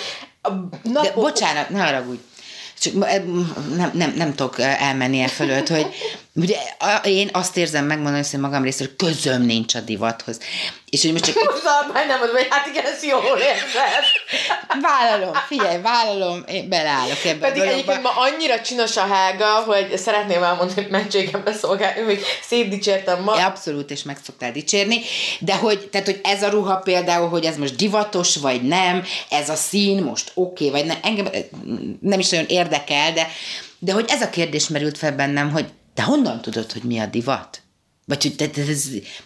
Napok... 0.82 1.02
De 1.02 1.12
bocsánat, 1.14 1.68
ne 1.68 1.84
haragudj 1.84 2.20
csak 2.80 2.94
nem, 3.76 3.90
nem, 3.94 4.12
nem 4.16 4.34
tudok 4.34 4.58
elmenni 4.58 5.20
e 5.20 5.28
fölött, 5.28 5.68
hogy 5.68 5.86
ugye 6.34 6.56
én 7.04 7.28
azt 7.32 7.56
érzem 7.56 7.84
megmondani, 7.84 8.24
hogy 8.30 8.40
magam 8.40 8.62
részéről 8.62 8.96
közöm 8.96 9.42
nincs 9.42 9.74
a 9.74 9.80
divathoz. 9.80 10.38
És 10.92 11.02
hogy 11.02 11.12
most 11.12 11.24
csak... 11.24 11.34
Most 11.50 12.06
nem 12.06 12.18
mondom, 12.18 12.36
hogy 12.36 12.46
hát 12.50 12.66
igen, 12.66 12.84
ez 12.84 13.02
jól 13.02 13.38
érzed. 13.38 14.04
Vállalom, 14.82 15.34
figyelj, 15.46 15.80
vállalom, 15.80 16.44
én 16.46 16.68
beleállok 16.68 17.24
ebbe 17.24 17.48
Pedig 17.48 17.62
a 17.62 17.66
egyébként 17.66 18.02
ma 18.02 18.10
annyira 18.10 18.60
csinos 18.60 18.96
a 18.96 19.06
hága, 19.06 19.46
hogy 19.46 19.96
szeretném 19.98 20.42
elmondani, 20.42 20.82
hogy 20.82 20.90
mentségembe 20.90 21.52
szolgálni, 21.52 22.00
hogy 22.00 22.20
szép 22.42 22.68
dicsértem 22.68 23.22
ma. 23.22 23.38
Ja, 23.38 23.46
abszolút, 23.46 23.90
és 23.90 24.02
meg 24.02 24.18
szoktál 24.24 24.52
dicsérni, 24.52 25.00
de 25.38 25.56
hogy, 25.56 25.88
tehát, 25.88 26.06
hogy 26.06 26.20
ez 26.22 26.42
a 26.42 26.48
ruha 26.48 26.76
például, 26.76 27.28
hogy 27.28 27.44
ez 27.44 27.56
most 27.56 27.76
divatos, 27.76 28.36
vagy 28.36 28.62
nem, 28.62 29.04
ez 29.30 29.48
a 29.48 29.54
szín 29.54 30.02
most 30.02 30.30
oké, 30.34 30.68
okay, 30.68 30.80
vagy 30.80 30.88
nem, 30.88 30.98
engem 31.02 31.26
nem 32.00 32.18
is 32.18 32.28
nagyon 32.28 32.46
érdekel, 32.48 33.12
de, 33.12 33.28
de 33.78 33.92
hogy 33.92 34.04
ez 34.08 34.22
a 34.22 34.30
kérdés 34.30 34.68
merült 34.68 34.98
fel 34.98 35.12
bennem, 35.12 35.50
hogy 35.50 35.66
te 35.94 36.02
honnan 36.02 36.40
tudod, 36.40 36.72
hogy 36.72 36.82
mi 36.82 36.98
a 36.98 37.06
divat? 37.06 37.61
Vagy 38.12 38.22
hogy 38.22 38.36
te, 38.36 38.48
te, 38.48 38.62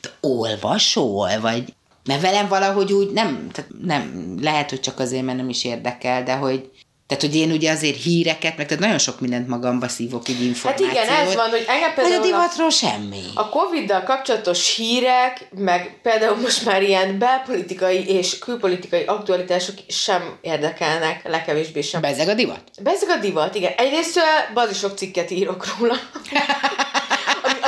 te, 0.00 0.10
olvasol, 0.20 1.40
vagy... 1.40 1.74
Mert 2.04 2.20
velem 2.20 2.48
valahogy 2.48 2.92
úgy 2.92 3.10
nem, 3.10 3.48
tehát 3.52 3.70
nem, 3.82 4.34
lehet, 4.40 4.70
hogy 4.70 4.80
csak 4.80 4.98
azért, 4.98 5.24
mert 5.24 5.38
nem 5.38 5.48
is 5.48 5.64
érdekel, 5.64 6.22
de 6.22 6.34
hogy, 6.34 6.70
tehát, 7.06 7.22
hogy 7.22 7.36
én 7.36 7.50
ugye 7.50 7.70
azért 7.70 8.02
híreket, 8.02 8.56
meg 8.56 8.66
tehát 8.66 8.82
nagyon 8.82 8.98
sok 8.98 9.20
mindent 9.20 9.48
magamba 9.48 9.88
szívok 9.88 10.28
így 10.28 10.44
információt. 10.44 10.90
Hát 10.90 11.04
igen, 11.04 11.16
ez 11.16 11.34
van, 11.34 11.50
hogy 11.50 11.64
engem 11.68 11.94
például... 11.94 12.22
a 12.22 12.24
divatról 12.24 12.70
semmi. 12.70 13.22
A 13.34 13.48
Covid-dal 13.48 14.02
kapcsolatos 14.02 14.74
hírek, 14.74 15.48
meg 15.56 15.98
például 16.02 16.36
most 16.36 16.64
már 16.64 16.82
ilyen 16.82 17.18
belpolitikai 17.18 18.08
és 18.08 18.38
külpolitikai 18.38 19.02
aktualitások 19.04 19.74
sem 19.88 20.38
érdekelnek, 20.40 21.28
legkevésbé 21.28 21.80
sem. 21.80 22.00
Bezeg 22.00 22.28
a 22.28 22.34
divat? 22.34 22.62
Bezeg 22.82 23.08
a 23.08 23.16
divat, 23.16 23.54
igen. 23.54 23.72
Egyrészt 23.76 24.20
bazi 24.54 24.74
sok 24.74 24.96
cikket 24.96 25.30
írok 25.30 25.66
róla. 25.78 25.94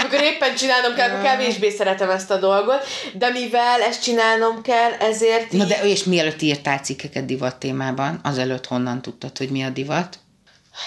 amikor 0.09 0.27
éppen 0.27 0.55
csinálnom 0.55 0.95
kell, 0.95 1.11
akkor 1.11 1.23
kevésbé 1.23 1.71
szeretem 1.71 2.11
ezt 2.11 2.31
a 2.31 2.39
dolgot, 2.39 2.87
de 3.13 3.31
mivel 3.31 3.83
ezt 3.83 4.03
csinálnom 4.03 4.63
kell, 4.63 4.93
ezért... 4.93 5.53
Na 5.53 5.65
de 5.65 5.85
és 5.85 6.05
mielőtt 6.05 6.43
írtál 6.43 6.79
cikkeket 6.79 7.25
divat 7.25 7.57
témában, 7.57 8.21
azelőtt 8.23 8.67
honnan 8.67 9.03
tudtad, 9.03 9.39
hogy 9.39 9.51
mi 9.51 9.63
a 9.63 9.71
divat? 9.71 10.19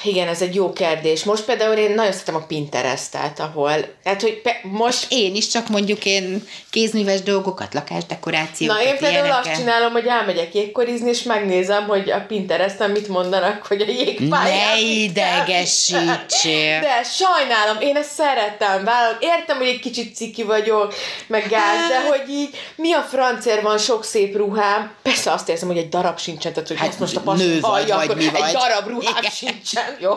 Igen, 0.03 0.27
ez 0.27 0.41
egy 0.41 0.55
jó 0.55 0.73
kérdés. 0.73 1.23
Most 1.23 1.43
például 1.43 1.75
én 1.75 1.91
nagyon 1.91 2.11
szeretem 2.11 2.35
a 2.35 2.45
Pinterestet, 2.45 3.39
ahol, 3.39 3.73
tehát 4.03 4.21
hogy 4.21 4.41
pe- 4.41 4.63
most... 4.63 5.05
Én 5.09 5.35
is 5.35 5.47
csak 5.47 5.69
mondjuk 5.69 6.05
én 6.05 6.47
kézműves 6.69 7.21
dolgokat, 7.21 7.73
lakásdekorációkat, 7.73 8.77
Na 8.77 8.83
én 8.83 8.97
például 8.97 9.25
ilyeneket. 9.25 9.45
azt 9.45 9.55
csinálom, 9.59 9.91
hogy 9.91 10.05
elmegyek 10.05 10.53
jégkorizni, 10.53 11.09
és 11.09 11.23
megnézem, 11.23 11.87
hogy 11.87 12.09
a 12.11 12.25
Pinteresten 12.27 12.89
mit 12.91 13.07
mondanak, 13.07 13.65
hogy 13.65 13.81
a 13.81 13.85
jégpályán... 13.85 14.67
Ne 14.67 14.79
idegesítsél! 14.79 16.79
De 16.79 17.03
sajnálom, 17.03 17.77
én 17.79 17.95
ezt 17.95 18.11
szeretem, 18.11 18.83
vállalom. 18.83 19.17
Értem, 19.19 19.57
hogy 19.57 19.67
egy 19.67 19.79
kicsit 19.79 20.15
ciki 20.15 20.43
vagyok, 20.43 20.93
meg 21.27 21.47
gáz, 21.49 21.87
de 21.89 22.07
hogy 22.09 22.29
így 22.29 22.49
mi 22.75 22.93
a 22.93 23.01
francér 23.01 23.61
van 23.61 23.77
sok 23.77 24.03
szép 24.03 24.35
ruhám. 24.35 24.91
Persze 25.01 25.31
azt 25.31 25.49
érzem, 25.49 25.67
hogy 25.67 25.77
egy 25.77 25.89
darab 25.89 26.19
sincsen, 26.19 26.53
tehát 26.53 26.67
hogy 26.67 26.77
hát, 26.79 26.99
most 26.99 27.15
a 27.15 27.19
pas 27.19 27.39
nő 27.39 27.59
vagy, 27.59 27.91
vagy 27.91 28.15
mi 28.15 28.29
vagy. 28.29 28.41
Egy 28.41 28.53
darab 28.53 28.87
ruhám 28.87 29.15
Igen. 29.17 29.31
sincsen 29.31 29.80
nincsen, 29.87 29.97
jó? 29.99 30.15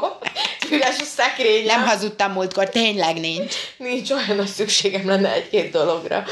Üres 0.76 1.00
a 1.00 1.04
szekrényem. 1.04 1.78
Nem 1.78 1.88
hazudtam 1.88 2.32
múltkor, 2.32 2.68
tényleg 2.68 3.20
nincs. 3.20 3.54
Nincs 3.76 4.10
olyan 4.10 4.36
nagy 4.36 4.46
szükségem 4.46 5.06
lenne 5.06 5.32
egy-két 5.32 5.70
dologra. 5.70 6.24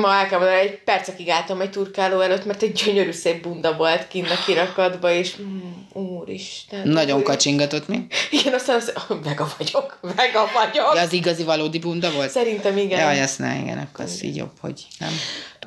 Ma 0.00 0.14
el 0.14 0.26
kell 0.28 0.38
mondani, 0.38 0.60
egy 0.60 0.78
percekig 0.78 1.28
álltam 1.28 1.60
egy 1.60 1.70
turkáló 1.70 2.20
előtt, 2.20 2.44
mert 2.44 2.62
egy 2.62 2.72
gyönyörű 2.72 3.12
szép 3.12 3.42
bunda 3.42 3.76
volt 3.76 4.08
kint 4.08 4.30
a 4.30 4.38
kirakatba, 4.46 5.10
és 5.10 5.36
mm, 5.40 5.58
úristen. 5.92 6.88
Nagyon 6.88 7.18
úr. 7.18 7.24
kacsingatott 7.24 7.88
mi? 7.88 8.06
Igen, 8.30 8.54
aztán 8.54 8.76
az, 8.76 8.92
vega 9.24 9.48
vagyok, 9.58 9.98
vega 10.00 10.50
vagyok. 10.54 10.94
Ja, 10.94 11.00
az 11.00 11.12
igazi 11.12 11.44
valódi 11.44 11.78
bunda 11.78 12.10
volt? 12.10 12.30
Szerintem 12.30 12.76
igen. 12.76 12.98
Ja, 12.98 13.22
ezt 13.22 13.38
ne, 13.38 13.58
igen, 13.58 13.78
akkor 13.78 14.04
az 14.04 14.22
így 14.22 14.36
jobb, 14.36 14.52
hogy 14.60 14.86
nem. 14.98 15.12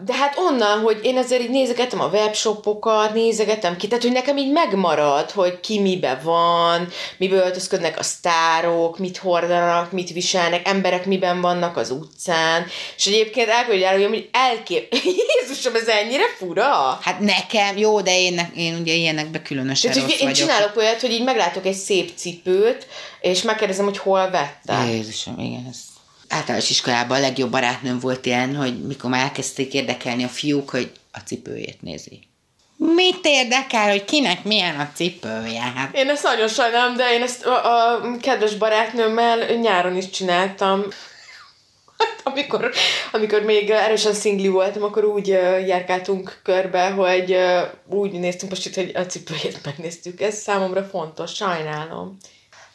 De 0.06 0.14
hát 0.14 0.38
onnan, 0.38 0.80
hogy 0.80 1.00
én 1.04 1.18
azért 1.18 1.42
így 1.42 1.50
nézegetem 1.50 2.02
a 2.02 2.08
webshopokat, 2.08 3.14
nézegetem 3.14 3.78
ki, 3.78 3.88
tehát 3.88 4.04
hogy 4.04 4.12
nekem 4.12 4.38
így 4.38 4.52
megmarad, 4.52 5.32
hogy 5.32 5.60
ki 5.60 5.80
mibe 5.80 6.20
van, 6.24 6.88
miből 7.18 7.40
öltözködnek 7.40 8.00
a 8.00 8.04
sztárok, 8.04 8.98
mit 8.98 9.18
hordanak, 9.18 9.92
mit 9.92 10.10
viselnek, 10.10 10.68
emberek 10.68 11.06
miben 11.06 11.42
vannak 11.42 11.78
az 11.78 11.90
utcán, 11.90 12.66
és 12.98 13.06
egyébként 13.06 13.50
el 13.50 13.66
kell, 13.66 13.94
hogy 13.94 14.10
hogy 14.10 14.30
elkép... 14.32 14.94
Jézusom, 15.40 15.76
ez 15.76 15.88
ennyire 15.88 16.28
fura? 16.38 17.00
Hát 17.02 17.20
nekem, 17.20 17.78
jó, 17.78 18.02
de 18.02 18.20
én, 18.20 18.52
én 18.56 18.78
ugye 18.82 18.94
ilyenekbe 18.94 19.42
különösen 19.42 19.92
tehát, 19.92 20.10
rossz 20.10 20.20
én 20.20 20.28
vagyok. 20.28 20.38
csinálok 20.38 20.78
olyat, 20.78 21.02
hogy 21.02 21.12
így 21.12 21.24
meglátok 21.24 21.66
egy 21.66 21.76
szép 21.76 22.12
cipőt, 22.16 22.88
és 23.22 23.42
megkérdezem, 23.42 23.86
hogy 23.86 23.98
hol 23.98 24.30
vettem. 24.30 24.88
Jézusom, 24.88 25.40
igen, 25.40 25.68
ez 25.70 25.91
általános 26.32 26.70
iskolában 26.70 27.18
a 27.18 27.22
legjobb 27.22 27.52
barátnőm 27.52 28.00
volt 28.00 28.26
ilyen, 28.26 28.56
hogy 28.56 28.82
mikor 28.82 29.10
már 29.10 29.24
elkezdték 29.24 29.74
érdekelni 29.74 30.24
a 30.24 30.28
fiúk, 30.28 30.70
hogy 30.70 30.92
a 31.12 31.20
cipőjét 31.20 31.82
nézi. 31.82 32.20
Mit 32.76 33.20
érdekel, 33.22 33.90
hogy 33.90 34.06
kinek 34.06 34.44
milyen 34.44 34.80
a 34.80 34.90
cipője? 34.96 35.62
Hát 35.62 35.96
Én 35.96 36.10
ezt 36.10 36.24
nagyon 36.24 36.48
sajnálom, 36.48 36.96
de 36.96 37.14
én 37.14 37.22
ezt 37.22 37.46
a, 37.46 37.94
a 37.94 38.02
kedves 38.22 38.56
barátnőmmel 38.56 39.56
nyáron 39.56 39.98
is 39.98 40.10
csináltam. 40.10 40.84
amikor, 42.24 42.72
amikor 43.12 43.42
még 43.42 43.70
erősen 43.70 44.14
szingli 44.14 44.48
voltam, 44.48 44.84
akkor 44.84 45.04
úgy 45.04 45.28
járkáltunk 45.68 46.40
körbe, 46.44 46.90
hogy 46.90 47.38
úgy 47.88 48.12
néztünk 48.12 48.52
most 48.52 48.66
itt, 48.66 48.76
hogy 48.76 48.92
a 48.96 49.06
cipőjét 49.06 49.60
megnéztük. 49.66 50.22
Ez 50.22 50.36
számomra 50.36 50.84
fontos, 50.84 51.36
sajnálom. 51.36 52.18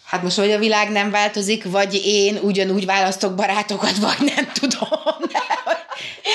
Hát 0.07 0.23
most 0.23 0.37
vagy 0.37 0.53
a 0.53 0.59
világ 0.59 0.91
nem 0.91 1.11
változik, 1.11 1.65
vagy 1.65 2.01
én 2.05 2.39
ugyanúgy 2.43 2.87
választok 2.87 3.35
barátokat, 3.35 3.97
vagy 3.97 4.33
nem 4.35 4.53
tudom. 4.53 4.89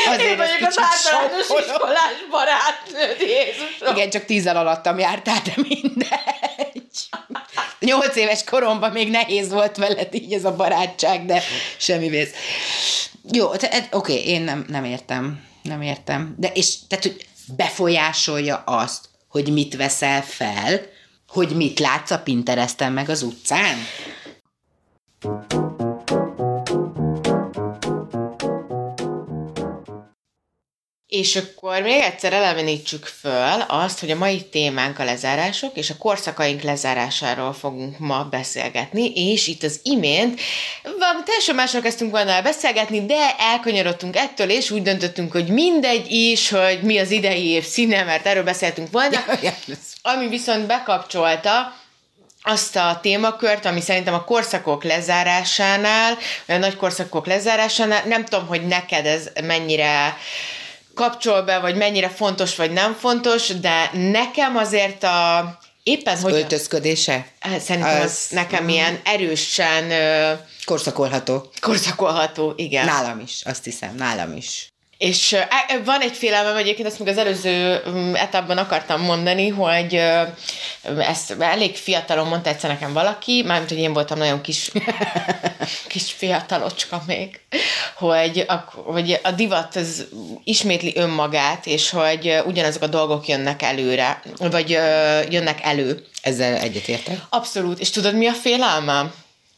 Azért 0.07 0.29
én 0.29 0.37
vagyok 0.37 0.67
az 0.67 0.79
általános 0.79 1.47
iskolás 1.47 2.25
barátnőd, 2.29 3.19
Jézusom. 3.19 3.95
Igen, 3.95 4.09
csak 4.09 4.25
tízzel 4.25 4.57
alattam 4.57 4.99
jártál, 4.99 5.41
de 5.43 5.53
mindegy. 5.55 7.09
Nyolc 7.79 8.15
éves 8.15 8.43
koromban 8.43 8.91
még 8.91 9.09
nehéz 9.09 9.51
volt 9.51 9.77
veled 9.77 10.13
így 10.13 10.33
ez 10.33 10.45
a 10.45 10.55
barátság, 10.55 11.25
de 11.25 11.43
semmi 11.77 12.09
vész. 12.09 12.31
Jó, 13.31 13.49
oké, 13.49 13.87
okay, 13.91 14.27
én 14.27 14.41
nem, 14.41 14.65
nem 14.67 14.83
értem. 14.83 15.43
Nem 15.61 15.81
értem. 15.81 16.35
De 16.37 16.51
és 16.53 16.73
tehát, 16.87 17.03
hogy 17.03 17.25
befolyásolja 17.55 18.63
azt, 18.65 19.09
hogy 19.27 19.51
mit 19.51 19.75
veszel 19.75 20.21
fel, 20.23 20.81
hogy 21.31 21.55
mit 21.55 21.79
látsz 21.79 22.11
a 22.11 22.19
Pinteresten 22.19 22.93
meg 22.93 23.09
az 23.09 23.21
utcán? 23.21 23.77
És 31.21 31.35
akkor 31.35 31.81
még 31.81 32.01
egyszer 32.01 32.33
elevenítsük 32.33 33.05
föl 33.05 33.61
azt, 33.67 33.99
hogy 33.99 34.11
a 34.11 34.15
mai 34.15 34.43
témánk 34.43 34.99
a 34.99 35.03
lezárások, 35.03 35.77
és 35.77 35.89
a 35.89 35.97
korszakaink 35.97 36.61
lezárásáról 36.61 37.53
fogunk 37.53 37.99
ma 37.99 38.23
beszélgetni, 38.23 39.11
és 39.13 39.47
itt 39.47 39.63
az 39.63 39.79
imént 39.83 40.39
valami 40.83 41.23
teljesen 41.25 41.55
másról 41.55 41.81
kezdtünk 41.81 42.11
volna 42.11 42.41
beszélgetni, 42.41 43.05
de 43.05 43.35
elkanyarodtunk 43.37 44.15
ettől, 44.15 44.49
és 44.49 44.71
úgy 44.71 44.81
döntöttünk, 44.81 45.31
hogy 45.31 45.47
mindegy 45.47 46.11
is, 46.11 46.49
hogy 46.49 46.79
mi 46.81 46.97
az 46.97 47.11
idei 47.11 47.47
év 47.47 47.65
színe, 47.65 48.03
mert 48.03 48.25
erről 48.25 48.43
beszéltünk 48.43 48.91
volna, 48.91 49.19
ami 50.01 50.27
viszont 50.27 50.67
bekapcsolta 50.67 51.75
azt 52.43 52.75
a 52.75 52.99
témakört, 53.01 53.65
ami 53.65 53.81
szerintem 53.81 54.13
a 54.13 54.23
korszakok 54.23 54.83
lezárásánál, 54.83 56.17
a 56.47 56.55
nagy 56.55 56.75
korszakok 56.75 57.25
lezárásánál, 57.25 58.03
nem 58.05 58.25
tudom, 58.25 58.47
hogy 58.47 58.67
neked 58.67 59.05
ez 59.05 59.29
mennyire 59.43 60.17
kapcsol 61.01 61.41
be, 61.41 61.59
vagy 61.59 61.75
mennyire 61.75 62.09
fontos, 62.09 62.55
vagy 62.55 62.71
nem 62.71 62.93
fontos, 62.93 63.47
de 63.47 63.89
nekem 63.93 64.57
azért 64.57 65.03
a 65.03 65.57
éppen 65.83 66.19
hogy... 66.19 66.33
Öltözködése? 66.33 67.27
Szerintem 67.59 68.01
az, 68.01 68.03
az 68.03 68.27
nekem 68.29 68.63
mm. 68.63 68.67
ilyen 68.67 68.99
erősen... 69.03 69.91
Korszakolható. 70.65 71.51
Korszakolható, 71.59 72.53
igen. 72.55 72.85
Nálam 72.85 73.19
is, 73.19 73.41
azt 73.45 73.63
hiszem, 73.63 73.95
nálam 73.95 74.35
is. 74.35 74.70
És 75.01 75.35
van 75.85 76.01
egy 76.01 76.15
félelmem 76.15 76.55
egyébként, 76.55 76.87
ezt 76.87 76.99
még 76.99 77.07
az 77.07 77.17
előző 77.17 77.81
mm, 77.89 78.13
etapban 78.13 78.57
akartam 78.57 79.01
mondani, 79.01 79.47
hogy 79.47 79.93
ezt 80.97 81.35
elég 81.39 81.75
fiatalon 81.75 82.27
mondta 82.27 82.49
egyszer 82.49 82.69
nekem 82.69 82.93
valaki, 82.93 83.43
mármint, 83.45 83.69
hogy 83.69 83.79
én 83.79 83.93
voltam 83.93 84.17
nagyon 84.17 84.41
kis, 84.41 84.71
kis 85.87 86.11
fiatalocska 86.11 87.03
még, 87.07 87.39
hogy 87.95 88.45
a, 88.47 88.53
hogy 88.73 89.19
a 89.23 89.31
divat 89.31 89.75
az 89.75 90.07
ismétli 90.43 90.93
önmagát, 90.95 91.65
és 91.65 91.89
hogy 91.89 92.41
ugyanazok 92.45 92.81
a 92.81 92.87
dolgok 92.87 93.27
jönnek 93.27 93.61
előre, 93.61 94.21
vagy 94.37 94.69
jönnek 95.29 95.59
elő. 95.61 96.05
Ezzel 96.21 96.55
egyetértek? 96.55 97.17
Abszolút. 97.29 97.79
És 97.79 97.89
tudod, 97.89 98.15
mi 98.15 98.27
a 98.27 98.33
félelmem? 98.33 99.13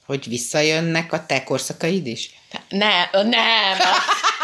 Hogy 0.06 0.28
visszajönnek 0.28 1.14
a 1.14 1.26
te 1.26 1.44
korszakaid 1.44 2.08
is? 2.08 2.30
Ne, 2.70 3.10
nem. 3.12 3.78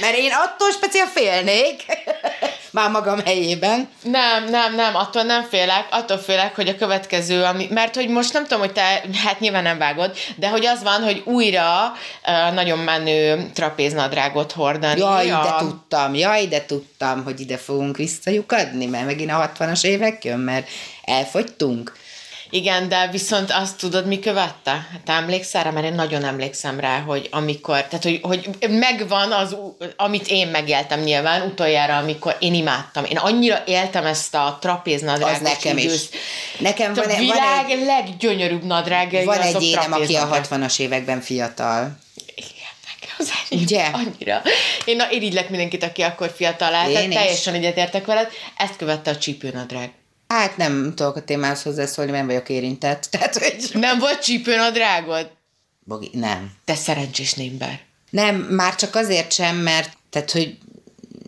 Mert 0.00 0.16
én 0.16 0.30
attól 0.32 0.70
speciál 0.70 1.06
félnék, 1.06 1.84
már 2.74 2.90
magam 2.90 3.20
helyében. 3.24 3.88
Nem, 4.02 4.44
nem, 4.44 4.74
nem, 4.74 4.96
attól 4.96 5.22
nem 5.22 5.42
félek, 5.42 5.86
attól 5.90 6.18
félek, 6.18 6.54
hogy 6.54 6.68
a 6.68 6.76
következő, 6.76 7.42
ami, 7.42 7.66
mert 7.70 7.94
hogy 7.94 8.08
most 8.08 8.32
nem 8.32 8.42
tudom, 8.42 8.58
hogy 8.58 8.72
te, 8.72 9.02
hát 9.24 9.40
nyilván 9.40 9.62
nem 9.62 9.78
vágod, 9.78 10.16
de 10.36 10.48
hogy 10.48 10.66
az 10.66 10.82
van, 10.82 11.02
hogy 11.02 11.22
újra 11.24 11.92
uh, 12.26 12.54
nagyon 12.54 12.78
menő 12.78 13.50
trapéznadrágot 13.54 14.52
hordani. 14.52 15.00
Jaj, 15.00 15.30
a... 15.30 15.42
de 15.42 15.54
tudtam, 15.58 16.14
jaj, 16.14 16.46
de 16.46 16.64
tudtam, 16.64 17.24
hogy 17.24 17.40
ide 17.40 17.56
fogunk 17.56 17.96
visszajukadni, 17.96 18.86
mert 18.86 19.04
megint 19.04 19.30
a 19.30 19.52
60-as 19.58 19.84
évek 19.84 20.24
jön, 20.24 20.38
mert 20.38 20.68
elfogytunk. 21.04 21.92
Igen, 22.54 22.88
de 22.88 23.08
viszont 23.10 23.50
azt 23.50 23.76
tudod, 23.76 24.06
mi 24.06 24.18
követte? 24.18 24.70
Hát 24.70 25.22
emlékszel 25.22 25.64
rá? 25.64 25.70
Mert 25.70 25.86
én 25.86 25.94
nagyon 25.94 26.24
emlékszem 26.24 26.80
rá, 26.80 26.98
hogy 26.98 27.28
amikor, 27.30 27.82
tehát 27.84 28.02
hogy, 28.02 28.20
hogy 28.22 28.50
megvan 28.68 29.32
az, 29.32 29.56
amit 29.96 30.26
én 30.28 30.48
megéltem 30.48 31.00
nyilván 31.00 31.42
utoljára, 31.42 31.96
amikor 31.96 32.36
én 32.38 32.54
imádtam. 32.54 33.04
Én 33.04 33.16
annyira 33.16 33.62
éltem 33.66 34.06
ezt 34.06 34.34
a 34.34 34.58
trapéznadrágot. 34.60 35.34
Az 35.34 35.40
nekem 35.40 35.78
is. 35.78 36.02
Nekem 36.58 36.94
van, 36.94 37.04
a 37.04 37.16
világ 37.16 37.66
van 37.66 37.78
egy, 37.78 37.84
leggyönyörűbb 37.84 38.64
nadrág. 38.64 39.24
Van 39.24 39.40
egy 39.40 39.62
énem, 39.62 39.92
aki 39.92 40.14
a 40.14 40.28
60-as 40.28 40.78
években 40.78 41.20
fiatal. 41.20 41.98
Az 43.18 43.32
Ugye? 43.50 43.84
Annyira. 43.84 44.42
Én 44.84 44.96
na, 44.96 45.10
irigylek 45.10 45.48
mindenkit, 45.48 45.82
aki 45.82 46.02
akkor 46.02 46.32
fiatal 46.36 46.74
állt, 46.74 46.92
teljesen 46.92 47.54
egyetértek 47.54 48.04
veled. 48.04 48.28
Ezt 48.56 48.76
követte 48.76 49.10
a 49.10 49.16
csípőnadrág. 49.16 49.92
Hát 50.34 50.56
nem 50.56 50.92
tudok 50.94 51.16
a 51.16 51.24
témához 51.24 51.62
hozzászólni, 51.62 52.10
nem 52.10 52.26
vagyok 52.26 52.48
érintett. 52.48 53.06
Tehát, 53.10 53.36
hogy... 53.36 53.70
Nem 53.72 53.98
volt 53.98 54.22
csípőn 54.22 54.58
a 54.58 54.70
drágod? 54.70 55.30
Bogi, 55.84 56.10
nem. 56.12 56.52
Te 56.64 56.74
szerencsés 56.74 57.34
némber. 57.34 57.80
Nem, 58.10 58.36
már 58.36 58.74
csak 58.74 58.94
azért 58.94 59.32
sem, 59.32 59.56
mert 59.56 59.96
tehát, 60.10 60.30
hogy 60.30 60.58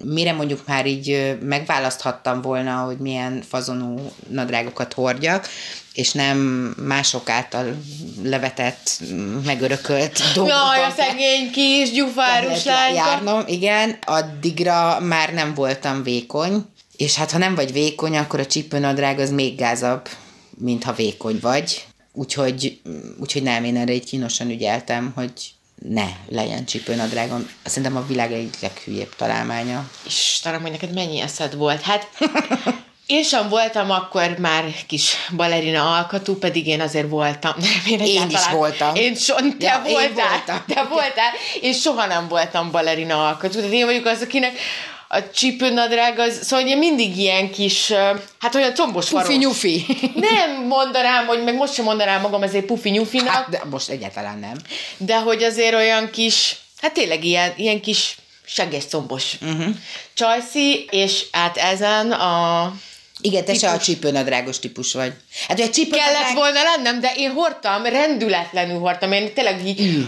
mire 0.05 0.33
mondjuk 0.33 0.67
már 0.67 0.87
így 0.87 1.39
megválaszthattam 1.41 2.41
volna, 2.41 2.77
hogy 2.77 2.99
milyen 2.99 3.43
fazonú 3.49 4.13
nadrágokat 4.29 4.93
hordjak, 4.93 5.49
és 5.93 6.13
nem 6.13 6.39
mások 6.87 7.29
által 7.29 7.77
levetett, 8.23 9.03
megörökölt 9.45 10.23
dolgokban. 10.35 10.77
Jaj, 10.77 10.85
a 10.85 10.95
szegény 10.97 11.51
kis 11.51 11.91
gyufárus 11.91 12.65
lányka. 12.65 12.95
Járnom, 12.95 13.43
igen, 13.47 13.99
addigra 14.05 15.01
már 15.01 15.33
nem 15.33 15.55
voltam 15.55 16.03
vékony, 16.03 16.67
és 16.97 17.15
hát 17.15 17.31
ha 17.31 17.39
nem 17.39 17.55
vagy 17.55 17.73
vékony, 17.73 18.17
akkor 18.17 18.41
a 18.41 18.47
csípőnadrág 18.47 19.19
az 19.19 19.31
még 19.31 19.57
gázabb, 19.57 20.09
mint 20.59 20.85
ha 20.85 20.93
vékony 20.93 21.39
vagy. 21.41 21.87
Úgyhogy, 22.13 22.81
úgyhogy 23.21 23.43
nem, 23.43 23.65
én 23.65 23.77
erre 23.77 23.93
egy 23.93 24.05
kínosan 24.05 24.51
ügyeltem, 24.51 25.13
hogy 25.15 25.33
ne 25.89 26.07
legyen 26.29 26.65
csípőnadrágom. 26.65 27.51
Szerintem 27.65 27.97
a 27.97 28.07
világ 28.07 28.33
egy 28.33 28.55
leghülyébb 28.61 29.17
találmánya. 29.17 29.91
Istenem, 30.07 30.63
hogy 30.63 30.71
neked 30.71 30.95
mennyi 30.95 31.21
eszed 31.21 31.57
volt. 31.57 31.81
Hát 31.81 32.09
én 33.07 33.23
sem 33.23 33.49
voltam 33.49 33.91
akkor 33.91 34.37
már 34.39 34.65
kis 34.87 35.15
balerina 35.37 35.97
alkatú, 35.97 36.35
pedig 36.35 36.67
én 36.67 36.81
azért 36.81 37.09
voltam. 37.09 37.53
Én, 37.87 38.01
én 38.01 38.31
is 38.31 38.49
voltam. 38.51 38.95
Én 38.95 39.15
so, 39.15 39.35
te 39.35 39.67
ja, 39.67 39.83
voltál, 39.85 40.03
én 40.03 40.15
voltam. 40.15 40.65
te 40.67 40.83
voltál. 40.83 41.33
Én 41.61 41.73
soha 41.73 42.07
nem 42.07 42.29
voltam 42.29 42.71
balerina 42.71 43.27
alkatú. 43.27 43.55
Tehát 43.55 43.73
én 43.73 43.87
vagyok 43.87 44.07
az, 44.07 44.23
akinek 44.23 44.53
a 45.09 45.31
csípőnadrág 45.31 46.19
az, 46.19 46.39
szóval 46.43 46.65
ugye 46.65 46.75
mindig 46.75 47.17
ilyen 47.17 47.51
kis, 47.51 47.93
hát 48.39 48.55
olyan 48.55 48.75
combos 48.75 49.09
Pufi 49.09 49.37
nyufi. 49.37 49.87
Nem 50.31 50.67
mondanám, 50.67 51.27
hogy 51.27 51.45
meg 51.45 51.55
most 51.55 51.75
sem 51.75 51.85
mondanám 51.85 52.21
magam 52.21 52.43
ezért 52.43 52.65
pufi 52.65 52.91
nyufinak. 52.91 53.29
Hát, 53.29 53.49
de 53.49 53.63
most 53.71 53.89
egyáltalán 53.89 54.39
nem. 54.39 54.57
De 54.97 55.17
hogy 55.19 55.43
azért 55.43 55.75
olyan 55.75 56.11
kis, 56.11 56.57
hát 56.81 56.93
tényleg 56.93 57.25
ilyen, 57.25 57.53
ilyen 57.57 57.81
kis 57.81 58.17
segges 58.47 58.85
combos 58.87 59.37
uh-huh. 59.41 59.75
csajszi, 60.15 60.87
és 60.91 61.27
hát 61.31 61.57
ezen 61.57 62.13
a 62.13 62.73
igen, 63.21 63.45
te 63.45 63.53
típus. 63.53 63.69
se 63.69 63.71
a 63.71 63.79
csípőnadrágos 63.79 64.59
típus 64.59 64.93
vagy. 64.93 65.13
Hát, 65.49 65.61
a 65.61 65.71
csípőnadrág... 65.71 66.13
Kellett 66.13 66.35
volna 66.35 66.63
lennem, 66.63 67.01
de 67.01 67.13
én 67.17 67.33
hordtam, 67.33 67.85
rendületlenül 67.85 68.79
hordtam, 68.79 69.13
én 69.13 69.35
tényleg 69.35 69.67
így... 69.67 70.07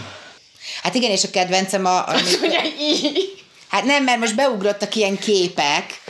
Hát 0.83 0.95
igen, 0.95 1.11
és 1.11 1.23
a 1.23 1.29
kedvencem 1.29 1.85
a... 1.85 2.07
Amit... 2.07 2.21
Azt 2.21 2.39
mondja, 2.39 2.61
így. 2.79 3.38
Hát 3.69 3.83
nem, 3.83 4.03
mert 4.03 4.19
most 4.19 4.35
beugrottak 4.35 4.95
ilyen 4.95 5.17
képek. 5.17 6.01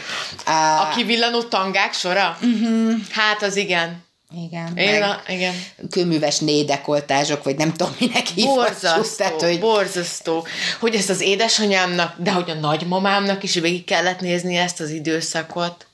Uh, 0.47 0.81
a 0.81 0.89
kivillanó 0.95 1.41
tangák 1.41 1.93
sora? 1.93 2.37
Uh-huh. 2.41 2.93
Hát 3.09 3.43
az 3.43 3.55
igen. 3.55 4.07
Igen. 4.35 4.77
Én 4.77 5.03
a, 5.03 5.21
igen. 5.27 5.53
Kőműves 5.89 6.39
nédekoltázsok, 6.39 7.43
vagy 7.43 7.55
nem 7.55 7.73
tudom, 7.73 7.95
minek 7.99 8.27
hívhatjuk. 8.27 8.55
Borzasztó, 8.55 9.15
tehát, 9.17 9.41
hogy... 9.41 9.59
borzasztó. 9.59 10.47
Hogy 10.79 10.95
ezt 10.95 11.09
az 11.09 11.21
édesanyámnak, 11.21 12.15
de 12.17 12.31
hogy 12.31 12.49
a 12.49 12.53
nagymamámnak 12.53 13.43
is 13.43 13.53
végig 13.53 13.83
kellett 13.83 14.19
nézni 14.19 14.57
ezt 14.57 14.79
az 14.79 14.89
időszakot. 14.89 15.87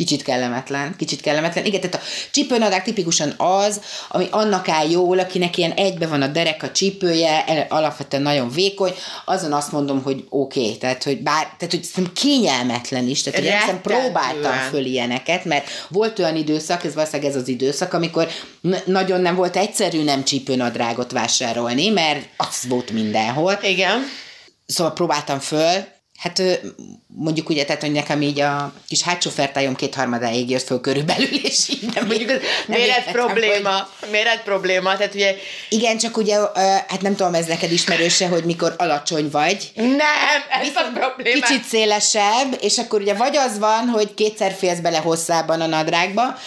Kicsit 0.00 0.22
kellemetlen, 0.22 0.94
kicsit 0.96 1.20
kellemetlen. 1.20 1.64
Igen, 1.64 1.80
tehát 1.80 1.96
a 1.96 2.00
csípőnadrág 2.30 2.82
tipikusan 2.82 3.34
az, 3.36 3.80
ami 4.08 4.26
annak 4.30 4.68
áll 4.68 4.90
jól, 4.90 5.18
akinek 5.18 5.56
ilyen 5.56 5.72
egybe 5.72 6.06
van 6.06 6.22
a 6.22 6.26
derek, 6.26 6.62
a 6.62 6.70
csípője, 6.70 7.66
alapvetően 7.68 8.22
nagyon 8.22 8.50
vékony, 8.50 8.94
azon 9.24 9.52
azt 9.52 9.72
mondom, 9.72 10.02
hogy 10.02 10.24
oké, 10.28 10.60
okay, 10.60 10.76
tehát 10.76 11.02
hogy 11.02 11.22
bár, 11.22 11.42
tehát 11.42 11.74
hogy 11.74 11.84
szerintem 11.84 12.14
kényelmetlen 12.14 13.08
is, 13.08 13.22
tehát 13.22 13.40
hogy 13.40 13.48
nem 13.66 13.80
próbáltam 13.80 14.52
föl 14.70 14.84
ilyeneket, 14.84 15.44
mert 15.44 15.68
volt 15.88 16.18
olyan 16.18 16.36
időszak, 16.36 16.84
ez 16.84 16.94
valószínűleg 16.94 17.30
ez 17.30 17.36
az 17.36 17.48
időszak, 17.48 17.92
amikor 17.92 18.28
nagyon 18.84 19.20
nem 19.20 19.34
volt 19.34 19.56
egyszerű 19.56 20.04
nem 20.04 20.24
csípőnadrágot 20.24 21.12
vásárolni, 21.12 21.88
mert 21.88 22.28
az 22.36 22.68
volt 22.68 22.90
mindenhol. 22.90 23.58
Igen. 23.62 24.02
Szóval 24.66 24.92
próbáltam 24.92 25.38
föl, 25.38 25.98
Hát 26.20 26.42
mondjuk 27.16 27.48
ugye, 27.48 27.64
tehát 27.64 27.80
hogy 27.80 27.92
nekem 27.92 28.22
így 28.22 28.40
a 28.40 28.72
kis 28.88 29.02
hátsó 29.02 29.30
fertályom 29.30 29.74
kétharmadáig 29.74 30.50
jött 30.50 30.62
föl 30.62 30.80
körülbelül, 30.80 31.28
és 31.44 31.68
így 31.68 31.90
nem 31.94 32.06
mondjuk... 32.06 32.30
Az, 32.30 32.38
méret 32.66 33.10
probléma, 33.12 33.88
hogy... 34.00 34.10
méret 34.10 34.42
probléma, 34.42 34.96
tehát 34.96 35.14
ugye... 35.14 35.36
Igen, 35.68 35.98
csak 35.98 36.16
ugye, 36.16 36.38
hát 36.88 37.00
nem 37.00 37.16
tudom, 37.16 37.34
ez 37.34 37.46
neked 37.46 37.72
ismerőse, 37.72 38.28
hogy 38.28 38.44
mikor 38.44 38.74
alacsony 38.78 39.30
vagy. 39.30 39.70
Nem, 39.74 40.60
ez 40.60 40.74
a 40.74 40.90
probléma. 40.94 41.46
Kicsit 41.46 41.64
szélesebb, 41.64 42.58
és 42.60 42.78
akkor 42.78 43.00
ugye 43.00 43.14
vagy 43.14 43.36
az 43.36 43.58
van, 43.58 43.88
hogy 43.88 44.14
kétszer 44.14 44.52
férsz 44.52 44.78
bele 44.78 44.98
hosszában 44.98 45.60
a 45.60 45.66
nadrágba, 45.66 46.38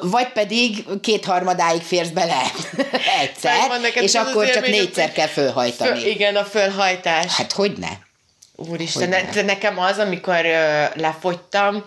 vagy 0.00 0.28
pedig 0.32 0.84
kétharmadáig 1.00 1.82
férsz 1.82 2.08
bele 2.08 2.42
egyszer, 3.22 3.54
és 3.94 4.14
akkor 4.14 4.50
csak 4.50 4.66
négyszer 4.66 5.12
kell 5.12 5.28
fölhajtani. 5.28 6.00
Föl, 6.00 6.08
igen, 6.08 6.36
a 6.36 6.44
fölhajtás. 6.44 7.34
Hát 7.34 7.52
hogy 7.52 7.72
ne? 7.78 8.10
Úristen, 8.56 9.08
ne, 9.08 9.22
ne. 9.34 9.42
nekem 9.42 9.78
az, 9.78 9.98
amikor 9.98 10.44
uh, 10.44 10.96
lefogytam, 10.96 11.84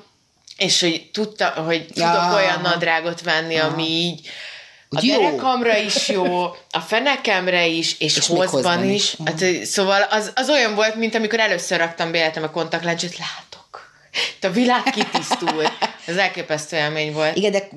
és 0.58 0.82
hogy 0.82 1.10
tudta, 1.13 1.47
hogy 1.49 1.86
tudok 1.86 2.13
ja. 2.13 2.34
olyan 2.36 2.62
nadrágot 2.62 3.21
venni, 3.21 3.54
ja. 3.54 3.65
ami 3.65 3.88
így 3.88 4.30
a 4.89 4.99
jó. 5.01 5.21
derekamra 5.21 5.78
is 5.78 6.08
jó, 6.08 6.43
a 6.71 6.80
fenekemre 6.88 7.65
is, 7.65 7.99
és, 7.99 8.17
és 8.17 8.28
hozban 8.28 8.84
is. 8.84 8.93
is. 8.93 9.17
Hát, 9.25 9.65
szóval 9.65 10.01
az, 10.01 10.32
az 10.36 10.49
olyan 10.49 10.75
volt, 10.75 10.95
mint 10.95 11.15
amikor 11.15 11.39
először 11.39 11.78
raktam 11.78 12.12
be 12.12 12.32
a 12.41 12.49
kontaktlencsét, 12.51 13.17
látom 13.17 13.44
a 14.41 14.49
világ 14.49 14.84
kitisztul. 14.84 15.63
Ez 16.06 16.15
elképesztő 16.15 16.78
élmény 16.78 17.13
volt. 17.13 17.36
Igen, 17.36 17.51
de 17.51 17.67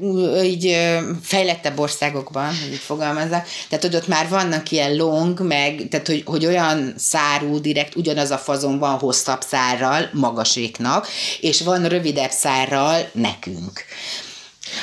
így 0.42 0.76
fejlettebb 1.22 1.78
országokban, 1.78 2.46
hogy 2.46 2.72
így 2.72 2.78
fogalmazzak, 2.78 3.46
tehát 3.68 3.84
hogy 3.84 3.96
ott 3.96 4.08
már 4.08 4.28
vannak 4.28 4.70
ilyen 4.70 4.96
long, 4.96 5.40
meg, 5.40 5.86
tehát 5.90 6.06
hogy, 6.06 6.22
hogy 6.26 6.46
olyan 6.46 6.94
szárú 6.96 7.60
direkt 7.60 7.96
ugyanaz 7.96 8.30
a 8.30 8.38
fazon 8.38 8.78
van 8.78 8.98
hosszabb 8.98 9.40
szárral 9.42 10.08
magaséknak, 10.12 11.08
és 11.40 11.60
van 11.60 11.88
rövidebb 11.88 12.30
szárral 12.30 13.08
nekünk. 13.12 13.84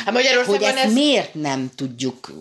Hát 0.06 0.14
Magyarországon 0.14 0.58
hogy 0.58 0.68
ezt 0.76 0.86
ez... 0.86 0.94
miért 0.94 1.34
nem 1.34 1.72
tudjuk 1.76 2.34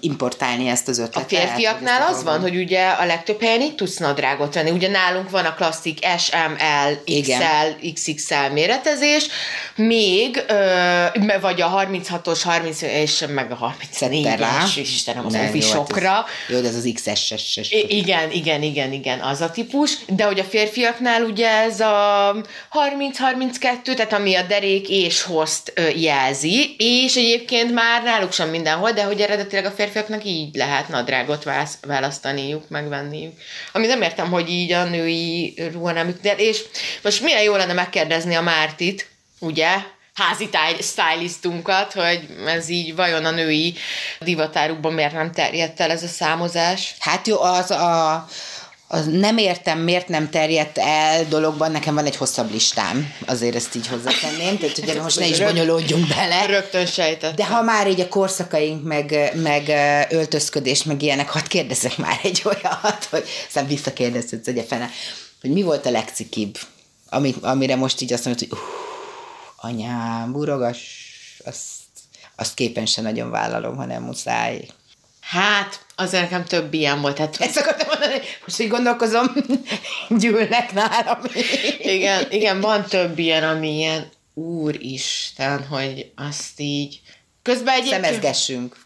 importálni 0.00 0.68
ezt 0.68 0.88
az 0.88 0.98
ötletet? 0.98 1.32
A 1.32 1.36
férfiaknál 1.36 2.02
az 2.02 2.22
van, 2.22 2.40
hogy 2.40 2.56
ugye 2.56 2.88
a 2.88 3.04
legtöbb 3.04 3.40
helyen 3.40 3.60
itt 3.60 3.76
tudsz 3.76 3.96
nadrágot 3.96 4.54
venni. 4.54 4.70
Ugye 4.70 4.88
nálunk 4.88 5.30
van 5.30 5.44
a 5.44 5.54
klasszik 5.54 5.98
SML, 6.18 7.02
XL, 7.04 7.10
Igen. 7.12 7.42
XXL 7.94 8.52
méretezés, 8.52 9.26
még, 9.76 10.44
ö, 10.48 11.04
vagy 11.40 11.60
a 11.60 11.70
36-os, 11.70 12.40
30 12.42 12.82
és 12.82 13.24
meg 13.28 13.50
a 13.50 13.74
34-es, 13.80 14.76
Istenem, 14.76 15.26
az 15.26 15.34
ofisokra. 15.34 16.24
Jó, 16.48 16.60
de 16.60 16.68
ez 16.68 16.74
az 16.74 16.90
XS-es. 16.94 17.70
Igen, 17.88 18.30
igen, 18.30 18.62
igen, 18.62 18.92
igen, 18.92 19.20
az 19.20 19.40
a 19.40 19.50
típus. 19.50 19.98
De 20.08 20.24
hogy 20.24 20.38
a 20.38 20.44
férfiaknál 20.44 21.22
ugye 21.22 21.48
ez 21.48 21.80
a 21.80 22.34
30-32, 23.84 23.94
tehát 23.94 24.12
ami 24.12 24.34
a 24.34 24.42
derék 24.42 24.88
és 24.88 25.22
host 25.22 25.72
jelzi, 25.96 26.74
és 26.92 27.16
egyébként 27.16 27.72
már 27.72 28.02
náluk 28.02 28.32
sem 28.32 28.48
mindenhol, 28.48 28.92
de 28.92 29.04
hogy 29.04 29.20
eredetileg 29.20 29.64
a 29.64 29.70
férfiaknak 29.70 30.24
így 30.24 30.54
lehet 30.54 30.88
nadrágot 30.88 31.44
választaniuk, 31.86 32.68
megvenniük. 32.68 33.32
Ami 33.72 33.86
nem 33.86 34.02
értem, 34.02 34.30
hogy 34.30 34.50
így 34.50 34.72
a 34.72 34.84
női 34.84 35.54
ruhanemük. 35.72 36.20
De 36.20 36.34
és 36.36 36.62
most 37.02 37.22
milyen 37.22 37.42
jó 37.42 37.56
lenne 37.56 37.72
megkérdezni 37.72 38.34
a 38.34 38.40
Mártit, 38.40 39.08
ugye, 39.38 39.76
házi 40.14 40.48
stylistunkat, 40.80 41.92
hogy 41.92 42.26
ez 42.46 42.68
így 42.68 42.94
vajon 42.94 43.24
a 43.24 43.30
női 43.30 43.74
divatárukban 44.20 44.92
miért 44.92 45.12
nem 45.12 45.32
terjedt 45.32 45.80
el 45.80 45.90
ez 45.90 46.02
a 46.02 46.08
számozás? 46.08 46.94
Hát 46.98 47.26
jó, 47.26 47.40
az 47.40 47.70
a 47.70 48.26
az 48.92 49.06
nem 49.06 49.36
értem, 49.36 49.78
miért 49.78 50.08
nem 50.08 50.30
terjedt 50.30 50.78
el 50.78 51.24
dologban, 51.24 51.70
nekem 51.70 51.94
van 51.94 52.04
egy 52.04 52.16
hosszabb 52.16 52.50
listám, 52.50 53.14
azért 53.26 53.54
ezt 53.54 53.74
így 53.74 53.86
hozzátenném, 53.86 54.58
tehát 54.58 54.78
ugye 54.78 55.02
most 55.02 55.18
ne 55.18 55.26
is 55.26 55.40
bonyolódjunk 55.40 56.08
bele. 56.08 56.46
Rögtön 56.46 56.86
sejtettem. 56.86 57.34
De 57.36 57.46
ha 57.46 57.62
már 57.62 57.88
így 57.88 58.00
a 58.00 58.08
korszakaink, 58.08 58.84
meg, 58.84 59.32
meg 59.34 59.68
öltözködés, 60.10 60.82
meg 60.82 61.02
ilyenek, 61.02 61.28
hadd 61.28 61.48
kérdezzek 61.48 61.96
már 61.96 62.20
egy 62.22 62.42
olyat, 62.44 63.04
hogy 63.10 63.24
aztán 63.46 63.66
visszakérdezhetsz, 63.66 64.44
hogy 64.44 64.64
fene, 64.68 64.90
hogy 65.40 65.50
mi 65.50 65.62
volt 65.62 65.86
a 65.86 65.90
legcikibb, 65.90 66.58
ami, 67.08 67.34
amire 67.40 67.76
most 67.76 68.00
így 68.00 68.12
azt 68.12 68.24
mondod, 68.24 68.48
hogy 68.48 68.58
uh, 68.58 68.64
anyám, 69.56 70.32
burogas, 70.32 70.80
azt, 71.44 71.66
azt 72.36 72.54
képen 72.54 72.86
sem 72.86 73.04
nagyon 73.04 73.30
vállalom, 73.30 73.76
hanem 73.76 74.02
muszáj. 74.02 74.66
Hát, 75.32 75.80
azért 75.96 76.22
nekem 76.22 76.44
több 76.44 76.74
ilyen 76.74 77.00
volt. 77.00 77.18
Hát, 77.18 77.36
Ezt 77.40 77.56
akartam 77.56 77.88
mondani, 77.88 78.20
most 78.44 78.60
így 78.60 78.68
gondolkozom, 78.68 79.26
gyűlnek 80.20 80.72
nálam. 80.72 81.18
igen, 81.78 82.26
igen, 82.30 82.60
van 82.60 82.84
több 82.86 83.18
ilyen, 83.18 83.44
ami 83.44 83.76
ilyen 83.76 84.10
úristen, 84.34 85.66
hogy 85.66 86.10
azt 86.16 86.60
így... 86.60 87.00
Közben 87.42 87.74
egy 87.74 87.84
Szemezgessünk. 87.84 88.76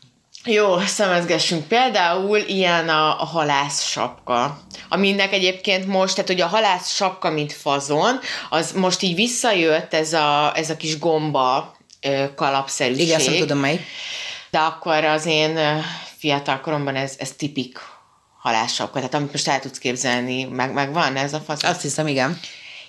Jó, 0.45 0.79
szemezgessünk. 0.81 1.69
Például 1.69 2.39
ilyen 2.39 2.89
a, 2.89 3.21
a 3.21 3.25
halász 3.25 3.83
sapka, 3.83 4.61
aminek 4.89 5.33
egyébként 5.33 5.87
most, 5.87 6.15
tehát 6.15 6.31
hogy 6.31 6.41
a 6.41 6.47
halász 6.47 6.95
sapka, 6.95 7.31
mint 7.31 7.53
fazon, 7.53 8.19
az 8.51 8.73
most 8.73 9.03
így 9.03 9.15
visszajött 9.15 9.95
ez 9.95 10.13
a, 10.13 10.53
ez 10.57 10.71
a 10.71 10.77
kis 10.77 10.99
gomba 10.99 11.77
kalapszerűség. 12.35 13.07
Igen, 13.07 13.21
azt 13.21 13.39
tudom 13.39 13.59
mely. 13.59 13.85
De 14.51 14.59
akkor 14.59 15.05
az 15.05 15.27
én 15.27 15.59
fiatal 16.27 16.61
koromban 16.61 16.97
ez, 16.97 17.15
ez 17.19 17.33
tipik 17.33 17.79
halássapka, 18.39 18.97
tehát 18.97 19.15
amit 19.15 19.33
most 19.33 19.49
el 19.49 19.61
tudsz 19.61 19.79
képzelni, 19.79 20.45
meg, 20.45 20.73
meg 20.73 20.93
van 20.93 21.17
ez 21.17 21.33
a 21.33 21.41
fasz. 21.41 21.63
Azt 21.63 21.83
hiszem, 21.83 22.07
igen. 22.07 22.41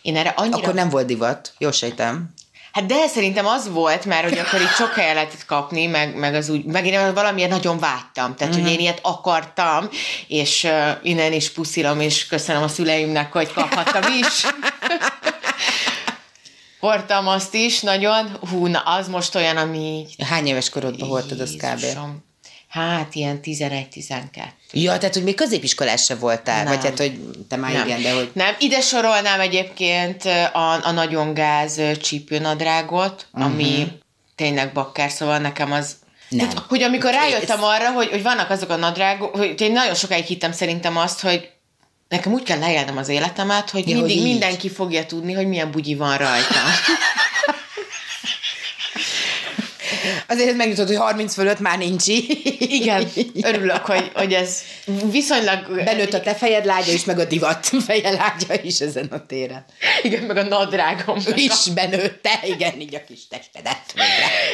Én 0.02 0.15
erre 0.15 0.30
annyira... 0.30 0.58
Akkor 0.58 0.73
nem 0.73 0.89
volt 0.89 1.06
divat, 1.06 1.54
jó 1.58 1.71
sejtem. 1.71 2.34
Hát 2.71 2.86
de 2.86 3.08
szerintem 3.08 3.45
az 3.45 3.69
volt, 3.69 4.06
mert 4.06 4.30
hogy 4.30 4.38
akkor 4.38 4.62
itt 4.62 4.73
sok 4.73 4.93
helyen 4.93 5.13
lehetett 5.13 5.45
kapni, 5.45 5.86
meg, 5.86 6.15
meg 6.15 6.36
az 6.36 6.50
úgy, 6.50 6.65
meg 6.65 6.86
én 6.86 7.13
valamiért 7.13 7.50
nagyon 7.50 7.80
vágytam, 7.80 8.36
tehát 8.36 8.39
uh-huh. 8.39 8.54
hogy 8.54 8.62
mhm. 8.62 8.71
én 8.71 8.80
ilyet 8.80 9.00
akartam, 9.02 9.89
és 10.28 10.63
uh, 10.63 10.89
innen 11.02 11.34
is 11.34 11.52
puszilom, 11.52 12.00
és 12.00 12.28
köszönöm 12.28 12.63
a 12.63 12.67
szüleimnek, 12.67 13.32
hogy 13.32 13.54
kaphattam 13.54 14.13
is. 14.19 14.45
Hordtam 16.80 17.28
azt 17.28 17.54
is 17.54 17.82
nagyon, 17.82 18.38
hú, 18.50 18.65
na 18.65 18.80
az 18.80 19.08
most 19.08 19.36
olyan, 19.36 19.58
ami... 19.58 20.06
Hány 20.26 20.47
éves 20.47 20.69
korodban 20.69 21.08
hordtad 21.08 21.39
az 21.39 21.52
kb? 21.52 21.86
Hát 22.77 23.15
ilyen 23.15 23.39
11-12. 23.43 24.21
Ja, 24.71 24.97
tehát, 24.97 25.13
hogy 25.13 25.23
még 25.23 25.35
középiskolás 25.35 26.03
se 26.03 26.15
voltál, 26.15 26.63
nem. 26.63 26.73
vagy 26.73 26.83
hát, 26.83 26.97
hogy 26.97 27.19
te 27.49 27.55
már 27.55 27.73
nem. 27.73 27.87
igen, 27.87 28.01
de 28.01 28.13
hogy... 28.13 28.29
Nem, 28.33 28.55
ide 28.59 28.81
sorolnám 28.81 29.39
egyébként 29.39 30.25
a, 30.53 30.85
a 30.85 30.91
nagyon 30.91 31.33
gáz 31.33 31.81
csípőnadrágot, 32.01 33.27
uh-huh. 33.33 33.51
ami 33.51 33.87
tényleg 34.35 34.73
bakker, 34.73 35.09
szóval 35.09 35.37
nekem 35.37 35.71
az 35.71 35.95
nem. 36.29 36.49
Tehát, 36.49 36.63
hogy 36.67 36.81
amikor 36.83 37.11
rájöttem 37.11 37.63
arra, 37.63 37.91
hogy, 37.91 38.09
hogy 38.09 38.23
vannak 38.23 38.49
azok 38.49 38.69
a 38.69 38.75
nadrágok, 38.75 39.35
hogy 39.35 39.61
én 39.61 39.71
nagyon 39.71 39.95
sokáig 39.95 40.25
hittem 40.25 40.51
szerintem 40.51 40.97
azt, 40.97 41.21
hogy 41.21 41.49
nekem 42.07 42.33
úgy 42.33 42.43
kell 42.43 42.59
lejelnem 42.59 42.97
az 42.97 43.09
életemet, 43.09 43.69
hogy 43.69 43.89
ja, 43.89 43.95
mindig 43.95 44.17
hogy 44.17 44.27
mindenki 44.27 44.69
fogja 44.69 45.05
tudni, 45.05 45.33
hogy 45.33 45.47
milyen 45.47 45.71
bugyi 45.71 45.95
van 45.95 46.17
rajta. 46.17 46.59
Azért 50.27 50.55
megjutott, 50.55 50.87
hogy 50.87 50.95
30 50.95 51.33
fölött 51.33 51.59
már 51.59 51.77
nincs 51.77 52.07
Igen, 52.57 53.07
örülök, 53.41 53.85
hogy, 53.85 54.11
hogy 54.13 54.33
ez 54.33 54.61
viszonylag... 55.11 55.83
Benőtt 55.83 56.13
a 56.13 56.21
te 56.21 56.35
fejed 56.35 56.65
lágya 56.65 56.91
is, 56.91 57.05
meg 57.05 57.19
a 57.19 57.25
divat 57.25 57.69
feje 57.85 58.11
lágya 58.11 58.61
is 58.63 58.79
ezen 58.79 59.05
a 59.05 59.25
téren. 59.25 59.65
Igen, 60.01 60.23
meg 60.23 60.37
a 60.37 60.43
nadrágom. 60.43 61.17
Is 61.35 61.69
benőtte, 61.73 62.39
igen, 62.43 62.79
így 62.79 62.95
a 62.95 63.03
kis 63.07 63.27
testedet. 63.27 63.93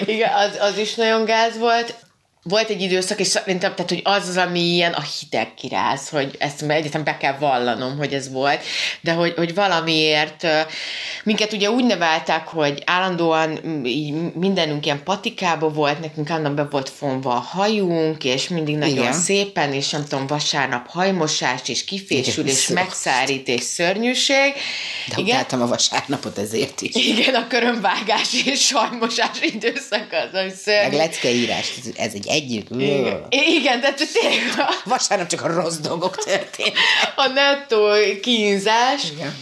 Igen, 0.06 0.34
az, 0.34 0.58
az 0.60 0.78
is 0.78 0.94
nagyon 0.94 1.26
gáz 1.26 1.58
volt. 1.58 1.96
Volt 2.44 2.70
egy 2.70 2.82
időszak, 2.82 3.20
és 3.20 3.28
szerintem, 3.28 3.76
tehát, 3.76 3.90
hogy 3.90 4.02
az 4.04 4.28
az, 4.28 4.38
ami 4.38 4.60
ilyen 4.60 4.94
a 4.94 5.02
hideg 5.02 5.54
kiráz, 5.54 6.10
hogy 6.10 6.36
ezt 6.40 6.62
egyetem 6.62 7.04
be 7.04 7.18
kell 7.18 7.38
vallanom, 7.38 7.98
hogy 7.98 8.14
ez 8.14 8.32
volt, 8.32 8.64
de 9.02 9.14
hogy, 9.14 9.34
hogy 9.36 9.54
valamiért 9.54 10.48
minket 11.24 11.54
ugye 11.54 11.70
úgy 11.70 11.86
neveltek, 11.86 12.48
hogy 12.48 12.84
állandóan 12.86 13.50
mindenünk 14.36 14.86
ilyen 14.86 15.04
patikába 15.04 15.70
volt, 15.70 16.00
nekünk 16.00 16.30
állandóan 16.30 16.56
be 16.56 16.68
volt 16.72 16.90
fonva 16.90 17.36
a 17.36 17.40
hajunk, 17.40 18.24
és 18.24 18.48
mindig 18.48 18.76
nagyon 18.76 18.98
Igen. 18.98 19.14
szépen, 19.14 19.74
és 19.74 19.90
nem 19.90 20.06
tudom, 20.08 20.28
vasárnap 20.28 20.88
hajmosás, 20.88 21.62
és 21.66 21.86
kifésülés, 21.86 22.68
megszárít, 22.68 23.48
és 23.48 23.62
szörnyűség. 23.62 24.54
De 25.08 25.22
Igen. 25.22 25.46
a 25.50 25.68
vasárnapot 25.68 26.38
ezért 26.38 26.82
is. 26.82 26.96
Igen, 26.96 27.36
a 27.36 27.48
körömvágás 27.48 28.34
és 28.46 28.72
hajmosás 28.72 29.42
időszak 29.42 30.08
az, 30.12 30.40
ami 30.40 30.52
szörnyű. 30.64 30.82
Meg 30.82 30.94
leckeírás, 30.94 31.74
ez 31.96 32.14
egy 32.14 32.28
együtt. 32.34 32.70
Igen, 32.70 33.26
Igen 33.30 33.80
de 33.80 33.94
tényleg... 33.94 34.68
Vasárnap 34.86 35.28
csak 35.28 35.42
a 35.42 35.48
rossz 35.48 35.78
dolgok 35.78 36.16
történnek. 36.16 36.78
A 37.16 37.28
nettó 37.28 37.88
kínzás. 38.22 39.12
Igen. 39.12 39.36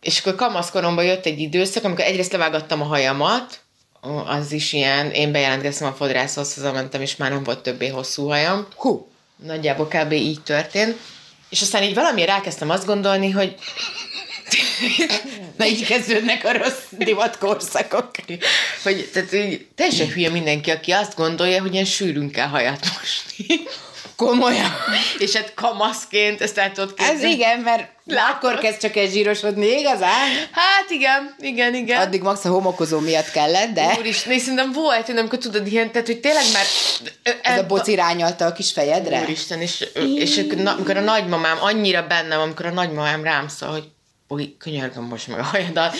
És 0.00 0.18
akkor 0.18 0.34
kamaszkoromban 0.34 1.04
jött 1.04 1.26
egy 1.26 1.38
időszak, 1.40 1.84
amikor 1.84 2.04
egyrészt 2.04 2.32
levágattam 2.32 2.80
a 2.80 2.84
hajamat, 2.84 3.60
az 4.26 4.52
is 4.52 4.72
ilyen, 4.72 5.10
én 5.10 5.32
bejelentkeztem 5.32 5.88
a 5.88 5.92
fodrászhoz, 5.92 6.54
hazamentem, 6.54 7.00
és 7.00 7.16
már 7.16 7.30
nem 7.30 7.42
volt 7.42 7.62
többé 7.62 7.88
hosszú 7.88 8.26
hajam. 8.26 8.66
Hú. 8.76 9.08
Nagyjából 9.36 9.88
kb. 9.88 10.12
így 10.12 10.42
történt. 10.42 10.96
És 11.48 11.62
aztán 11.62 11.82
így 11.82 11.94
valamiért 11.94 12.30
elkezdtem 12.30 12.70
azt 12.70 12.86
gondolni, 12.86 13.30
hogy 13.30 13.54
Na 15.58 15.66
így 15.66 15.86
kezdődnek 15.86 16.44
a 16.44 16.52
rossz 16.52 16.82
divatkorszakok. 16.90 18.10
Hogy, 18.82 19.10
tehát 19.12 19.32
így, 19.32 19.66
teljesen 19.74 20.08
hülye 20.08 20.30
mindenki, 20.30 20.70
aki 20.70 20.90
azt 20.90 21.16
gondolja, 21.16 21.60
hogy 21.60 21.72
ilyen 21.72 21.84
sűrűn 21.84 22.30
kell 22.30 22.46
hajat 22.46 22.86
mosni. 22.98 23.66
Komolyan. 24.16 24.70
És 25.18 25.34
hát 25.34 25.54
kamaszként 25.54 26.40
ezt 26.40 26.58
el 26.58 26.72
tudod 26.72 26.94
Ez 26.96 27.22
igen, 27.22 27.58
mert 27.58 27.88
Látod? 28.04 28.34
akkor 28.34 28.58
kezd 28.58 28.80
csak 28.80 28.96
egy 28.96 29.10
zsírosodni, 29.10 29.66
igazán? 29.66 30.28
Hát 30.52 30.90
igen, 30.90 31.34
igen, 31.40 31.74
igen. 31.74 32.00
Addig 32.00 32.22
max 32.22 32.44
a 32.44 32.48
homokozó 32.48 32.98
miatt 32.98 33.30
kellett, 33.30 33.72
de... 33.72 33.96
Úristen, 33.98 34.38
szerintem 34.38 34.72
volt, 34.72 35.06
hogy 35.06 35.16
amikor 35.16 35.38
tudod 35.38 35.66
ilyen, 35.66 35.92
tehát 35.92 36.06
hogy 36.06 36.20
tényleg 36.20 36.44
már... 36.52 36.64
Ez 37.42 37.58
a 37.58 37.66
boci 37.66 37.94
rányalta 37.94 38.46
a 38.46 38.52
kis 38.52 38.72
fejedre? 38.72 39.20
Úristen, 39.20 39.60
és, 39.60 39.84
és 40.14 40.44
amikor 40.64 40.96
a 40.96 41.00
nagymamám 41.00 41.56
annyira 41.60 42.06
bennem, 42.06 42.40
amikor 42.40 42.66
a 42.66 42.70
nagymamám 42.70 43.24
rám 43.24 43.48
szól, 43.48 43.70
hogy 43.70 43.88
oly, 44.28 44.54
könyörgöm 44.58 45.04
most 45.04 45.26
meg 45.26 45.38
a 45.38 45.42
hajadat. 45.42 45.96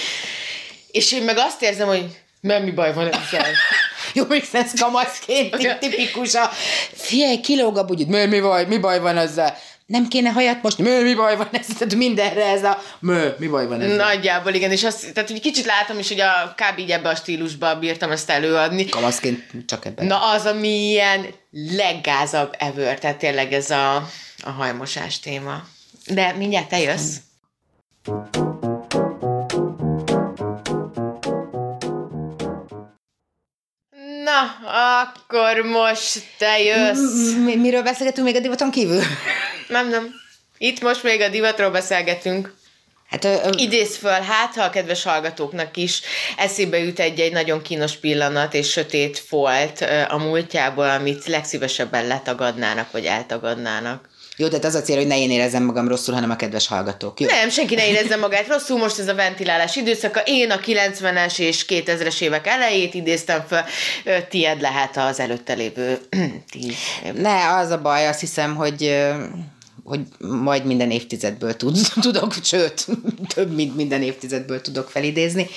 És 0.91 1.13
én 1.13 1.23
meg 1.23 1.37
azt 1.37 1.63
érzem, 1.63 1.87
hogy 1.87 2.05
nem 2.41 2.63
mi 2.63 2.71
baj 2.71 2.95
van 2.95 3.07
ezzel. 3.07 3.47
Jó, 4.15 4.25
még 4.29 4.49
ez 4.53 4.81
kamaszként 4.81 5.79
tipikus 5.79 6.35
a 6.35 6.51
figyelj, 6.93 7.41
kilóg 7.41 7.79
a 7.79 7.85
bugyid, 7.85 8.09
mi, 8.09 8.27
mi, 8.27 8.41
baj, 8.41 8.67
mi 8.67 8.79
baj 8.79 9.01
van 9.01 9.17
ezzel? 9.17 9.57
nem 9.89 10.09
kéne 10.09 10.31
hajat 10.31 10.63
most, 10.63 10.79
mő, 10.79 11.03
mi 11.03 11.15
baj 11.15 11.37
van 11.37 11.49
ez, 11.53 11.67
tehát 11.67 11.95
mindenre 11.95 12.45
ez 12.45 12.63
a 12.65 12.83
mő, 13.01 13.35
mi 13.39 13.47
baj 13.47 13.67
van 13.67 13.81
ez. 13.81 13.97
Nagyjából 13.97 14.53
igen, 14.53 14.71
és 14.71 14.85
azt, 14.85 15.13
tehát 15.13 15.31
hogy 15.31 15.41
kicsit 15.41 15.65
látom 15.65 15.99
is, 15.99 16.09
hogy 16.09 16.21
a 16.21 16.55
kb. 16.57 16.79
így 16.79 16.91
ebbe 16.91 17.09
a 17.09 17.15
stílusba 17.15 17.79
bírtam 17.79 18.11
ezt 18.11 18.31
előadni. 18.31 18.89
Kamaszként 18.89 19.43
csak 19.67 19.85
ebben. 19.85 20.07
Na 20.07 20.31
az, 20.31 20.45
ami 20.45 20.89
ilyen 20.89 21.27
leggázabb 21.77 22.55
ever, 22.59 22.99
tehát 22.99 23.17
tényleg 23.17 23.53
ez 23.53 23.71
a, 23.71 23.97
a 24.43 24.51
hajmosás 24.51 25.21
téma. 25.21 25.63
De 26.07 26.33
mindjárt 26.33 26.69
te 26.69 26.79
jössz. 26.79 27.17
Na, 34.25 34.41
akkor 35.01 35.63
most 35.63 36.23
te 36.39 36.63
jössz. 36.63 37.35
Mi, 37.45 37.57
miről 37.57 37.83
beszélgetünk 37.83 38.27
még 38.27 38.37
a 38.37 38.41
divaton 38.41 38.71
kívül? 38.71 39.03
Nem, 39.69 39.89
nem. 39.89 40.15
Itt 40.59 40.81
most 40.81 41.03
még 41.03 41.21
a 41.21 41.29
divatról 41.29 41.71
beszélgetünk. 41.71 42.55
Hát, 43.11 43.25
ö, 43.25 43.29
ö... 43.29 43.51
Idéz 43.57 43.97
föl, 43.97 44.21
hát 44.21 44.55
ha 44.55 44.63
a 44.63 44.71
kedves 44.71 45.03
hallgatóknak 45.03 45.77
is 45.77 46.01
eszébe 46.37 46.79
jut 46.79 47.01
egy-egy 47.01 47.33
nagyon 47.33 47.63
kínos 47.63 47.97
pillanat 47.97 48.55
és 48.55 48.71
sötét 48.71 49.19
folt 49.19 49.81
a 50.09 50.19
múltjából, 50.19 50.91
amit 50.91 51.27
legszívesebben 51.27 52.07
letagadnának, 52.07 52.91
vagy 52.91 53.05
eltagadnának. 53.05 54.09
Jó, 54.41 54.49
tehát 54.49 54.65
az 54.65 54.75
a 54.75 54.81
cél, 54.81 54.97
hogy 54.97 55.07
ne 55.07 55.19
én 55.19 55.31
érezzem 55.31 55.65
magam 55.65 55.89
rosszul, 55.89 56.15
hanem 56.15 56.31
a 56.31 56.37
kedves 56.37 56.67
hallgatók. 56.67 57.21
Jó? 57.21 57.27
Nem, 57.27 57.49
senki 57.49 57.75
ne 57.75 57.89
érezze 57.89 58.17
magát 58.17 58.49
rosszul, 58.49 58.79
most 58.79 58.99
ez 58.99 59.09
a 59.09 59.15
ventilálás 59.15 59.77
időszaka. 59.77 60.21
Én 60.25 60.51
a 60.51 60.59
90-es 60.59 61.39
és 61.39 61.65
2000-es 61.69 62.21
évek 62.21 62.47
elejét 62.47 62.95
idéztem 62.95 63.45
fel, 63.49 63.65
tied 64.29 64.61
lehet 64.61 64.97
az 64.97 65.21
előtte 65.21 65.55
lévő 65.55 65.99
tíz. 66.51 66.75
Ne, 67.15 67.57
az 67.57 67.71
a 67.71 67.81
baj, 67.81 68.07
azt 68.07 68.21
hiszem, 68.21 68.57
hogy 68.57 69.07
hogy 69.85 70.01
majd 70.19 70.65
minden 70.65 70.91
évtizedből 70.91 71.57
tud, 71.57 71.79
tudok, 72.01 72.35
sőt, 72.43 72.87
több 73.35 73.55
mint 73.55 73.77
minden 73.77 74.03
évtizedből 74.03 74.61
tudok 74.61 74.91
felidézni. 74.91 75.49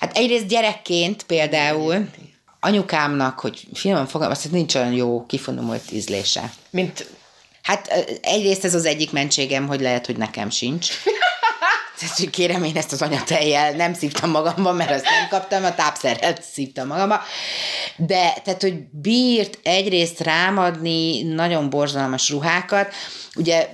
Hát 0.00 0.16
egyrészt 0.16 0.46
gyerekként 0.46 1.22
például 1.22 2.08
anyukámnak, 2.60 3.40
hogy 3.40 3.66
finoman 3.74 4.06
fogalmaz, 4.06 4.42
hogy 4.42 4.50
nincs 4.50 4.74
olyan 4.74 4.92
jó 4.92 5.26
kifonomult 5.26 5.92
ízlése. 5.92 6.52
Mint 6.70 7.06
Hát 7.62 7.88
egyrészt 8.22 8.64
ez 8.64 8.74
az 8.74 8.84
egyik 8.84 9.12
mentségem, 9.12 9.66
hogy 9.66 9.80
lehet, 9.80 10.06
hogy 10.06 10.16
nekem 10.16 10.50
sincs. 10.50 10.88
Tehát 12.00 12.30
kérem, 12.30 12.64
én 12.64 12.76
ezt 12.76 12.92
az 12.92 13.02
anyatejjel 13.02 13.72
nem 13.72 13.94
szívtam 13.94 14.30
magamba, 14.30 14.72
mert 14.72 14.90
azt 14.90 15.04
nem 15.04 15.28
kaptam, 15.28 15.64
a 15.64 15.74
tápszerrel 15.74 16.34
szívtam 16.52 16.86
magamba. 16.86 17.20
De, 17.96 18.34
tehát, 18.44 18.62
hogy 18.62 18.74
bírt 18.90 19.58
egyrészt 19.62 20.20
rámadni 20.20 21.22
nagyon 21.22 21.70
borzalmas 21.70 22.30
ruhákat, 22.30 22.94
ugye 23.36 23.68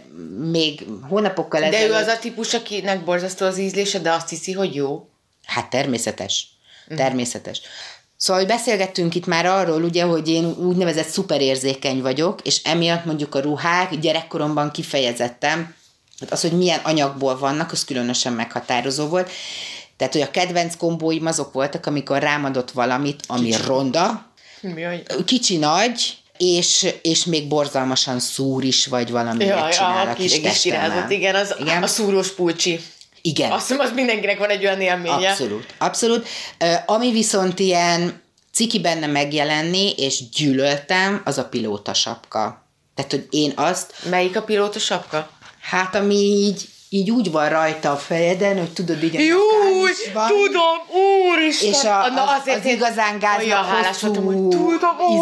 még 0.50 0.86
hónapokkal 1.08 1.62
ezelőtt... 1.62 1.88
De 1.88 1.94
ő 1.94 2.02
az 2.02 2.06
a 2.06 2.18
típus, 2.18 2.54
akinek 2.54 3.04
borzasztó 3.04 3.46
az 3.46 3.58
ízlése, 3.58 3.98
de 3.98 4.12
azt 4.12 4.28
hiszi, 4.28 4.52
hogy 4.52 4.74
jó? 4.74 5.08
Hát 5.44 5.70
természetes. 5.70 6.48
Természetes. 6.96 7.60
Szóval, 8.16 8.42
hogy 8.42 8.52
beszélgettünk 8.52 9.14
itt 9.14 9.26
már 9.26 9.46
arról, 9.46 9.82
ugye, 9.82 10.02
hogy 10.02 10.28
én 10.28 10.44
úgynevezett 10.44 11.08
szuperérzékeny 11.08 12.00
vagyok, 12.00 12.40
és 12.42 12.60
emiatt 12.64 13.04
mondjuk 13.04 13.34
a 13.34 13.40
ruhák 13.40 13.98
gyerekkoromban 13.98 14.70
kifejezettem, 14.70 15.74
hát 16.20 16.32
az, 16.32 16.40
hogy 16.40 16.52
milyen 16.52 16.80
anyagból 16.82 17.38
vannak, 17.38 17.72
az 17.72 17.84
különösen 17.84 18.32
meghatározó 18.32 19.06
volt. 19.06 19.30
Tehát, 19.96 20.12
hogy 20.12 20.22
a 20.22 20.30
kedvenc 20.30 20.76
kombóim 20.76 21.26
azok 21.26 21.52
voltak, 21.52 21.86
amikor 21.86 22.18
rámadott 22.18 22.70
valamit, 22.70 23.22
ami 23.26 23.48
kicsi. 23.48 23.62
ronda, 23.66 24.26
kicsi 25.24 25.56
nagy, 25.56 26.16
és, 26.38 26.86
és 27.02 27.24
még 27.24 27.48
borzalmasan 27.48 28.20
szúr 28.20 28.64
is, 28.64 28.86
vagy 28.86 29.10
valami 29.10 29.44
ja, 29.44 29.68
csinál 29.70 30.08
a 30.08 30.12
kis 30.12 30.40
testemmel. 30.40 31.10
Igen, 31.10 31.34
az 31.34 31.54
igen? 31.58 31.82
a 31.82 31.86
szúrós 31.86 32.34
pulcsi. 32.34 32.80
Igen. 33.20 33.50
Azt 33.50 33.68
hiszem, 33.68 33.86
az 33.86 33.92
mindenkinek 33.94 34.38
van 34.38 34.48
egy 34.48 34.64
olyan 34.64 34.80
élménye. 34.80 35.28
Abszolút, 35.30 35.74
abszolút. 35.78 36.28
Ami 36.86 37.12
viszont 37.12 37.58
ilyen 37.58 38.22
ciki 38.52 38.80
benne 38.80 39.06
megjelenni, 39.06 39.90
és 39.96 40.28
gyűlöltem, 40.28 41.22
az 41.24 41.38
a 41.38 41.44
pilóta 41.44 41.94
sapka. 41.94 42.64
Tehát, 42.94 43.10
hogy 43.10 43.26
én 43.30 43.52
azt... 43.56 43.92
Melyik 44.10 44.36
a 44.36 44.42
pilóta 44.42 44.78
sapka? 44.78 45.30
Hát, 45.60 45.94
ami 45.94 46.14
így, 46.14 46.68
így 46.88 47.10
úgy 47.10 47.30
van 47.30 47.48
rajta 47.48 47.92
a 47.92 47.96
fejeden, 47.96 48.58
hogy 48.58 48.72
tudod, 48.72 49.02
így 49.02 49.14
Jó, 49.14 49.38
van. 50.14 50.28
tudom, 50.28 51.00
úristen! 51.32 51.68
És 51.68 51.84
a, 51.84 52.08
Na, 52.08 52.24
azért 52.40 52.58
az, 52.58 52.64
az 52.64 52.72
igazán 52.72 53.18
gáznak 53.18 53.64
hosszú 53.64 54.10
tudom, 54.10 54.50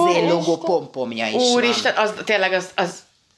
izé 0.09 0.29
logó 0.29 0.57
pompomja 0.57 1.27
is 1.27 1.35
Úristen, 1.35 1.95
van. 1.95 2.05
az 2.05 2.13
tényleg 2.25 2.53
az, 2.53 2.67
az 2.75 2.95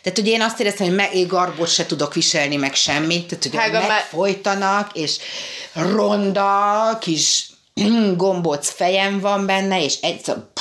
tehát, 0.07 0.21
hogy 0.21 0.31
én 0.31 0.43
azt 0.43 0.61
éreztem, 0.61 0.87
hogy 0.87 0.97
meg, 0.97 1.15
én 1.15 1.27
garbot 1.27 1.69
se 1.69 1.87
tudok 1.87 2.15
viselni, 2.15 2.57
meg 2.57 2.75
semmit, 2.75 3.27
tehát, 3.27 3.45
hogy 3.45 3.57
Hága, 3.57 3.87
megfolytanak, 3.87 4.91
és 4.93 5.17
ronda, 5.73 6.99
kis 7.01 7.47
gombóc 8.17 8.71
fejem 8.71 9.21
van 9.21 9.47
benne, 9.47 9.83
és 9.83 10.01
egy, 10.01 10.25
szóval, 10.25 10.53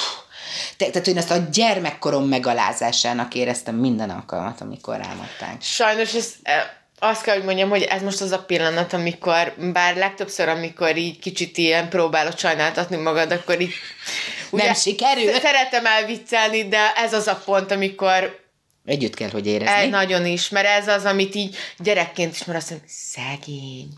tehát 0.77 1.07
én 1.07 1.17
ezt 1.17 1.31
a 1.31 1.37
gyermekkorom 1.51 2.27
megalázásának 2.27 3.33
éreztem 3.35 3.75
minden 3.75 4.09
alkalmat, 4.09 4.61
amikor 4.61 4.97
rámadták. 4.97 5.61
Sajnos 5.61 6.13
ez, 6.13 6.27
e, 6.43 6.83
azt 6.99 7.21
kell, 7.21 7.35
hogy 7.35 7.45
mondjam, 7.45 7.69
hogy 7.69 7.81
ez 7.81 8.01
most 8.01 8.21
az 8.21 8.31
a 8.31 8.39
pillanat, 8.39 8.93
amikor, 8.93 9.53
bár 9.73 9.95
legtöbbször, 9.95 10.49
amikor 10.49 10.97
így 10.97 11.19
kicsit 11.19 11.57
ilyen 11.57 11.89
próbálod 11.89 12.39
sajnáltatni 12.39 12.95
magad, 12.95 13.31
akkor 13.31 13.61
így... 13.61 13.73
Ugye, 14.49 14.63
Nem 14.63 14.73
sikerül. 14.73 15.33
Szeretem 15.33 15.85
elviccelni, 15.85 16.67
de 16.67 16.93
ez 16.95 17.13
az 17.13 17.27
a 17.27 17.41
pont, 17.45 17.71
amikor 17.71 18.43
Együtt 18.85 19.13
kell, 19.13 19.29
hogy 19.29 19.47
érezni. 19.47 19.73
Egy 19.73 19.89
nagyon 19.89 20.25
is, 20.25 20.49
mert 20.49 20.67
ez 20.67 20.87
az, 20.87 21.05
amit 21.05 21.35
így 21.35 21.55
gyerekként 21.77 22.35
is, 22.35 22.43
mert 22.43 22.59
azt 22.59 22.69
mondom, 22.69 22.87
szegény. 22.89 23.89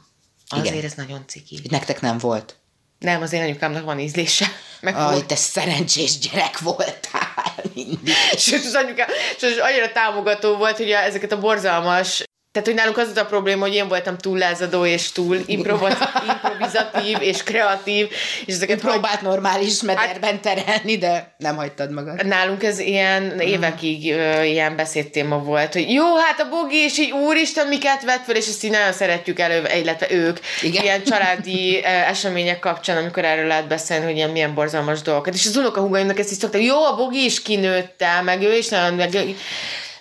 Azért 0.47 0.73
Igen. 0.73 0.85
ez 0.85 0.93
nagyon 0.93 1.23
ciki. 1.27 1.59
Nektek 1.69 2.01
nem 2.01 2.17
volt? 2.17 2.55
Nem, 2.99 3.21
az 3.21 3.33
én 3.33 3.41
anyukámnak 3.41 3.83
van 3.83 3.99
ízlése. 3.99 4.45
Meg 4.81 4.95
Aj, 4.95 5.25
te 5.25 5.35
szerencsés 5.35 6.17
gyerek 6.17 6.59
voltál 6.59 7.53
mindig. 7.73 8.13
Sőt, 8.38 8.65
az 8.65 8.73
anyukám, 8.73 9.07
és 9.38 9.43
az 9.43 9.57
annyira 9.61 9.91
támogató 9.91 10.55
volt, 10.55 10.77
hogy 10.77 10.91
ezeket 10.91 11.31
a 11.31 11.39
borzalmas 11.39 12.23
Tehát, 12.58 12.72
hogy 12.72 12.82
nálunk 12.82 13.10
az 13.12 13.18
a 13.18 13.26
probléma, 13.26 13.66
hogy 13.66 13.76
én 13.76 13.88
voltam 13.88 14.18
túl 14.18 14.38
lázadó 14.38 14.86
és 14.86 15.12
túl 15.12 15.38
improvizatív 15.45 17.18
és 17.20 17.43
kreatív, 17.43 18.08
és 18.45 18.53
ezeket 18.53 18.80
próbált 18.80 19.16
hagy... 19.16 19.24
normális 19.24 19.82
mederben 19.82 20.39
hát, 20.41 20.41
terelni, 20.41 20.97
de 20.97 21.34
nem 21.38 21.55
hagytad 21.55 21.91
magad. 21.91 22.26
Nálunk 22.26 22.64
ez 22.64 22.80
ilyen 22.80 23.39
évekig 23.39 24.12
ö, 24.12 24.43
ilyen 24.43 24.76
beszédtéma 24.76 25.38
volt, 25.38 25.74
hogy 25.74 25.91
jó, 25.91 26.16
hát 26.16 26.39
a 26.39 26.49
bogi, 26.49 26.76
és 26.76 26.97
így 26.97 27.12
úristen, 27.12 27.68
miket 27.68 28.03
vett 28.03 28.24
fel, 28.26 28.36
és 28.36 28.47
ezt 28.47 28.64
így 28.64 28.72
nagyon 28.72 28.93
szeretjük 28.93 29.39
elő, 29.39 29.64
illetve 29.82 30.12
ők, 30.12 30.38
Igen. 30.62 30.84
ilyen 30.84 31.03
családi 31.03 31.84
események 31.84 32.60
kapcsán, 32.60 32.97
amikor 32.97 33.26
erről 33.26 33.47
lehet 33.47 33.68
beszélni, 33.68 34.05
hogy 34.05 34.16
ilyen 34.16 34.30
milyen 34.30 34.53
borzalmas 34.53 35.01
dolgokat. 35.01 35.34
És 35.34 35.45
az 35.45 35.58
unokahúgaimnak 35.58 36.20
ezt 36.20 36.32
is 36.32 36.38
szokták, 36.38 36.64
jó, 36.64 36.84
a 36.84 36.95
bogi 36.95 37.24
is 37.24 37.41
kinőtte, 37.41 38.22
meg 38.22 38.41
ő 38.41 38.58
is 38.58 38.68
nagyon, 38.68 38.93
meg 38.93 39.36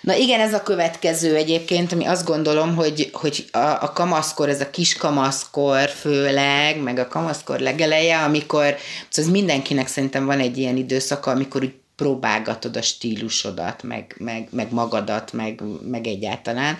Na 0.01 0.15
igen, 0.15 0.39
ez 0.39 0.53
a 0.53 0.63
következő 0.63 1.35
egyébként, 1.35 1.91
ami 1.91 2.05
azt 2.05 2.25
gondolom, 2.25 2.75
hogy, 2.75 3.09
hogy 3.13 3.45
a, 3.51 3.57
a 3.57 3.91
kamaszkor, 3.93 4.49
ez 4.49 4.61
a 4.61 4.69
kis 4.69 4.95
kamaszkor 4.95 5.89
főleg, 5.89 6.81
meg 6.81 6.97
a 6.99 7.07
kamaszkor 7.07 7.59
legeleje, 7.59 8.17
amikor 8.17 8.77
szóval 9.09 9.31
mindenkinek 9.31 9.87
szerintem 9.87 10.25
van 10.25 10.39
egy 10.39 10.57
ilyen 10.57 10.77
időszaka, 10.77 11.31
amikor 11.31 11.63
úgy 11.63 11.73
próbálgatod 11.95 12.75
a 12.75 12.81
stílusodat, 12.81 13.83
meg, 13.83 14.15
meg, 14.17 14.47
meg 14.51 14.71
magadat, 14.71 15.33
meg, 15.33 15.61
meg 15.81 16.07
egyáltalán. 16.07 16.79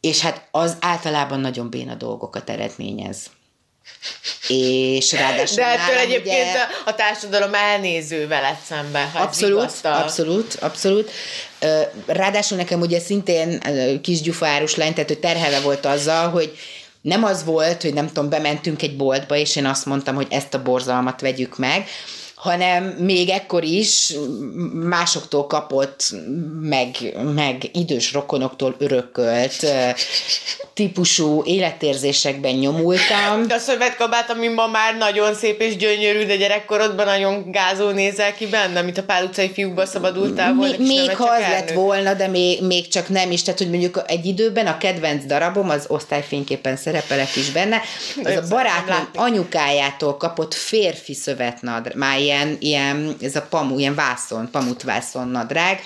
És 0.00 0.20
hát 0.20 0.48
az 0.50 0.76
általában 0.80 1.40
nagyon 1.40 1.70
béna 1.70 1.94
dolgokat 1.94 2.50
eredményez. 2.50 3.18
És 4.48 5.12
ráadásul 5.12 5.56
De 5.56 5.64
ettől 5.64 5.96
egyébként 5.96 6.50
ugye... 6.50 6.66
a 6.84 6.94
társadalom 6.94 7.54
elnéző 7.54 8.26
veled 8.26 8.56
szemben. 8.66 9.10
Abszolút, 9.14 9.70
abszolút, 9.82 10.54
abszolút. 10.54 11.10
Ráadásul 12.06 12.56
nekem 12.56 12.80
ugye 12.80 12.98
szintén 12.98 13.60
kisgyufárus 14.02 14.76
lány, 14.76 14.92
tehát 14.92 15.08
hogy 15.08 15.18
terhelve 15.18 15.60
volt 15.60 15.86
azzal, 15.86 16.28
hogy 16.28 16.56
nem 17.00 17.24
az 17.24 17.44
volt, 17.44 17.82
hogy 17.82 17.94
nem 17.94 18.06
tudom, 18.06 18.28
bementünk 18.28 18.82
egy 18.82 18.96
boltba, 18.96 19.36
és 19.36 19.56
én 19.56 19.66
azt 19.66 19.86
mondtam, 19.86 20.14
hogy 20.14 20.26
ezt 20.30 20.54
a 20.54 20.62
borzalmat 20.62 21.20
vegyük 21.20 21.58
meg, 21.58 21.86
hanem 22.40 22.84
még 22.84 23.28
ekkor 23.28 23.64
is 23.64 24.12
másoktól 24.72 25.46
kapott, 25.46 26.14
meg, 26.60 26.88
meg 27.34 27.70
idős 27.72 28.12
rokonoktól 28.12 28.74
örökölt 28.78 29.66
típusú 30.74 31.42
életérzésekben 31.44 32.54
nyomultam. 32.54 33.46
A 33.48 33.58
szövetkabát, 33.58 34.30
ami 34.30 34.48
ma 34.48 34.66
már 34.66 34.96
nagyon 34.96 35.34
szép 35.34 35.60
és 35.60 35.76
gyönyörű, 35.76 36.26
de 36.26 36.36
gyerekkorodban 36.36 37.06
nagyon 37.06 37.50
gázó 37.50 37.90
nézel 37.90 38.34
ki 38.34 38.46
benne, 38.46 38.82
mint 38.82 38.98
a 38.98 39.02
pál 39.02 39.24
utcai 39.24 39.50
fiúkba 39.52 39.86
szabadultál 39.86 40.54
volna. 40.54 40.74
Mi, 40.78 40.86
még 40.86 41.16
ha 41.16 41.24
az 41.24 41.40
lett 41.40 41.70
volna, 41.70 42.14
de 42.14 42.26
még, 42.26 42.62
még 42.62 42.88
csak 42.88 43.08
nem 43.08 43.30
is. 43.30 43.42
Tehát, 43.42 43.58
hogy 43.58 43.70
mondjuk 43.70 44.02
egy 44.06 44.26
időben 44.26 44.66
a 44.66 44.78
kedvenc 44.78 45.24
darabom, 45.24 45.70
az 45.70 45.84
osztályfényképpen 45.88 46.76
szerepelek 46.76 47.36
is 47.36 47.50
benne, 47.50 47.80
az 48.24 48.36
a 48.36 48.42
barátnőm 48.48 49.08
anyukájától 49.14 50.16
kapott 50.16 50.54
férfi 50.54 51.14
szövetnadr, 51.14 51.94
már 51.94 52.18
ilyen, 52.30 52.56
ilyen 52.60 53.16
ez 53.20 53.36
a 53.36 53.42
pamu, 53.42 53.78
ilyen 53.78 53.94
vászon, 53.94 54.50
pamutvászon 54.50 55.28
nadrág, 55.28 55.80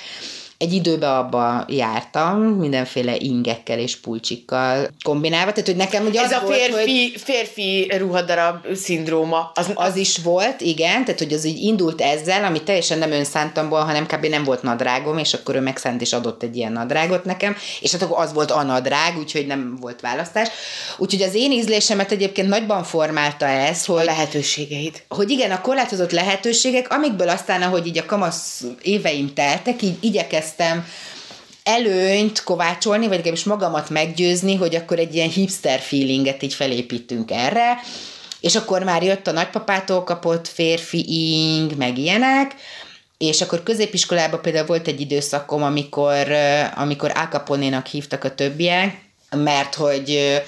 egy 0.59 0.72
időben 0.72 1.11
abba 1.11 1.64
jártam, 1.68 2.40
mindenféle 2.40 3.16
ingekkel 3.18 3.78
és 3.78 3.96
pulcsikkal 3.96 4.88
kombinálva, 5.02 5.52
tehát 5.52 5.66
hogy 5.66 5.76
nekem 5.76 6.07
ugye 6.07 6.20
Ez 6.20 6.32
az 6.32 6.42
a 6.42 6.46
férfi, 6.46 6.70
volt, 6.70 6.84
hogy 6.84 7.12
férfi 7.16 7.92
ruhadarab 7.96 8.66
szindróma. 8.74 9.50
Az, 9.55 9.70
az 9.74 9.96
is 9.96 10.18
volt, 10.18 10.61
igen, 10.61 11.05
tehát 11.05 11.18
hogy 11.18 11.32
az 11.32 11.44
így 11.44 11.62
indult 11.62 12.00
ezzel, 12.00 12.44
ami 12.44 12.62
teljesen 12.62 12.98
nem 12.98 13.11
önszántamból, 13.12 13.80
hanem 13.80 14.07
kb. 14.07 14.26
nem 14.26 14.44
volt 14.44 14.62
nadrágom, 14.62 15.18
és 15.18 15.34
akkor 15.34 15.55
ő 15.55 15.61
megszánt 15.61 16.00
és 16.00 16.12
adott 16.12 16.42
egy 16.42 16.57
ilyen 16.57 16.72
nadrágot 16.72 17.24
nekem, 17.24 17.57
és 17.80 17.92
hát 17.92 18.02
akkor 18.02 18.18
az 18.18 18.32
volt 18.32 18.50
a 18.50 18.62
nadrág, 18.62 19.18
úgyhogy 19.18 19.46
nem 19.46 19.76
volt 19.80 20.00
választás. 20.00 20.48
Úgyhogy 20.96 21.22
az 21.22 21.34
én 21.34 21.52
ízlésemet 21.52 22.12
egyébként 22.12 22.48
nagyban 22.48 22.82
formálta 22.82 23.46
ez, 23.46 23.84
hogy... 23.84 24.00
A 24.00 24.05
lehetőségeid. 24.05 25.02
Hogy 25.09 25.30
igen, 25.30 25.50
a 25.50 25.61
korlátozott 25.61 26.11
lehetőségek, 26.11 26.92
amikből 26.92 27.28
aztán, 27.28 27.62
ahogy 27.62 27.86
így 27.86 27.98
a 27.98 28.07
kamasz 28.07 28.64
éveim 28.82 29.32
teltek, 29.34 29.82
így 29.82 29.96
igyekeztem 30.00 30.43
igyekeztem 30.45 30.86
előnyt 31.62 32.42
kovácsolni, 32.42 33.07
vagy 33.07 33.16
legalábbis 33.16 33.45
magamat 33.45 33.90
meggyőzni, 33.90 34.55
hogy 34.55 34.74
akkor 34.74 34.99
egy 34.99 35.14
ilyen 35.14 35.28
hipster 35.28 35.80
feelinget 35.80 36.42
így 36.42 36.55
felépítünk 36.55 37.30
erre, 37.30 37.78
és 38.40 38.57
akkor 38.57 38.82
már 38.82 39.03
jött 39.03 39.26
a 39.26 39.32
nagypapától 39.32 40.05
kapott 40.05 40.49
férfi 40.49 41.05
ing, 41.07 41.76
meg 41.76 41.99
ilyenek, 41.99 42.55
és 43.18 43.40
akkor 43.40 43.62
középiskolában 43.62 44.40
például 44.40 44.66
volt 44.66 44.86
egy 44.86 45.01
időszakom, 45.01 45.62
amikor, 45.62 46.26
amikor 46.74 47.11
Ákaponénak 47.14 47.86
hívtak 47.86 48.24
a 48.24 48.34
többiek, 48.34 49.03
mert 49.30 49.74
hogy 49.74 50.42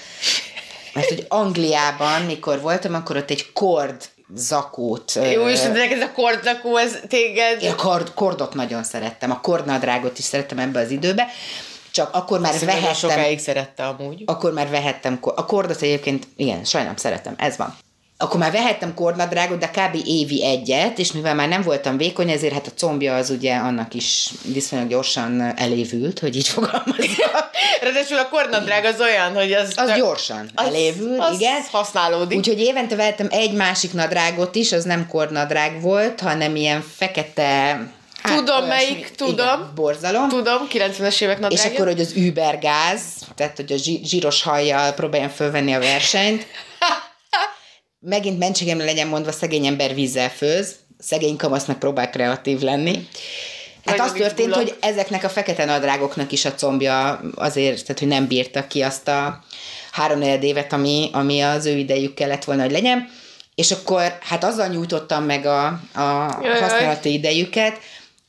mert 0.93 1.09
hogy 1.09 1.25
Angliában, 1.29 2.23
mikor 2.23 2.61
voltam, 2.61 2.95
akkor 2.95 3.17
ott 3.17 3.31
egy 3.31 3.53
kord 3.53 4.09
zakót. 4.35 5.13
Jó, 5.33 5.49
és 5.49 5.61
de 5.61 5.91
ez 5.91 6.01
a 6.01 6.13
kordzakó, 6.13 6.77
ez 6.77 6.99
téged... 7.09 7.63
Én 7.63 7.71
a 7.71 7.75
kord, 7.75 8.15
kordot 8.15 8.55
nagyon 8.55 8.83
szerettem, 8.83 9.31
a 9.31 9.41
kordnadrágot 9.41 10.19
is 10.19 10.25
szerettem 10.25 10.59
ebbe 10.59 10.81
az 10.81 10.91
időbe, 10.91 11.27
csak 11.91 12.15
akkor 12.15 12.41
már 12.41 12.53
Szerintem 12.53 12.81
vehettem... 12.81 13.11
sokáig 13.11 13.39
szerette 13.39 13.87
amúgy. 13.87 14.23
Akkor 14.27 14.53
már 14.53 14.69
vehettem, 14.69 15.19
a 15.21 15.47
kordot 15.47 15.83
egyébként, 15.83 16.27
igen, 16.37 16.65
sajnálom, 16.65 16.97
szeretem, 16.97 17.35
ez 17.37 17.57
van 17.57 17.77
akkor 18.19 18.41
már 18.41 18.53
vehettem 18.53 18.95
kornadrágot, 18.95 19.59
de 19.59 19.71
kb. 19.71 19.99
évi 20.05 20.45
egyet, 20.45 20.99
és 20.99 21.13
mivel 21.13 21.35
már 21.35 21.49
nem 21.49 21.63
voltam 21.63 21.97
vékony, 21.97 22.31
ezért 22.31 22.53
hát 22.53 22.67
a 22.67 22.71
combja 22.77 23.15
az 23.15 23.31
ugye 23.31 23.55
annak 23.55 23.95
is 23.95 24.31
viszonylag 24.53 24.89
gyorsan 24.89 25.53
elévült, 25.57 26.19
hogy 26.19 26.37
így 26.37 26.49
fogalmazza. 26.59 27.51
Ráadásul 27.81 28.19
a 28.19 28.29
kornadrág 28.29 28.85
az 28.85 29.01
olyan, 29.01 29.35
hogy 29.35 29.53
az... 29.53 29.73
Az 29.77 29.93
gyorsan 29.97 30.51
az, 30.55 30.67
elévül, 30.67 31.21
az 31.21 31.35
igen. 31.41 31.63
használódik. 31.71 32.39
Úgyhogy 32.39 32.61
évente 32.61 32.97
vettem 32.97 33.27
egy 33.31 33.53
másik 33.53 33.93
nadrágot 33.93 34.55
is, 34.55 34.73
az 34.73 34.85
nem 34.85 35.07
kornadrág 35.09 35.81
volt, 35.81 36.21
hanem 36.21 36.57
ilyen 36.57 36.85
fekete 36.97 37.81
Hát, 38.23 38.37
tudom 38.37 38.65
olyasmi, 38.65 38.69
melyik, 38.69 39.11
tudom. 39.15 39.61
Igen, 39.61 39.73
borzalom. 39.75 40.29
Tudom, 40.29 40.67
90-es 40.73 41.23
évek 41.23 41.39
nadrágja. 41.39 41.71
És 41.71 41.75
akkor, 41.75 41.87
hogy 41.87 42.01
az 42.01 42.13
übergáz, 42.17 43.01
tehát, 43.35 43.57
hogy 43.57 43.73
a 43.73 43.77
zsíros 44.05 44.43
hajjal 44.43 44.93
próbáljam 44.93 45.31
fölvenni 45.31 45.75
a 45.75 45.79
versenyt 45.79 46.47
megint 48.09 48.39
mentségemre 48.39 48.85
legyen 48.85 49.07
mondva, 49.07 49.33
szegény 49.33 49.67
ember 49.67 49.95
vízzel 49.95 50.31
főz, 50.31 50.75
szegény 50.99 51.37
kamasznak 51.37 51.79
próbál 51.79 52.11
kreatív 52.11 52.61
lenni. 52.61 53.09
Hát 53.85 54.01
az 54.01 54.13
történt, 54.13 54.55
hogy 54.55 54.77
ezeknek 54.81 55.25
a 55.25 55.29
fekete 55.29 55.65
nadrágoknak 55.65 56.33
is 56.33 56.45
a 56.45 56.55
combja 56.55 57.21
azért, 57.35 57.83
tehát 57.83 57.99
hogy 57.99 58.09
nem 58.09 58.27
bírta 58.27 58.67
ki 58.67 58.83
azt 58.83 59.09
a 59.09 59.45
három 59.91 60.23
évet, 60.23 60.73
ami, 60.73 61.11
ami 61.13 61.41
az 61.41 61.67
ő 61.67 61.77
idejük 61.77 62.15
kellett 62.15 62.45
volna, 62.45 62.63
hogy 62.63 62.71
legyen. 62.71 63.09
És 63.55 63.71
akkor 63.71 64.19
hát 64.21 64.45
azzal 64.45 64.69
nyújtottam 64.69 65.25
meg 65.25 65.47
a, 65.47 65.67
a 65.95 66.01
használati 66.61 67.13
idejüket, 67.13 67.79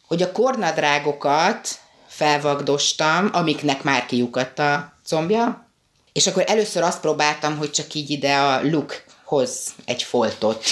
hogy 0.07 0.21
a 0.21 0.31
kornadrágokat 0.31 1.69
felvagdostam, 2.07 3.29
amiknek 3.33 3.83
már 3.83 4.05
kiukadt 4.05 4.59
a 4.59 4.93
combja, 5.05 5.69
és 6.13 6.27
akkor 6.27 6.43
először 6.47 6.83
azt 6.83 6.99
próbáltam, 6.99 7.57
hogy 7.57 7.71
csak 7.71 7.93
így 7.93 8.09
ide 8.09 8.35
a 8.35 8.61
look 8.63 9.05
hoz 9.27 9.73
egy 9.85 10.03
foltot. 10.03 10.65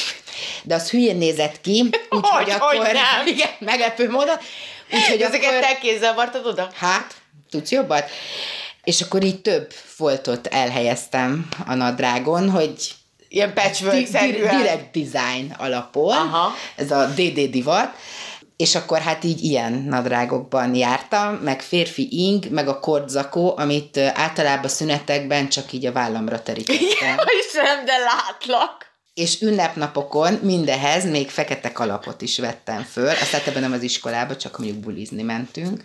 De 0.63 0.75
az 0.75 0.89
hülyén 0.89 1.17
nézett 1.17 1.61
ki, 1.61 1.89
úgyhogy 2.09 2.49
akkor... 2.49 2.75
Hogy 2.75 2.93
nem. 2.93 3.27
Igen, 3.33 3.49
meglepő 3.59 4.09
módon. 4.09 4.37
Úgyhogy 4.91 5.21
Ezeket 5.21 5.49
akkor, 5.49 5.59
te 5.59 5.77
kézzel 5.77 6.13
vartad 6.13 6.45
oda? 6.45 6.69
Hát, 6.75 7.13
tudsz 7.49 7.71
jobbat? 7.71 8.09
És 8.83 9.01
akkor 9.01 9.23
így 9.23 9.41
több 9.41 9.71
foltot 9.71 10.47
elhelyeztem 10.47 11.47
a 11.65 11.73
nadrágon, 11.73 12.49
hogy 12.49 12.73
Ilyen 13.27 13.53
patchwork 13.53 13.95
di- 13.95 14.31
di- 14.31 14.31
Direct 14.31 14.91
design 14.91 15.55
alapon. 15.57 16.17
Aha. 16.17 16.55
Ez 16.75 16.91
a 16.91 17.05
DD 17.05 17.49
divat 17.49 17.95
és 18.57 18.75
akkor 18.75 18.99
hát 18.99 19.23
így 19.23 19.43
ilyen 19.43 19.73
nadrágokban 19.73 20.75
jártam, 20.75 21.35
meg 21.35 21.61
férfi 21.61 22.07
ing, 22.11 22.49
meg 22.49 22.67
a 22.67 22.79
kordzakó, 22.79 23.57
amit 23.57 23.97
általában 23.97 24.69
szünetekben 24.69 25.49
csak 25.49 25.73
így 25.73 25.85
a 25.85 25.91
vállamra 25.91 26.41
terítettem. 26.41 27.17
Istenem, 27.45 27.85
de 27.85 27.97
látlak! 27.97 28.93
És 29.13 29.41
ünnepnapokon 29.41 30.33
mindehez 30.33 31.09
még 31.09 31.29
fekete 31.29 31.71
kalapot 31.71 32.21
is 32.21 32.39
vettem 32.39 32.83
föl, 32.83 33.09
aztán 33.09 33.41
ebben 33.45 33.61
nem 33.61 33.71
az 33.71 33.81
iskolába, 33.81 34.35
csak 34.35 34.57
mondjuk 34.57 34.79
bulizni 34.79 35.23
mentünk. 35.23 35.81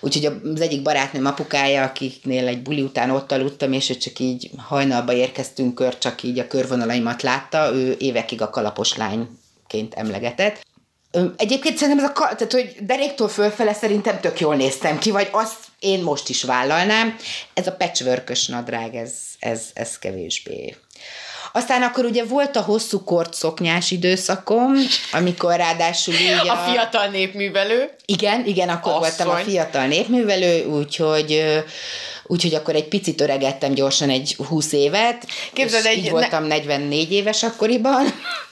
Úgyhogy 0.00 0.24
az 0.54 0.60
egyik 0.60 0.82
barátnőm 0.82 1.26
apukája, 1.26 1.82
akiknél 1.82 2.46
egy 2.46 2.62
buli 2.62 2.82
után 2.82 3.10
ott 3.10 3.32
aludtam, 3.32 3.72
és 3.72 3.90
ő 3.90 3.96
csak 3.96 4.18
így 4.18 4.50
hajnalba 4.56 5.12
érkeztünk 5.12 5.74
kör, 5.74 5.98
csak 5.98 6.22
így 6.22 6.38
a 6.38 6.46
körvonalaimat 6.46 7.22
látta, 7.22 7.74
ő 7.74 7.96
évekig 7.98 8.42
a 8.42 8.50
kalapos 8.50 8.96
lányként 8.96 9.94
emlegetett. 9.94 10.64
Egyébként 11.36 11.76
szerintem 11.76 12.04
ez 12.04 12.10
a, 12.10 12.34
tehát, 12.34 12.52
hogy 12.52 12.76
deréktől 12.80 13.28
fölfele 13.28 13.72
szerintem 13.72 14.20
tök 14.20 14.40
jól 14.40 14.56
néztem 14.56 14.98
ki, 14.98 15.10
vagy 15.10 15.28
azt 15.30 15.56
én 15.78 16.02
most 16.02 16.28
is 16.28 16.42
vállalnám. 16.42 17.16
Ez 17.54 17.66
a 17.66 17.72
patchwork 17.72 18.32
nadrág, 18.46 18.94
ez, 18.94 19.12
ez, 19.38 19.62
ez 19.74 19.98
kevésbé. 19.98 20.76
Aztán 21.52 21.82
akkor 21.82 22.04
ugye 22.04 22.24
volt 22.24 22.56
a 22.56 22.60
hosszú 22.60 23.04
kort 23.04 23.34
szoknyás 23.34 23.90
időszakom, 23.90 24.72
amikor 25.12 25.56
ráadásul 25.56 26.14
így 26.14 26.48
a... 26.48 26.52
A 26.52 26.70
fiatal 26.70 27.06
népművelő. 27.06 27.90
Igen, 28.04 28.46
igen, 28.46 28.68
akkor 28.68 28.92
Asszony. 28.92 29.00
voltam 29.00 29.28
a 29.28 29.50
fiatal 29.50 29.86
népművelő, 29.86 30.64
úgyhogy 30.64 31.44
úgyhogy 32.26 32.54
akkor 32.54 32.74
egy 32.74 32.88
picit 32.88 33.20
öregettem 33.20 33.72
gyorsan 33.72 34.10
egy 34.10 34.36
20 34.48 34.72
évet. 34.72 35.26
Képzeld, 35.52 35.86
egy... 35.86 35.96
Így 35.96 36.10
voltam 36.10 36.42
ne... 36.42 36.54
44 36.56 37.12
éves 37.12 37.42
akkoriban. 37.42 38.06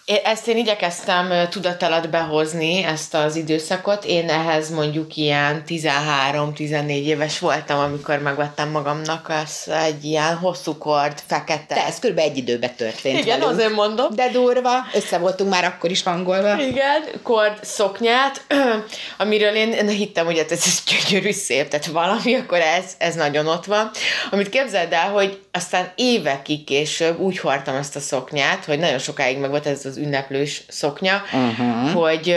Én, 0.05 0.19
ezt 0.25 0.49
én 0.49 0.57
igyekeztem 0.57 1.49
tudat 1.49 1.83
alatt 1.83 2.09
behozni, 2.09 2.83
ezt 2.83 3.15
az 3.15 3.37
időszakot. 3.37 4.05
Én 4.05 4.29
ehhez 4.29 4.71
mondjuk 4.71 5.17
ilyen 5.17 5.63
13-14 5.69 6.89
éves 6.89 7.39
voltam, 7.39 7.79
amikor 7.79 8.19
megvettem 8.19 8.69
magamnak 8.69 9.33
az 9.43 9.73
egy 9.85 10.05
ilyen 10.05 10.37
hosszú 10.37 10.79
kord, 10.79 11.23
fekete. 11.27 11.75
Te, 11.75 11.87
ez 11.87 11.99
kb. 11.99 12.19
egy 12.19 12.37
időben 12.37 12.75
történt 12.77 13.19
Igen, 13.19 13.39
velünk. 13.39 13.59
azért 13.59 13.75
mondom. 13.75 14.15
De 14.15 14.29
durva, 14.31 14.71
össze 14.95 15.19
voltunk 15.19 15.51
már 15.51 15.65
akkor 15.65 15.91
is 15.91 16.03
hangolva. 16.03 16.63
Igen, 16.63 17.05
kord 17.23 17.65
szoknyát, 17.65 18.45
amiről 19.19 19.55
én, 19.55 19.73
én 19.73 19.89
hittem, 19.89 20.25
hogy 20.25 20.37
ez, 20.37 20.51
ez 20.51 20.83
gyönyörű 20.87 21.31
szép, 21.31 21.69
tehát 21.69 21.87
valami, 21.87 22.35
akkor 22.35 22.59
ez, 22.59 22.85
ez 22.99 23.15
nagyon 23.15 23.47
ott 23.47 23.64
van. 23.67 23.91
Amit 24.31 24.49
képzeld 24.49 24.93
el, 24.93 25.11
hogy 25.11 25.41
aztán 25.53 25.93
évekig 25.97 26.65
később 26.65 27.19
úgy 27.19 27.39
hordtam 27.39 27.75
ezt 27.75 27.97
a 27.97 28.01
szoknyát, 28.01 28.65
hogy 28.65 28.79
nagyon 28.79 28.99
sokáig 28.99 29.39
meg 29.39 29.51
volt 29.51 29.67
ez 29.67 29.85
az 29.85 29.97
ünneplős 29.97 30.63
szoknya, 30.69 31.23
uh-huh. 31.33 31.91
hogy 31.91 32.37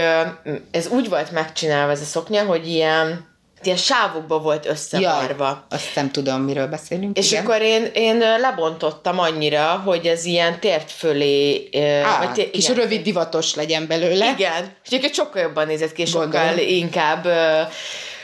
ez 0.72 0.88
úgy 0.88 1.10
volt 1.10 1.32
megcsinálva 1.32 1.92
ez 1.92 2.02
a 2.02 2.06
szoknya, 2.06 2.44
hogy 2.44 2.68
ilyen 2.68 3.36
ilyen 3.64 3.78
sávokba 3.78 4.40
volt 4.40 4.66
összevarva. 4.66 5.46
Ja, 5.46 5.66
azt 5.70 5.96
nem 5.96 6.12
tudom, 6.12 6.42
miről 6.42 6.68
beszélünk. 6.68 7.18
És 7.18 7.32
igen. 7.32 7.44
akkor 7.44 7.62
én, 7.62 7.90
én 7.94 8.18
lebontottam 8.18 9.20
annyira, 9.20 9.82
hogy 9.86 10.06
ez 10.06 10.26
ilyen 10.26 10.60
tért 10.60 10.92
fölé... 10.92 11.70
Á, 12.04 12.18
vagy 12.18 12.32
té- 12.32 12.52
kis 12.52 12.64
igen. 12.64 12.76
rövid 12.76 13.02
divatos 13.02 13.56
legyen 13.56 13.88
belőle. 13.88 14.32
Igen. 14.38 14.76
És 14.84 14.88
egyébként 14.88 15.14
sokkal 15.14 15.42
jobban 15.42 15.68
nézett 15.68 15.92
ki, 15.92 16.06
sokkal 16.06 16.58
inkább 16.58 17.28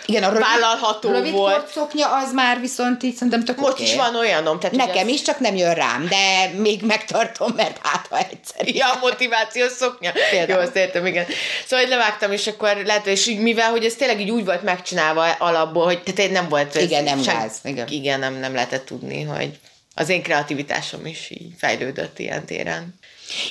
igen, 0.05 0.23
a 0.23 0.27
rövid, 0.27 0.41
vállalható 0.41 1.09
rövid 1.09 1.31
volt. 1.31 1.71
szoknya 1.71 2.15
az 2.15 2.33
már 2.33 2.59
viszont 2.59 3.03
így 3.03 3.13
szerintem 3.13 3.43
tök 3.43 3.57
Most 3.57 3.73
okay. 3.73 3.85
is 3.85 3.95
van 3.95 4.15
olyanom. 4.15 4.59
Tehát 4.59 4.75
Nekem 4.75 5.07
is, 5.07 5.21
csak 5.21 5.39
nem 5.39 5.55
jön 5.55 5.73
rám, 5.73 6.07
de 6.07 6.51
még 6.57 6.81
megtartom, 6.81 7.53
mert 7.55 7.79
hát 7.83 8.07
ha 8.09 8.17
egyszer. 8.17 8.75
Ja, 8.75 8.91
a 8.91 8.97
motivációs 9.01 9.71
szoknya. 9.71 10.11
Például. 10.29 10.59
Jó, 10.59 10.65
azt 10.65 10.75
értem, 10.75 11.05
igen. 11.05 11.25
Szóval 11.65 11.85
hogy 11.85 11.93
levágtam, 11.93 12.31
és 12.31 12.47
akkor 12.47 12.81
lehet, 12.85 13.07
és 13.07 13.27
így, 13.27 13.39
mivel, 13.39 13.69
hogy 13.69 13.85
ez 13.85 13.95
tényleg 13.95 14.19
így 14.19 14.31
úgy 14.31 14.45
volt 14.45 14.63
megcsinálva 14.63 15.31
alapból, 15.31 15.85
hogy 15.85 16.01
tehát 16.03 16.31
nem 16.31 16.49
volt. 16.49 16.75
Igen, 16.75 17.03
nem 17.03 17.21
sem, 17.21 17.37
gáz. 17.37 17.59
Igen. 17.63 17.87
igen, 17.89 18.19
nem, 18.19 18.33
nem 18.33 18.53
lehetett 18.53 18.85
tudni, 18.85 19.23
hogy 19.23 19.59
az 19.95 20.09
én 20.09 20.23
kreativitásom 20.23 21.05
is 21.05 21.29
így 21.29 21.53
fejlődött 21.57 22.19
ilyen 22.19 22.45
téren. 22.45 22.95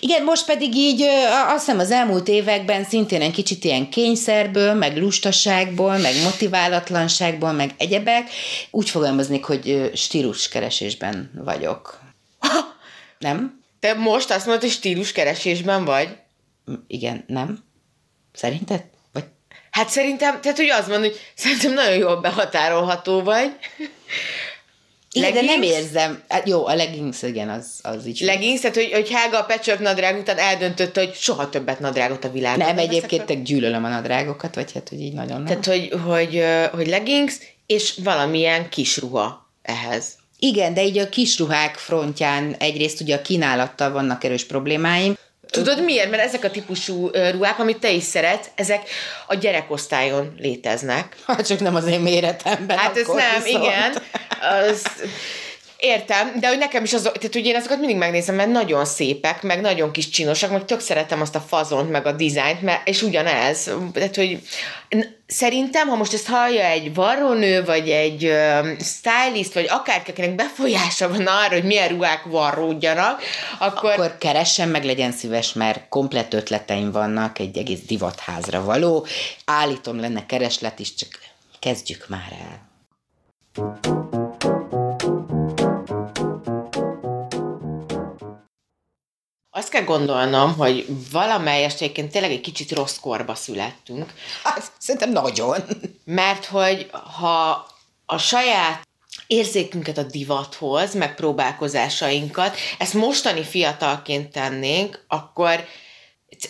Igen, 0.01 0.23
most 0.25 0.45
pedig 0.45 0.75
így 0.75 1.03
azt 1.47 1.65
hiszem 1.65 1.79
az 1.79 1.91
elmúlt 1.91 2.29
években 2.29 2.85
szintén 2.85 3.21
egy 3.21 3.33
kicsit 3.33 3.65
ilyen 3.65 3.91
kényszerből, 3.91 4.75
meg 4.75 4.97
lustaságból, 4.97 5.97
meg 5.97 6.15
motiválatlanságból, 6.23 7.53
meg 7.53 7.71
egyebek, 7.79 8.31
úgy 8.71 8.91
fogalmaznék, 8.91 9.45
hogy 9.45 9.91
stíluskeresésben 9.95 11.31
vagyok. 11.45 12.01
Nem? 13.19 13.61
Te 13.81 13.95
most 13.95 14.31
azt 14.31 14.47
mondod, 14.47 14.63
hogy 14.63 14.73
stíluskeresésben 14.73 15.85
vagy? 15.85 16.17
Igen, 16.87 17.25
nem? 17.27 17.59
Szerinted? 18.33 18.85
Vagy? 19.13 19.25
Hát 19.71 19.89
szerintem, 19.89 20.41
tehát 20.41 20.57
hogy 20.57 20.69
azt 20.69 20.89
mondod, 20.89 21.11
hogy 21.11 21.21
szerintem 21.35 21.73
nagyon 21.73 21.97
jól 21.97 22.21
behatárolható 22.21 23.23
vagy. 23.23 23.57
Igen, 25.13 25.33
leggings? 25.33 25.47
de 25.47 25.53
nem 25.53 25.63
érzem. 25.63 26.23
Hát 26.29 26.49
jó, 26.49 26.67
a 26.67 26.75
leggings, 26.75 27.23
igen, 27.23 27.49
az, 27.49 27.67
az 27.83 28.07
így. 28.07 28.21
Leggings, 28.21 28.61
tehát 28.61 28.77
hogy, 28.77 28.93
hogy 28.93 29.11
Helga 29.11 29.39
a 29.39 29.45
pecsök 29.45 29.79
nadrág 29.79 30.19
után 30.19 30.39
eldöntötte, 30.39 31.01
hogy 31.01 31.15
soha 31.15 31.49
többet 31.49 31.81
nadrágot 31.81 32.25
a 32.25 32.31
világon. 32.31 32.67
Nem, 32.67 32.79
egyébként 32.79 33.25
te 33.25 33.35
gyűlölöm 33.35 33.85
a 33.85 33.89
nadrágokat, 33.89 34.55
vagy 34.55 34.73
hát, 34.73 34.89
hogy 34.89 35.01
így 35.01 35.13
nagyon 35.13 35.43
nem. 35.43 35.47
Tehát, 35.47 35.67
hogy, 35.67 36.01
hogy, 36.07 36.45
hogy 36.73 36.87
leggings, 36.87 37.35
és 37.67 37.95
valamilyen 38.05 38.69
kis 38.69 38.97
ruha 38.97 39.51
ehhez. 39.63 40.21
Igen, 40.39 40.75
de 40.75 40.85
így 40.85 40.99
a 40.99 41.09
kis 41.09 41.39
ruhák 41.39 41.77
frontján 41.77 42.55
egyrészt 42.59 43.01
ugye 43.01 43.17
a 43.17 43.23
kínálattal 43.23 43.93
vannak 43.93 44.25
erős 44.25 44.45
problémáim, 44.45 45.15
Tudod 45.53 45.85
miért? 45.85 46.11
Mert 46.11 46.23
ezek 46.23 46.45
a 46.45 46.51
típusú 46.51 47.11
ruhák, 47.31 47.59
amit 47.59 47.79
te 47.79 47.91
is 47.91 48.03
szeretsz, 48.03 48.47
ezek 48.55 48.89
a 49.27 49.35
gyerekosztályon 49.35 50.35
léteznek. 50.39 51.17
Hát 51.27 51.47
csak 51.47 51.61
nem 51.61 51.75
az 51.75 51.87
én 51.87 52.01
méretemben. 52.01 52.79
Hát 52.79 52.97
ez 52.97 53.07
nem, 53.07 53.43
viszont. 53.43 53.65
igen. 53.65 53.93
Az, 54.69 54.83
Értem, 55.85 56.33
de 56.41 56.49
hogy 56.49 56.59
nekem 56.59 56.85
is 56.85 56.93
az, 56.93 57.03
tehát 57.03 57.33
hogy 57.33 57.47
én 57.47 57.57
azokat 57.57 57.79
mindig 57.79 57.97
megnézem, 57.97 58.35
mert 58.35 58.51
nagyon 58.51 58.85
szépek, 58.85 59.43
meg 59.43 59.61
nagyon 59.61 59.91
kis 59.91 60.09
csinosak, 60.09 60.51
meg 60.51 60.65
tök 60.65 60.81
szeretem 60.81 61.21
azt 61.21 61.35
a 61.35 61.41
fazont, 61.41 61.91
meg 61.91 62.07
a 62.07 62.13
dizájnt, 62.13 62.61
és 62.85 63.03
ugyanez. 63.03 63.71
Tehát, 63.93 64.17
hogy 64.17 64.39
szerintem, 65.27 65.89
ha 65.89 65.97
most 65.97 66.13
ezt 66.13 66.27
hallja 66.27 66.65
egy 66.65 66.95
varrónő, 66.95 67.65
vagy 67.65 67.89
egy 67.91 68.25
uh, 68.25 68.69
stylist, 68.81 69.55
vagy 69.55 69.67
akárki, 69.69 70.11
akinek 70.11 70.35
befolyása 70.35 71.09
van 71.09 71.27
arra, 71.27 71.53
hogy 71.53 71.65
milyen 71.65 71.89
ruhák 71.89 72.25
varródjanak, 72.25 73.23
akkor... 73.59 73.91
Akkor 73.93 74.19
keressen 74.19 74.69
meg, 74.69 74.85
legyen 74.85 75.13
szíves, 75.13 75.53
mert 75.53 75.89
komplet 75.89 76.35
ötleteim 76.35 76.93
vannak, 76.93 77.39
egy 77.39 77.59
egész 77.59 77.83
divatházra 77.87 78.65
való. 78.65 79.07
Állítom 79.45 80.01
lenne 80.01 80.27
kereslet 80.27 80.79
is, 80.79 80.95
csak 80.95 81.09
kezdjük 81.59 82.09
már 82.09 82.33
el. 82.41 82.71
Azt 89.55 89.69
kell 89.69 89.85
gondolnom, 89.85 90.57
hogy 90.57 90.87
valamelyest 91.11 91.81
egyébként 91.81 92.11
tényleg 92.13 92.31
egy 92.31 92.41
kicsit 92.41 92.73
rossz 92.73 92.97
korba 92.97 93.35
születtünk. 93.35 94.13
Hát, 94.43 94.73
szerintem 94.79 95.11
nagyon. 95.13 95.65
Mert 96.05 96.45
hogy 96.45 96.91
ha 97.19 97.67
a 98.07 98.19
saját 98.19 98.89
érzékünket 99.27 99.99
a 99.99 100.03
divathoz, 100.03 100.95
meg 100.95 101.15
próbálkozásainkat, 101.15 102.57
ezt 102.79 102.95
mostani 102.95 103.43
fiatalként 103.43 104.33
tennénk, 104.33 105.05
akkor 105.09 105.65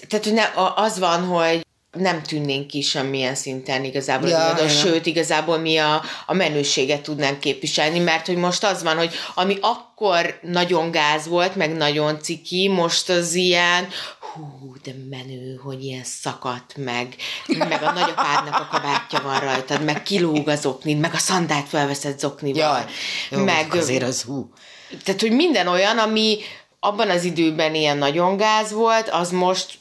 tehát 0.08 0.24
hogy 0.24 0.34
ne, 0.34 0.50
az 0.74 0.98
van, 0.98 1.24
hogy 1.24 1.66
nem 1.92 2.22
tűnnénk 2.22 2.66
ki 2.66 2.80
semmilyen 2.80 3.34
szinten 3.34 3.84
igazából, 3.84 4.28
ja, 4.28 4.58
ja. 4.58 4.68
sőt, 4.68 5.06
igazából 5.06 5.58
mi 5.58 5.76
a, 5.76 6.02
a 6.26 6.34
menőséget 6.34 7.02
tudnánk 7.02 7.40
képviselni, 7.40 7.98
mert 7.98 8.26
hogy 8.26 8.36
most 8.36 8.64
az 8.64 8.82
van, 8.82 8.96
hogy 8.96 9.14
ami 9.34 9.58
akkor 9.60 10.38
nagyon 10.42 10.90
gáz 10.90 11.26
volt, 11.26 11.56
meg 11.56 11.76
nagyon 11.76 12.22
ciki, 12.22 12.68
most 12.68 13.08
az 13.08 13.34
ilyen, 13.34 13.88
hú, 14.32 14.74
de 14.82 14.92
menő, 15.10 15.60
hogy 15.64 15.84
ilyen 15.84 16.04
szakadt, 16.04 16.76
meg, 16.76 17.16
meg 17.46 17.82
a 17.82 17.92
nagyapádnak 17.92 18.60
a 18.60 18.68
kabátja 18.70 19.20
van 19.22 19.40
rajtad, 19.40 19.84
meg 19.84 20.02
kilóg 20.02 20.48
az 20.48 20.66
oknid, 20.66 20.98
meg 20.98 21.14
a 21.14 21.18
szandált 21.18 21.68
felveszed 21.68 22.18
zoknival. 22.18 22.60
Ja, 22.60 22.86
jó, 23.30 23.44
meg, 23.44 23.74
azért 23.74 24.02
az 24.02 24.22
hú. 24.22 24.50
Tehát, 25.04 25.20
hogy 25.20 25.32
minden 25.32 25.66
olyan, 25.66 25.98
ami 25.98 26.38
abban 26.80 27.10
az 27.10 27.24
időben 27.24 27.74
ilyen 27.74 27.98
nagyon 27.98 28.36
gáz 28.36 28.72
volt, 28.72 29.08
az 29.08 29.30
most 29.30 29.80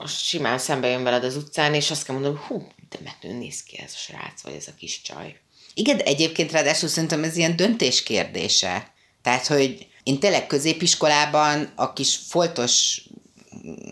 most 0.00 0.24
simán 0.24 0.58
szembe 0.58 0.88
jön 0.88 1.02
veled 1.02 1.24
az 1.24 1.36
utcán, 1.36 1.74
és 1.74 1.90
azt 1.90 2.04
kell 2.04 2.14
mondani, 2.14 2.36
hogy 2.36 2.46
hú, 2.46 2.66
de 2.88 2.98
metőn 3.04 3.36
néz 3.36 3.62
ki 3.62 3.78
ez 3.78 3.92
a 3.94 3.98
srác, 3.98 4.42
vagy 4.42 4.54
ez 4.54 4.66
a 4.68 4.74
kis 4.78 5.02
csaj. 5.02 5.36
Igen, 5.74 5.96
de 5.96 6.04
egyébként 6.04 6.52
ráadásul 6.52 6.88
szerintem 6.88 7.24
ez 7.24 7.36
ilyen 7.36 7.56
döntés 7.56 8.02
kérdése. 8.02 8.92
Tehát, 9.22 9.46
hogy 9.46 9.86
én 10.02 10.18
tényleg 10.18 10.46
középiskolában 10.46 11.72
a 11.74 11.92
kis 11.92 12.16
foltos 12.28 13.02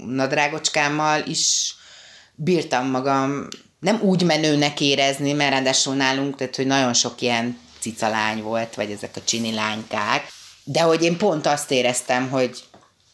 nadrágocskámmal 0.06 1.22
is 1.26 1.74
bírtam 2.34 2.90
magam 2.90 3.48
nem 3.80 4.00
úgy 4.00 4.22
menőnek 4.22 4.80
érezni, 4.80 5.32
mert 5.32 5.50
ráadásul 5.50 5.94
nálunk, 5.94 6.36
tehát, 6.36 6.56
hogy 6.56 6.66
nagyon 6.66 6.94
sok 6.94 7.20
ilyen 7.20 7.58
cicalány 7.78 8.42
volt, 8.42 8.74
vagy 8.74 8.90
ezek 8.90 9.16
a 9.16 9.24
csini 9.24 9.52
lánykák, 9.52 10.28
de 10.64 10.80
hogy 10.80 11.02
én 11.02 11.16
pont 11.16 11.46
azt 11.46 11.70
éreztem, 11.70 12.30
hogy 12.30 12.64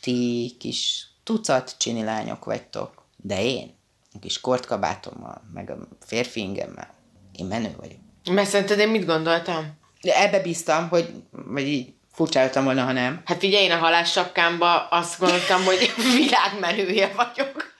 ti 0.00 0.52
kis 0.58 1.06
tucat 1.24 1.74
csini 1.78 2.04
lányok 2.04 2.44
vagytok, 2.44 3.04
de 3.16 3.42
én, 3.42 3.74
a 4.14 4.18
kis 4.18 4.40
kortkabátommal, 4.40 5.42
meg 5.54 5.70
a 5.70 5.76
férfi 6.06 6.40
ingemmel, 6.40 6.94
én 7.32 7.46
menő 7.46 7.74
vagyok. 7.76 7.98
Mert 8.30 8.48
szerinted 8.48 8.78
én 8.78 8.88
mit 8.88 9.06
gondoltam? 9.06 9.78
Ebbe 10.00 10.40
bíztam, 10.40 10.88
hogy 10.88 11.08
vagy 11.30 11.68
így 11.68 11.92
furcsáltam 12.12 12.64
volna, 12.64 12.84
ha 12.84 12.92
nem. 12.92 13.22
Hát 13.24 13.38
figyelj, 13.38 13.64
én 13.64 13.72
a 13.72 13.76
halássapkámba 13.76 14.86
azt 14.88 15.18
gondoltam, 15.18 15.64
hogy 15.64 15.92
világmenője 16.16 17.12
vagyok. 17.16 17.72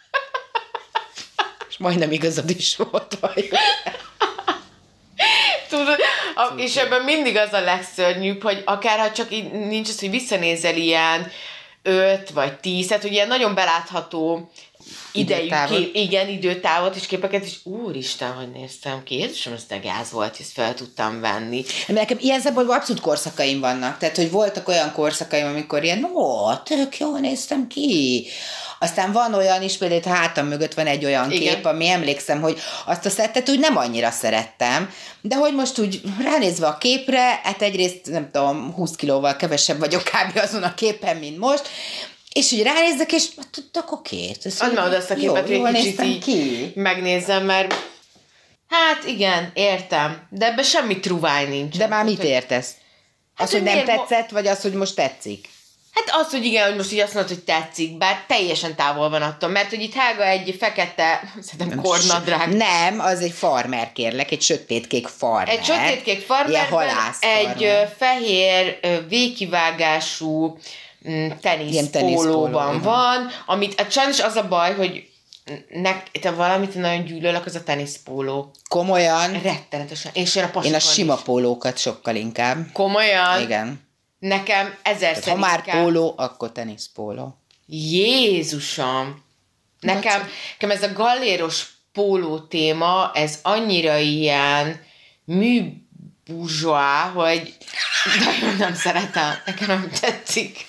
És 1.69 1.79
majdnem 1.79 2.13
igazad 2.13 2.51
is 2.51 2.77
volt 2.77 3.19
vagy. 3.21 3.49
Tudod, 5.69 5.99
a, 6.35 6.55
és 6.57 6.77
ebben 6.77 7.03
mindig 7.03 7.37
az 7.37 7.53
a 7.53 7.61
legszörnyűbb, 7.61 8.43
hogy 8.43 8.63
akár 8.65 8.99
ha 8.99 9.13
csak 9.13 9.33
így 9.33 9.53
nincs 9.53 9.89
az, 9.89 10.01
hogy 10.01 10.11
visszanézel 10.11 10.77
ilyen 10.77 11.31
öt 11.87 12.31
vagy 12.31 12.59
tíz, 12.59 12.87
tehát 12.87 13.05
ugye 13.05 13.27
nagyon 13.27 13.55
belátható 13.55 14.51
idejű 15.15 15.49
kép, 15.69 15.95
igen, 15.95 16.29
időtávot 16.29 16.97
és 16.97 17.07
képeket, 17.07 17.45
és 17.45 17.55
úristen, 17.63 18.33
hogy 18.33 18.51
néztem 18.51 19.03
ki, 19.03 19.15
Jézusom, 19.15 19.53
ez 19.53 19.65
de 19.69 19.77
gáz 19.77 20.11
volt, 20.11 20.37
ezt 20.41 20.53
fel 20.53 20.75
tudtam 20.75 21.21
venni. 21.21 21.65
Nekem 21.87 22.19
ilyen 22.21 22.41
szempontból 22.41 22.77
abszolút 22.77 23.03
korszakaim 23.03 23.61
vannak, 23.61 23.99
tehát, 23.99 24.17
hogy 24.17 24.31
voltak 24.31 24.69
olyan 24.69 24.93
korszakaim, 24.93 25.47
amikor 25.47 25.85
ilyen, 25.85 26.05
ó, 26.05 26.55
tök 26.55 26.99
jól 26.99 27.19
néztem 27.19 27.67
ki. 27.67 28.27
Aztán 28.79 29.13
van 29.13 29.35
olyan 29.35 29.63
is, 29.63 29.77
például 29.77 30.17
hátam 30.17 30.47
mögött 30.47 30.75
van 30.75 30.87
egy 30.87 31.05
olyan 31.05 31.31
Igen. 31.31 31.55
kép, 31.55 31.65
ami 31.65 31.89
emlékszem, 31.89 32.41
hogy 32.41 32.59
azt 32.87 33.07
a 33.07 33.11
szettet 33.11 33.49
úgy 33.49 33.59
nem 33.59 33.77
annyira 33.77 34.11
szerettem, 34.11 34.91
de 35.21 35.37
hogy 35.37 35.55
most 35.55 35.79
úgy 35.79 36.01
ránézve 36.23 36.67
a 36.67 36.79
képre, 36.79 37.41
hát 37.43 37.63
egyrészt 37.63 38.11
nem 38.11 38.31
tudom, 38.31 38.73
20 38.73 38.97
kilóval 38.97 39.37
kevesebb 39.37 39.79
vagyok 39.79 40.03
kb. 40.03 40.39
azon 40.39 40.63
a 40.63 40.75
képen, 40.75 41.17
mint 41.17 41.39
most, 41.39 41.69
és 42.35 42.53
úgy 42.53 42.63
ránézek, 42.63 43.13
és 43.13 43.29
tök 43.73 43.93
oké. 43.93 44.31
Add 44.59 44.75
már 44.75 44.87
oda 44.87 44.97
azt 44.97 45.11
a 45.11 45.15
képet, 45.15 45.47
hogy 45.47 45.53
egy 45.53 45.75
kicsit 45.75 46.03
így 46.03 46.25
ki. 46.25 46.73
megnézem, 46.75 47.45
mert 47.45 47.75
hát 48.69 49.05
igen, 49.07 49.51
értem, 49.55 50.27
de 50.31 50.47
ebben 50.47 50.65
semmi 50.65 51.01
truváj 51.01 51.49
nincs. 51.49 51.77
De 51.77 51.87
már 51.87 52.05
mit 52.05 52.23
értesz? 52.23 52.71
Hát, 53.35 53.47
az, 53.47 53.53
hogy, 53.53 53.69
hogy 53.69 53.75
nem 53.75 53.85
tetszett, 53.85 54.31
vagy 54.31 54.47
az, 54.47 54.61
hogy 54.61 54.73
most 54.73 54.95
tetszik? 54.95 55.49
Hát 55.95 56.11
az, 56.25 56.31
hogy 56.31 56.45
igen, 56.45 56.67
hogy 56.67 56.77
most 56.77 56.93
így 56.93 56.99
azt 56.99 57.15
mondod, 57.15 57.33
hogy 57.33 57.45
tetszik, 57.45 57.99
bár 57.99 58.25
teljesen 58.27 58.77
távol 58.77 59.11
van 59.11 59.23
attól, 59.23 59.49
mert 59.49 59.69
hogy 59.69 59.83
itt 59.83 59.95
Hága 59.95 60.25
egy 60.25 60.57
fekete, 60.59 61.21
szerintem 61.49 61.83
kornadrág. 61.83 62.57
Nem, 62.57 63.01
az 63.01 63.21
egy 63.21 63.33
farmer 63.33 63.93
kérlek, 63.93 64.31
egy 64.31 64.43
sötétkék 64.43 65.07
farmer. 65.07 65.49
Egy 65.49 65.65
sötétkék 65.65 66.21
farmer, 66.21 66.69
egy 67.21 67.89
fehér 67.99 68.79
végkivágású 69.09 70.59
mm, 71.11 71.29
teniszpólóban 71.41 72.81
van, 72.81 73.29
amit 73.47 73.81
hát 73.81 73.93
sajnos 73.93 74.21
az 74.21 74.37
a 74.37 74.49
baj, 74.49 74.75
hogy 74.75 75.09
nek, 75.69 76.11
te 76.11 76.31
valamit 76.31 76.75
nagyon 76.75 77.05
gyűlölök, 77.05 77.47
az 77.47 77.55
a 77.55 77.63
teniszpóló. 77.63 78.51
Komolyan? 78.69 79.41
Rettenetesen. 79.43 80.13
És 80.15 80.37
én 80.37 80.45
a 80.55 80.63
Én 80.63 80.75
a 80.75 80.79
sima 80.79 81.15
is. 81.15 81.21
pólókat 81.21 81.79
sokkal 81.79 82.15
inkább. 82.15 82.73
Komolyan? 82.73 83.41
Igen. 83.41 83.81
Nekem 84.19 84.75
ezer 84.83 85.23
Ha 85.25 85.37
már 85.37 85.59
inkább... 85.59 85.83
póló, 85.83 86.15
akkor 86.17 86.53
teniszpóló. 86.53 87.39
Jézusom! 87.67 89.23
Nekem, 89.81 90.29
nekem 90.53 90.77
ez 90.77 90.83
a 90.83 90.93
galléros 90.93 91.67
póló 91.93 92.39
téma, 92.39 93.11
ez 93.15 93.39
annyira 93.43 93.97
ilyen 93.97 94.81
műbuzsóá, 95.25 97.11
hogy 97.15 97.57
nagyon 98.25 98.57
nem 98.57 98.75
szeretem. 98.75 99.35
Nekem 99.47 99.67
nem 99.67 99.91
tetszik. 100.01 100.67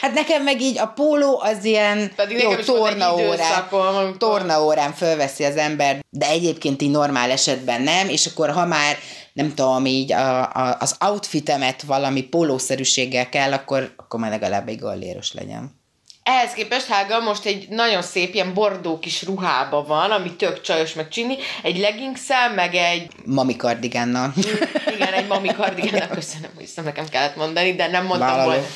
Hát 0.00 0.14
nekem 0.14 0.42
meg 0.42 0.60
így 0.60 0.78
a 0.78 0.86
póló 0.86 1.40
az 1.44 1.64
ilyen 1.64 2.12
Pedig 2.16 2.38
jó, 2.38 2.54
tornaórán, 2.54 4.18
tornaórán 4.18 4.92
fölveszi 4.92 5.44
az 5.44 5.56
ember, 5.56 6.04
de 6.10 6.26
egyébként 6.28 6.82
így 6.82 6.90
normál 6.90 7.30
esetben 7.30 7.82
nem, 7.82 8.08
és 8.08 8.26
akkor 8.26 8.50
ha 8.50 8.66
már 8.66 8.96
nem 9.32 9.54
tudom, 9.54 9.86
így 9.86 10.12
a, 10.12 10.42
a, 10.42 10.76
az 10.80 10.96
outfitemet 11.00 11.82
valami 11.82 12.22
pólószerűséggel 12.22 13.28
kell, 13.28 13.52
akkor, 13.52 13.92
akkor 13.96 14.20
már 14.20 14.30
legalább 14.30 14.68
egy 14.68 14.78
galléros 14.78 15.32
legyen. 15.32 15.82
Ehhez 16.24 16.52
képest 16.52 16.86
Hága 16.86 17.20
most 17.20 17.44
egy 17.44 17.68
nagyon 17.68 18.02
szép 18.02 18.34
ilyen 18.34 18.54
bordó 18.54 18.98
kis 18.98 19.22
ruhába 19.22 19.84
van, 19.84 20.10
ami 20.10 20.36
tök 20.36 20.60
csajos 20.60 20.92
meg 20.92 21.08
csinni, 21.08 21.36
egy 21.62 21.78
leggingszel, 21.78 22.54
meg 22.54 22.74
egy... 22.74 23.10
Mami 23.24 23.56
kardigánnal. 23.56 24.32
Igen, 24.94 25.12
egy 25.12 25.26
mami 25.26 25.48
kardigánnal, 25.48 26.08
köszönöm, 26.08 26.50
hogy 26.54 26.64
ezt 26.64 26.84
nekem 26.84 27.08
kellett 27.08 27.36
mondani, 27.36 27.74
de 27.74 27.86
nem 27.86 28.04
mondtam 28.04 28.28
Vállaló. 28.28 28.50
volna. 28.50 28.66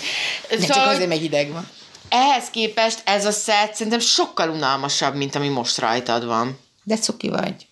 Szóval, 0.51 0.67
csak 0.67 0.87
azért 0.87 1.09
meg 1.09 1.19
hideg 1.19 1.53
van. 1.53 1.69
Ehhez 2.09 2.51
képest 2.51 3.03
ez 3.05 3.25
a 3.25 3.31
szett 3.31 3.75
szerintem 3.75 4.01
sokkal 4.01 4.51
unalmasabb, 4.51 5.15
mint 5.15 5.35
ami 5.35 5.49
most 5.49 5.79
rajtad 5.79 6.25
van. 6.25 6.59
De 6.85 6.97
cuki 6.97 7.29
vagy. 7.29 7.67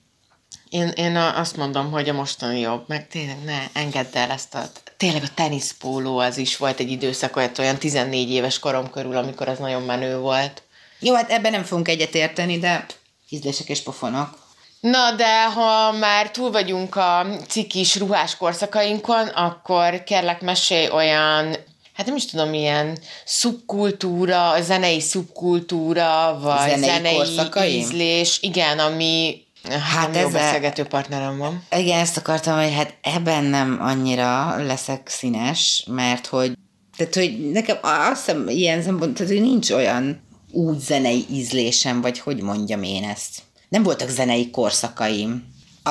Én, 0.68 0.88
én 0.88 1.16
azt 1.16 1.56
mondom, 1.56 1.90
hogy 1.90 2.08
a 2.08 2.12
mostani 2.12 2.60
jobb, 2.60 2.84
meg 2.88 3.08
tényleg 3.08 3.44
ne 3.44 3.58
engedd 3.72 4.16
el 4.16 4.30
ezt 4.30 4.54
a... 4.54 4.62
Tényleg 4.96 5.22
a 5.22 5.34
teniszpóló 5.34 6.18
az 6.18 6.36
is 6.36 6.56
volt 6.56 6.80
egy 6.80 6.90
időszak, 6.90 7.36
olyan, 7.36 7.50
olyan 7.58 7.76
14 7.76 8.30
éves 8.30 8.58
korom 8.58 8.90
körül, 8.90 9.16
amikor 9.16 9.48
az 9.48 9.58
nagyon 9.58 9.82
menő 9.82 10.18
volt. 10.18 10.62
Jó, 10.98 11.14
hát 11.14 11.30
ebben 11.30 11.52
nem 11.52 11.64
fogunk 11.64 11.88
egyetérteni, 11.88 12.58
de 12.58 12.86
ízlések 13.28 13.68
és 13.68 13.82
pofonok. 13.82 14.38
Na, 14.80 15.12
de 15.12 15.44
ha 15.44 15.92
már 15.92 16.30
túl 16.30 16.50
vagyunk 16.50 16.96
a 16.96 17.26
cikis 17.48 17.96
ruhás 17.96 18.36
korszakainkon, 18.36 19.26
akkor 19.26 20.04
kérlek 20.04 20.40
mesélj 20.40 20.88
olyan 20.90 21.56
hát 21.96 22.06
nem 22.06 22.16
is 22.16 22.26
tudom, 22.26 22.54
ilyen 22.54 22.98
szubkultúra, 23.24 24.60
zenei 24.60 25.00
szubkultúra, 25.00 26.38
vagy 26.42 26.78
zenei, 26.78 27.24
zenei 27.24 27.76
ízlés, 27.78 28.38
igen, 28.42 28.78
ami 28.78 29.45
Hát 29.68 30.16
ez 30.16 30.32
beszélgető 30.32 30.84
partnerem 30.84 31.38
van. 31.38 31.62
Igen, 31.70 31.98
ezt 31.98 32.16
akartam, 32.16 32.58
hogy 32.58 32.74
hát 32.74 32.94
ebben 33.02 33.44
nem 33.44 33.78
annyira 33.80 34.56
leszek 34.64 35.08
színes, 35.08 35.84
mert 35.90 36.26
hogy 36.26 36.52
tehát, 36.96 37.14
hogy 37.14 37.50
nekem 37.50 37.78
azt 37.82 38.24
hiszem 38.24 38.48
ilyen 38.48 38.82
szempont, 38.82 39.14
tehát, 39.16 39.32
hogy 39.32 39.40
nincs 39.40 39.70
olyan 39.70 40.22
úgy 40.50 40.78
zenei 40.78 41.24
ízlésem, 41.30 42.00
vagy 42.00 42.18
hogy 42.18 42.42
mondjam 42.42 42.82
én 42.82 43.04
ezt. 43.04 43.42
Nem 43.68 43.82
voltak 43.82 44.08
zenei 44.08 44.50
korszakaim. 44.50 45.44
A, 45.82 45.90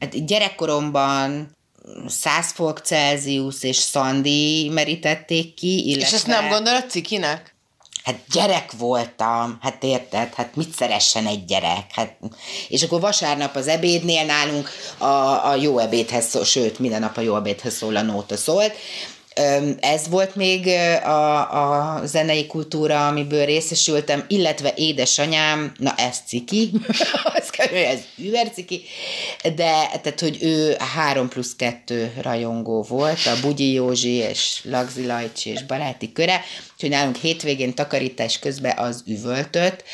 hát 0.00 0.26
gyerekkoromban 0.26 1.50
100 2.06 2.52
fok 2.52 2.78
Celsius 2.78 3.62
és 3.62 3.78
Sandy 3.78 4.68
merítették 4.68 5.54
ki, 5.54 5.86
illetve... 5.86 6.06
És 6.06 6.12
ezt 6.12 6.26
nem 6.26 6.48
gondolod 6.48 6.90
cikinek? 6.90 7.55
Hát 8.06 8.20
gyerek 8.32 8.72
voltam, 8.78 9.58
hát 9.62 9.82
érted, 9.82 10.34
hát 10.34 10.56
mit 10.56 10.74
szeressen 10.74 11.26
egy 11.26 11.44
gyerek? 11.44 11.84
Hát, 11.90 12.16
és 12.68 12.82
akkor 12.82 13.00
vasárnap 13.00 13.56
az 13.56 13.68
ebédnél 13.68 14.24
nálunk 14.24 14.68
a, 14.98 15.48
a 15.48 15.54
jó 15.54 15.78
ebédhez 15.78 16.28
szól, 16.28 16.44
sőt, 16.44 16.78
minden 16.78 17.00
nap 17.00 17.16
a 17.16 17.20
jó 17.20 17.36
ebédhez 17.36 17.74
szól 17.74 17.96
a 17.96 18.02
nóta 18.02 18.36
szólt, 18.36 18.72
ez 19.80 20.08
volt 20.08 20.34
még 20.34 20.66
a, 21.04 21.98
a 21.98 22.06
zenei 22.06 22.46
kultúra, 22.46 23.06
amiből 23.06 23.44
részesültem, 23.44 24.24
illetve 24.28 24.72
édesanyám, 24.76 25.72
na 25.78 25.94
ez 25.96 26.16
ciki, 26.26 26.70
az 27.38 27.50
kell, 27.50 27.66
ez 27.66 27.98
überciki, 28.16 28.82
de 29.42 29.88
tehát, 30.02 30.20
hogy 30.20 30.38
ő 30.40 30.76
3 30.94 31.28
plusz 31.28 31.56
2 31.56 32.12
rajongó 32.22 32.82
volt, 32.82 33.26
a 33.26 33.40
Bugyi 33.40 33.72
Józsi 33.72 34.12
és 34.12 34.60
Lagzi 34.64 35.06
Lajcsi 35.06 35.50
és 35.50 35.64
baráti 35.64 36.12
köre, 36.12 36.44
úgyhogy 36.74 36.90
nálunk 36.90 37.16
hétvégén 37.16 37.74
takarítás 37.74 38.38
közben 38.38 38.78
az 38.78 39.02
üvöltött, 39.06 39.84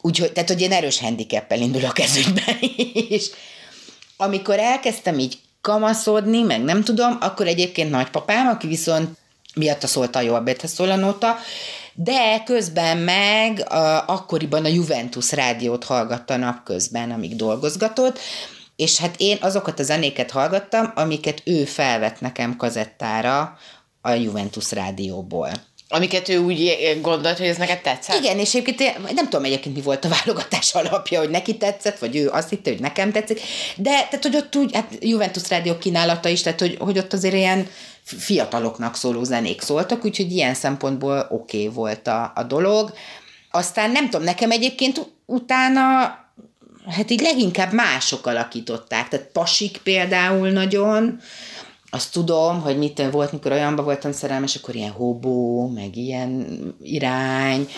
úgyhogy, 0.00 0.32
tehát, 0.32 0.48
hogy 0.48 0.60
én 0.60 0.72
erős 0.72 0.98
handicappel 0.98 1.60
indulok 1.60 1.98
ez 1.98 2.16
ügyben 2.16 2.58
is. 3.08 3.24
Amikor 4.16 4.58
elkezdtem 4.58 5.18
így 5.18 5.38
kamaszodni, 5.60 6.42
meg 6.42 6.62
nem 6.62 6.82
tudom, 6.82 7.16
akkor 7.20 7.46
egyébként 7.46 7.90
nagypapám, 7.90 8.48
aki 8.48 8.66
viszont 8.66 9.18
miatt 9.54 9.86
szólt 9.86 10.16
a 10.16 10.20
Jobbethez 10.20 10.72
szól 10.72 10.90
a 10.90 10.96
nota, 10.96 11.36
de 11.94 12.42
közben 12.44 12.96
meg 12.96 13.64
a, 13.68 14.08
akkoriban 14.08 14.64
a 14.64 14.68
Juventus 14.68 15.32
rádiót 15.32 15.84
hallgatta 15.84 16.36
napközben, 16.36 17.10
amíg 17.10 17.36
dolgozgatott, 17.36 18.18
és 18.76 18.98
hát 18.98 19.14
én 19.18 19.38
azokat 19.40 19.78
a 19.78 19.82
zenéket 19.82 20.30
hallgattam, 20.30 20.92
amiket 20.94 21.42
ő 21.44 21.64
felvett 21.64 22.20
nekem 22.20 22.56
kazettára 22.56 23.58
a 24.00 24.10
Juventus 24.10 24.72
rádióból. 24.72 25.50
Amiket 25.92 26.28
ő 26.28 26.38
úgy 26.38 26.98
gondolt, 27.02 27.38
hogy 27.38 27.46
ez 27.46 27.56
neked 27.56 27.80
tetszett? 27.80 28.18
Igen, 28.18 28.38
és 28.38 28.54
egyébként 28.54 29.12
nem 29.14 29.28
tudom 29.28 29.44
egyébként 29.44 29.74
mi 29.74 29.82
volt 29.82 30.04
a 30.04 30.08
válogatás 30.08 30.74
alapja, 30.74 31.18
hogy 31.18 31.30
neki 31.30 31.56
tetszett, 31.56 31.98
vagy 31.98 32.16
ő 32.16 32.28
azt 32.28 32.48
hitte, 32.48 32.70
hogy 32.70 32.80
nekem 32.80 33.12
tetszik, 33.12 33.40
de 33.76 33.90
tehát, 33.90 34.22
hogy 34.22 34.36
ott 34.36 34.56
úgy, 34.56 34.74
hát 34.74 34.96
Juventus 35.00 35.48
rádió 35.48 35.78
kínálata 35.78 36.28
is, 36.28 36.42
tehát, 36.42 36.60
hogy, 36.60 36.76
hogy 36.78 36.98
ott 36.98 37.12
azért 37.12 37.34
ilyen 37.34 37.68
fiataloknak 38.02 38.96
szóló 38.96 39.24
zenék 39.24 39.60
szóltak, 39.60 40.04
úgyhogy 40.04 40.32
ilyen 40.32 40.54
szempontból 40.54 41.26
oké 41.30 41.62
okay 41.62 41.74
volt 41.74 42.06
a, 42.06 42.32
a 42.34 42.42
dolog. 42.42 42.92
Aztán 43.50 43.90
nem 43.90 44.04
tudom, 44.04 44.22
nekem 44.22 44.50
egyébként 44.50 45.06
utána 45.26 45.78
hát 46.88 47.10
így 47.10 47.20
leginkább 47.20 47.72
mások 47.72 48.26
alakították, 48.26 49.08
tehát 49.08 49.26
Pasik 49.26 49.76
például 49.82 50.48
nagyon, 50.48 51.20
azt 51.90 52.12
tudom, 52.12 52.60
hogy 52.60 52.78
mit 52.78 53.02
volt, 53.10 53.32
mikor 53.32 53.52
olyanban 53.52 53.84
voltam 53.84 54.12
szerelmes, 54.12 54.56
akkor 54.56 54.74
ilyen 54.74 54.90
hobó, 54.90 55.68
meg 55.68 55.96
ilyen 55.96 56.46
irány, 56.82 57.68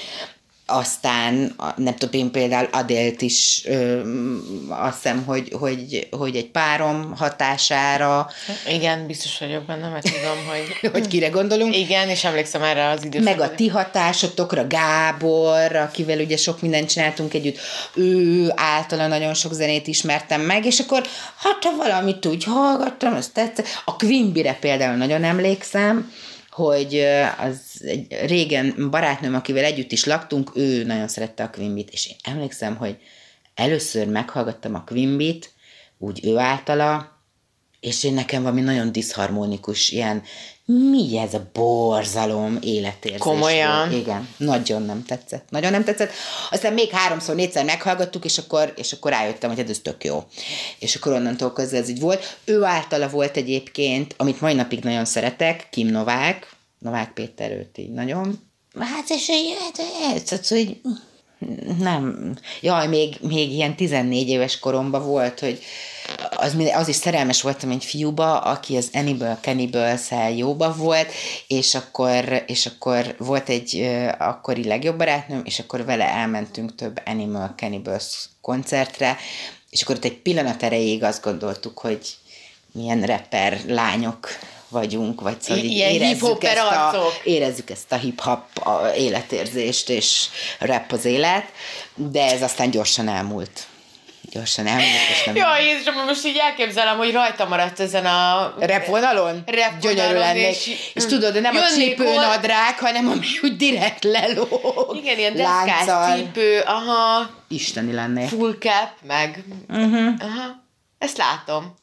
aztán 0.72 1.54
nem 1.76 1.94
tudom, 1.94 2.20
én 2.20 2.30
például 2.30 2.68
Adélt 2.72 3.22
is 3.22 3.62
ö, 3.64 4.00
azt 4.68 5.02
hiszem, 5.02 5.24
hogy, 5.24 5.52
hogy, 5.58 6.08
hogy 6.10 6.36
egy 6.36 6.50
párom 6.50 7.14
hatására. 7.16 8.30
Igen, 8.68 9.06
biztos 9.06 9.38
vagyok 9.38 9.64
benne, 9.64 9.88
mert 9.88 10.04
tudom, 10.04 10.38
hogy... 10.46 10.90
hogy 10.94 11.08
kire 11.08 11.28
gondolunk. 11.28 11.76
Igen, 11.76 12.08
és 12.08 12.24
emlékszem 12.24 12.62
erre 12.62 12.88
az 12.88 13.04
időszakra. 13.04 13.36
Meg 13.36 13.50
a 13.50 13.54
ti 13.54 13.68
hatásotokra, 13.68 14.66
Gábor, 14.66 15.76
akivel 15.76 16.18
ugye 16.18 16.36
sok 16.36 16.60
mindent 16.60 16.88
csináltunk 16.88 17.34
együtt, 17.34 17.58
ő 17.94 18.46
általa 18.54 19.06
nagyon 19.06 19.34
sok 19.34 19.52
zenét 19.52 19.86
ismertem 19.86 20.40
meg, 20.40 20.64
és 20.64 20.78
akkor 20.78 21.02
hát 21.36 21.64
ha 21.64 21.76
valamit 21.76 22.26
úgy 22.26 22.44
hallgattam, 22.44 23.14
azt 23.14 23.32
tetszett. 23.32 23.66
A 23.84 23.96
Quimbire 23.96 24.56
például 24.60 24.96
nagyon 24.96 25.24
emlékszem, 25.24 26.12
hogy 26.52 27.04
az 27.38 27.82
egy 27.84 28.06
régen 28.26 28.90
barátnőm, 28.90 29.34
akivel 29.34 29.64
együtt 29.64 29.92
is 29.92 30.04
laktunk, 30.04 30.50
ő 30.54 30.84
nagyon 30.84 31.08
szerette 31.08 31.42
a 31.42 31.50
Quimbit, 31.50 31.90
és 31.90 32.08
én 32.08 32.16
emlékszem, 32.22 32.76
hogy 32.76 32.96
először 33.54 34.08
meghallgattam 34.08 34.74
a 34.74 34.84
Quimbit, 34.84 35.50
úgy 35.98 36.20
ő 36.24 36.38
általa, 36.38 37.11
és 37.82 38.04
én 38.04 38.14
nekem 38.14 38.42
valami 38.42 38.60
nagyon 38.60 38.92
diszharmonikus, 38.92 39.90
ilyen 39.90 40.22
mi 40.64 41.18
ez 41.18 41.34
a 41.34 41.50
borzalom 41.52 42.58
életérzés. 42.60 43.20
Komolyan? 43.20 43.88
Volt. 43.88 44.00
Igen, 44.00 44.28
nagyon 44.36 44.82
nem 44.82 45.04
tetszett. 45.04 45.50
Nagyon 45.50 45.70
nem 45.70 45.84
tetszett. 45.84 46.12
Aztán 46.50 46.72
még 46.72 46.90
háromszor, 46.90 47.34
négyszer 47.34 47.64
meghallgattuk, 47.64 48.24
és 48.24 48.38
akkor, 48.38 48.72
és 48.76 48.92
akkor 48.92 49.10
rájöttem, 49.10 49.48
hogy 49.50 49.58
hát 49.58 49.70
ez 49.70 49.78
tök 49.78 50.04
jó. 50.04 50.24
És 50.78 50.94
akkor 50.94 51.12
onnantól 51.12 51.52
kezdve 51.52 51.78
ez 51.78 51.88
így 51.88 52.00
volt. 52.00 52.38
Ő 52.44 52.62
általa 52.64 53.08
volt 53.08 53.36
egyébként, 53.36 54.14
amit 54.16 54.40
mai 54.40 54.54
napig 54.54 54.82
nagyon 54.82 55.04
szeretek, 55.04 55.66
Kim 55.70 55.88
Novák, 55.88 56.56
Novák 56.78 57.12
Péter 57.12 57.50
őt 57.50 57.78
így 57.78 57.92
nagyon. 57.92 58.50
Hát 58.78 59.08
és 59.08 59.30
hát, 59.60 59.86
ez, 60.14 60.32
ez, 60.32 60.48
hogy 60.48 60.80
nem. 61.78 62.34
Jaj, 62.60 62.86
még, 62.86 63.16
még 63.20 63.52
ilyen 63.52 63.76
14 63.76 64.28
éves 64.28 64.58
koromban 64.58 65.06
volt, 65.06 65.40
hogy 65.40 65.62
az, 66.36 66.56
az 66.74 66.88
is 66.88 66.96
szerelmes 66.96 67.42
voltam 67.42 67.70
egy 67.70 67.84
fiúba, 67.84 68.38
aki 68.38 68.76
az 68.76 68.88
Annibal 68.92 69.38
cannibals 69.40 70.10
jóba 70.36 70.74
volt, 70.76 71.12
és 71.46 71.74
akkor, 71.74 72.44
és 72.46 72.66
akkor 72.66 73.14
volt 73.18 73.48
egy 73.48 73.90
akkori 74.18 74.64
legjobb 74.64 74.96
barátnőm, 74.96 75.42
és 75.44 75.58
akkor 75.58 75.84
vele 75.84 76.08
elmentünk 76.08 76.74
több 76.74 77.02
Animal 77.04 77.54
Cannibals 77.56 78.28
koncertre, 78.40 79.16
és 79.70 79.82
akkor 79.82 79.94
ott 79.94 80.04
egy 80.04 80.16
pillanat 80.16 80.62
erejéig 80.62 81.02
azt 81.02 81.22
gondoltuk, 81.22 81.78
hogy 81.78 82.00
milyen 82.72 83.02
rapper 83.02 83.60
lányok 83.66 84.28
vagyunk, 84.68 85.20
vagy 85.20 85.40
szóval 85.40 85.64
Ilyen 85.64 85.90
érezzük, 85.90 86.44
ezt 86.44 86.58
a, 86.58 86.94
érezzük 87.24 87.70
ezt 87.70 87.92
a 87.92 87.96
hip-hop 87.96 88.44
életérzést, 88.96 89.88
és 89.88 90.26
rap 90.58 90.92
az 90.92 91.04
élet, 91.04 91.44
de 91.94 92.30
ez 92.30 92.42
aztán 92.42 92.70
gyorsan 92.70 93.08
elmúlt 93.08 93.66
gyorsan 94.32 94.66
elmúlt, 94.66 95.08
és 95.10 95.24
nem... 95.24 95.36
Jaj, 95.36 95.64
Jézusom, 95.64 96.04
most 96.04 96.26
így 96.26 96.36
elképzelem, 96.36 96.96
hogy 96.96 97.12
rajta 97.12 97.48
maradt 97.48 97.80
ezen 97.80 98.06
a... 98.06 98.54
Repvonalon? 98.58 99.42
Repvonalon, 99.46 99.78
Gyönyörű 99.80 100.18
lennék. 100.18 100.56
És, 100.56 100.90
és 100.94 101.06
tudod, 101.06 101.40
nem 101.40 101.56
a 101.56 101.60
csípőnadrág, 101.74 102.78
hanem 102.78 103.08
ami 103.08 103.26
úgy 103.42 103.56
direkt 103.56 104.04
lelóg. 104.04 104.96
Igen, 104.96 105.18
ilyen 105.18 105.34
deszkás 105.34 106.14
cipő, 106.14 106.60
aha. 106.60 107.30
Isteni 107.48 107.92
lennék. 107.92 108.28
Full 108.28 108.56
cap, 108.58 108.90
meg... 109.06 109.44
Uh-huh. 109.68 110.14
Aha. 110.20 110.64
Ezt 110.98 111.16
látom. 111.16 111.74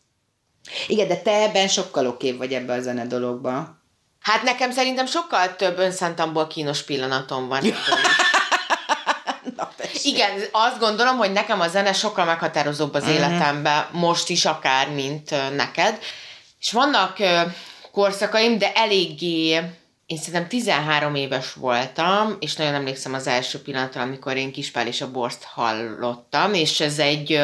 Igen, 0.88 1.08
de 1.08 1.16
te 1.16 1.32
ebben 1.32 1.68
sokkal 1.68 2.08
okébb 2.08 2.38
vagy 2.38 2.54
ebbe 2.54 2.74
a 2.74 2.82
zene 2.82 3.06
dologba. 3.06 3.78
Hát 4.20 4.44
nekem 4.44 4.72
szerintem 4.72 5.06
sokkal 5.06 5.56
több 5.56 5.78
önszántamból 5.78 6.48
kínos 6.48 6.84
pillanatom 6.84 7.48
van. 7.48 7.62
Igen, 10.06 10.32
azt 10.52 10.80
gondolom, 10.80 11.18
hogy 11.18 11.32
nekem 11.32 11.60
a 11.60 11.68
zene 11.68 11.94
sokkal 11.94 12.26
meghatározóbb 12.26 12.94
az 12.94 13.04
uh-huh. 13.04 13.18
életemben, 13.18 13.88
most 13.92 14.30
is 14.30 14.46
akár, 14.46 14.90
mint 14.90 15.56
neked. 15.56 16.00
És 16.60 16.72
vannak 16.72 17.18
korszakaim, 17.92 18.58
de 18.58 18.74
eléggé 18.74 19.62
én 20.06 20.18
szerintem 20.18 20.48
13 20.48 21.16
éves 21.16 21.54
voltam, 21.54 22.38
és 22.40 22.56
nagyon 22.56 22.74
emlékszem 22.74 23.14
az 23.14 23.28
első 23.28 23.62
pillanatra, 23.62 24.02
amikor 24.02 24.38
én 24.38 24.52
Kispál 24.52 24.88
és 24.88 25.02
a 25.02 25.12
Borst 25.12 25.44
hallottam, 25.44 26.54
és 26.54 26.80
ez 26.80 27.00
egy 27.00 27.42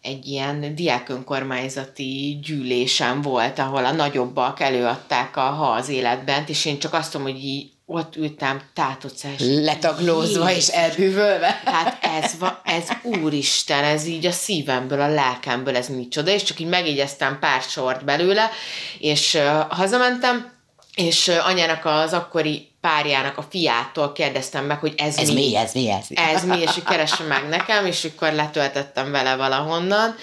egy 0.00 0.26
ilyen 0.26 0.74
diákönkormányzati 0.74 2.38
gyűlésem 2.42 3.22
volt, 3.22 3.58
ahol 3.58 3.84
a 3.84 3.92
nagyobbak 3.92 4.60
előadták 4.60 5.36
a 5.36 5.40
Ha 5.40 5.66
az 5.66 5.88
életben, 5.88 6.44
és 6.46 6.64
én 6.64 6.78
csak 6.78 6.94
azt 6.94 7.12
tudom, 7.12 7.26
hogy 7.26 7.44
így 7.44 7.72
ott 7.86 8.16
ültem 8.16 8.60
tátocás. 8.74 9.38
Letaglózva 9.38 10.50
és 10.52 10.68
elbűvölve. 10.68 11.60
Hát 11.64 12.04
ez, 12.22 12.38
va, 12.38 12.60
ez 12.64 12.88
úristen, 13.02 13.84
ez 13.84 14.06
így 14.06 14.26
a 14.26 14.32
szívemből, 14.32 15.00
a 15.00 15.08
lelkemből, 15.08 15.76
ez 15.76 15.88
micsoda, 15.88 16.30
és 16.30 16.42
csak 16.42 16.60
így 16.60 16.68
megjegyeztem 16.68 17.38
pár 17.38 17.62
sort 17.62 18.04
belőle, 18.04 18.50
és 18.98 19.34
uh, 19.34 19.42
hazamentem, 19.68 20.52
és 20.94 21.28
uh, 21.28 21.46
anyának 21.46 21.84
az 21.84 22.12
akkori 22.12 22.68
párjának 22.80 23.38
a 23.38 23.46
fiától 23.50 24.12
kérdeztem 24.12 24.64
meg, 24.64 24.78
hogy 24.78 24.94
ez, 24.96 25.16
ez 25.16 25.28
mi. 25.28 25.34
mi. 25.34 25.56
Ez 25.56 25.72
mi, 25.72 25.90
ez 25.90 26.06
mi? 26.08 26.16
Ez 26.16 26.44
mi, 26.44 26.58
és 26.60 26.70
hogy 26.70 26.82
keresse 26.82 27.24
meg 27.24 27.48
nekem, 27.48 27.86
és 27.86 28.04
akkor 28.04 28.32
letöltettem 28.32 29.10
vele 29.10 29.36
valahonnan. 29.36 30.14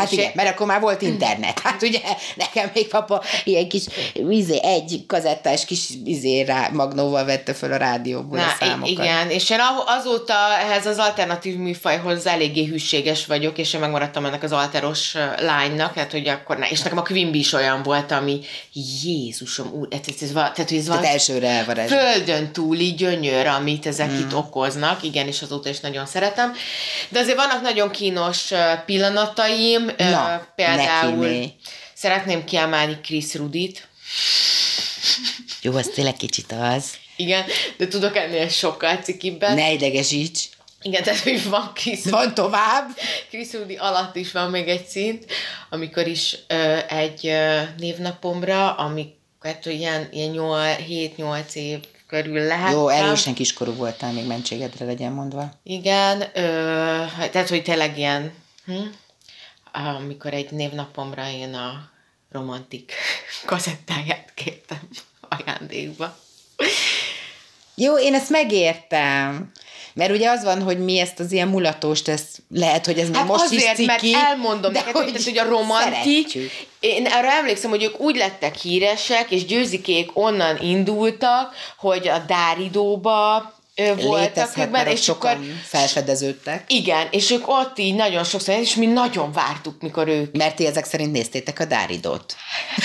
Hát 0.00 0.12
igen, 0.12 0.30
mert 0.34 0.48
akkor 0.48 0.66
már 0.66 0.80
volt 0.80 1.02
internet. 1.02 1.58
Hát 1.70 1.82
ugye 1.82 2.00
nekem 2.36 2.70
még 2.74 2.88
papa 2.88 3.22
ilyen 3.44 3.68
kis 3.68 3.84
izé, 4.28 4.60
egy 4.62 5.04
kazettás 5.06 5.64
kis 5.64 5.88
izé 6.04 6.40
rá, 6.40 6.68
magnóval 6.72 7.24
vette 7.24 7.54
fel 7.54 7.72
a 7.72 7.76
rádióból 7.76 8.38
Na, 8.38 8.44
a 8.44 8.56
számokat. 8.60 8.88
Igen, 8.88 9.30
és 9.30 9.50
én 9.50 9.58
azóta 9.86 10.34
ehhez 10.60 10.86
az 10.86 10.98
alternatív 10.98 11.56
műfajhoz 11.56 12.26
eléggé 12.26 12.64
hűséges 12.64 13.26
vagyok, 13.26 13.58
és 13.58 13.72
én 13.72 13.80
megmaradtam 13.80 14.24
ennek 14.24 14.42
az 14.42 14.52
alteros 14.52 15.14
lánynak, 15.38 15.94
hát 15.94 16.10
hogy 16.10 16.28
akkor 16.28 16.58
ne, 16.58 16.68
és 16.68 16.82
nekem 16.82 16.98
a 16.98 17.02
Quimby 17.02 17.38
is 17.38 17.52
olyan 17.52 17.82
volt, 17.82 18.12
ami 18.12 18.40
Jézusom, 19.02 19.72
úr, 19.72 19.88
ez, 19.90 19.98
ez, 20.06 20.22
ez, 20.22 20.32
tehát, 20.32 20.72
ez 20.72 20.88
van 20.88 21.04
elsőre 21.04 21.48
elvarázs. 21.48 21.90
földön 21.90 22.52
túli 22.52 22.94
gyönyör, 22.94 23.46
amit 23.46 23.86
ezek 23.86 24.10
hmm. 24.10 24.18
itt 24.18 24.34
okoznak, 24.34 25.02
igen, 25.02 25.26
és 25.26 25.42
azóta 25.42 25.68
is 25.68 25.80
nagyon 25.80 26.06
szeretem. 26.06 26.52
De 27.08 27.18
azért 27.18 27.36
vannak 27.36 27.62
nagyon 27.62 27.90
kínos 27.90 28.52
pillanataim, 28.86 29.89
Na, 29.96 30.46
például 30.54 31.52
szeretném 31.94 32.44
kiemelni 32.44 32.98
Chris 33.02 33.34
Rudit. 33.34 33.88
Jó, 35.62 35.76
az 35.76 35.90
tényleg 35.94 36.16
kicsit 36.16 36.52
az. 36.52 36.84
Igen, 37.16 37.44
de 37.76 37.88
tudok 37.88 38.16
ennél 38.16 38.48
sokkal 38.48 38.96
cikibben. 38.96 39.54
Ne 39.54 39.72
idegesíts. 39.72 40.48
Igen, 40.82 41.02
tehát 41.02 41.20
hogy 41.20 41.48
van 41.48 41.70
Chris 41.74 42.04
Van 42.04 42.34
tovább. 42.34 42.88
Chris 43.28 43.52
Rudy 43.52 43.76
alatt 43.76 44.16
is 44.16 44.32
van 44.32 44.50
még 44.50 44.68
egy 44.68 44.86
szint, 44.86 45.24
amikor 45.70 46.06
is 46.06 46.36
ö, 46.46 46.78
egy 46.88 47.26
ö, 47.26 47.60
névnapomra, 47.78 48.74
amikor 48.74 49.12
hát, 49.42 49.66
ilyen, 49.66 50.08
ilyen 50.12 50.34
7-8 50.36 51.52
év 51.52 51.78
körül 52.06 52.46
lehet. 52.46 52.72
Jó, 52.72 52.88
erősen 52.88 53.34
kiskorú 53.34 53.72
voltál, 53.72 54.12
még 54.12 54.26
mentségedre 54.26 54.84
legyen 54.84 55.12
mondva. 55.12 55.50
Igen, 55.62 56.20
ö, 56.34 56.42
tehát 57.30 57.48
hogy 57.48 57.62
tényleg 57.62 57.98
ilyen, 57.98 58.32
hm? 58.66 58.74
Amikor 59.72 60.34
egy 60.34 60.50
névnapomra 60.50 61.28
én 61.28 61.54
a 61.54 61.90
romantik 62.30 62.92
kazettáját 63.46 64.32
kértem 64.34 64.88
ajándékba. 65.28 66.16
Jó, 67.74 67.98
én 67.98 68.14
ezt 68.14 68.30
megértem. 68.30 69.52
Mert 69.94 70.10
ugye 70.10 70.30
az 70.30 70.44
van, 70.44 70.62
hogy 70.62 70.78
mi 70.78 70.98
ezt 70.98 71.20
az 71.20 71.32
ilyen 71.32 71.48
mulatóst, 71.48 72.08
ez 72.08 72.22
lehet, 72.54 72.86
hogy 72.86 72.98
ez 72.98 73.08
hát 73.12 73.26
most 73.26 73.44
azért, 73.44 73.62
is 73.78 73.86
ciki, 73.86 73.86
mert 73.86 74.26
elmondom 74.26 74.72
de 74.72 74.78
neked, 74.78 74.94
hogy, 74.94 75.06
tehát, 75.06 75.22
hogy 75.22 75.38
a 75.38 75.48
romantik, 75.48 76.28
szeretjük. 76.28 76.50
én 76.80 77.06
arra 77.06 77.30
emlékszem, 77.30 77.70
hogy 77.70 77.82
ők 77.82 78.00
úgy 78.00 78.16
lettek 78.16 78.54
híresek, 78.54 79.30
és 79.30 79.44
győzikék 79.44 80.10
onnan 80.12 80.58
indultak, 80.62 81.54
hogy 81.76 82.08
a 82.08 82.18
Dáridóba 82.18 83.54
voltak 84.00 84.56
őkben, 84.56 84.86
és 84.86 85.02
sokan 85.02 85.36
akkor, 85.36 85.46
felfedeződtek. 85.64 86.64
Igen, 86.66 87.08
és 87.10 87.30
ők 87.30 87.48
ott 87.48 87.78
így 87.78 87.94
nagyon 87.94 88.24
sokszor, 88.24 88.58
és 88.58 88.74
mi 88.74 88.86
nagyon 88.86 89.32
vártuk, 89.32 89.82
mikor 89.82 90.08
ők... 90.08 90.36
Mert 90.36 90.56
ti 90.56 90.66
ezek 90.66 90.84
szerint 90.84 91.12
néztétek 91.12 91.58
a 91.58 91.64
Dáridót. 91.64 92.36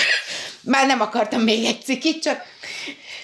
Már 0.62 0.88
nem 0.88 1.02
akartam 1.02 1.42
még 1.42 1.66
egy 1.66 1.82
cikit, 1.84 2.22
csak 2.22 2.42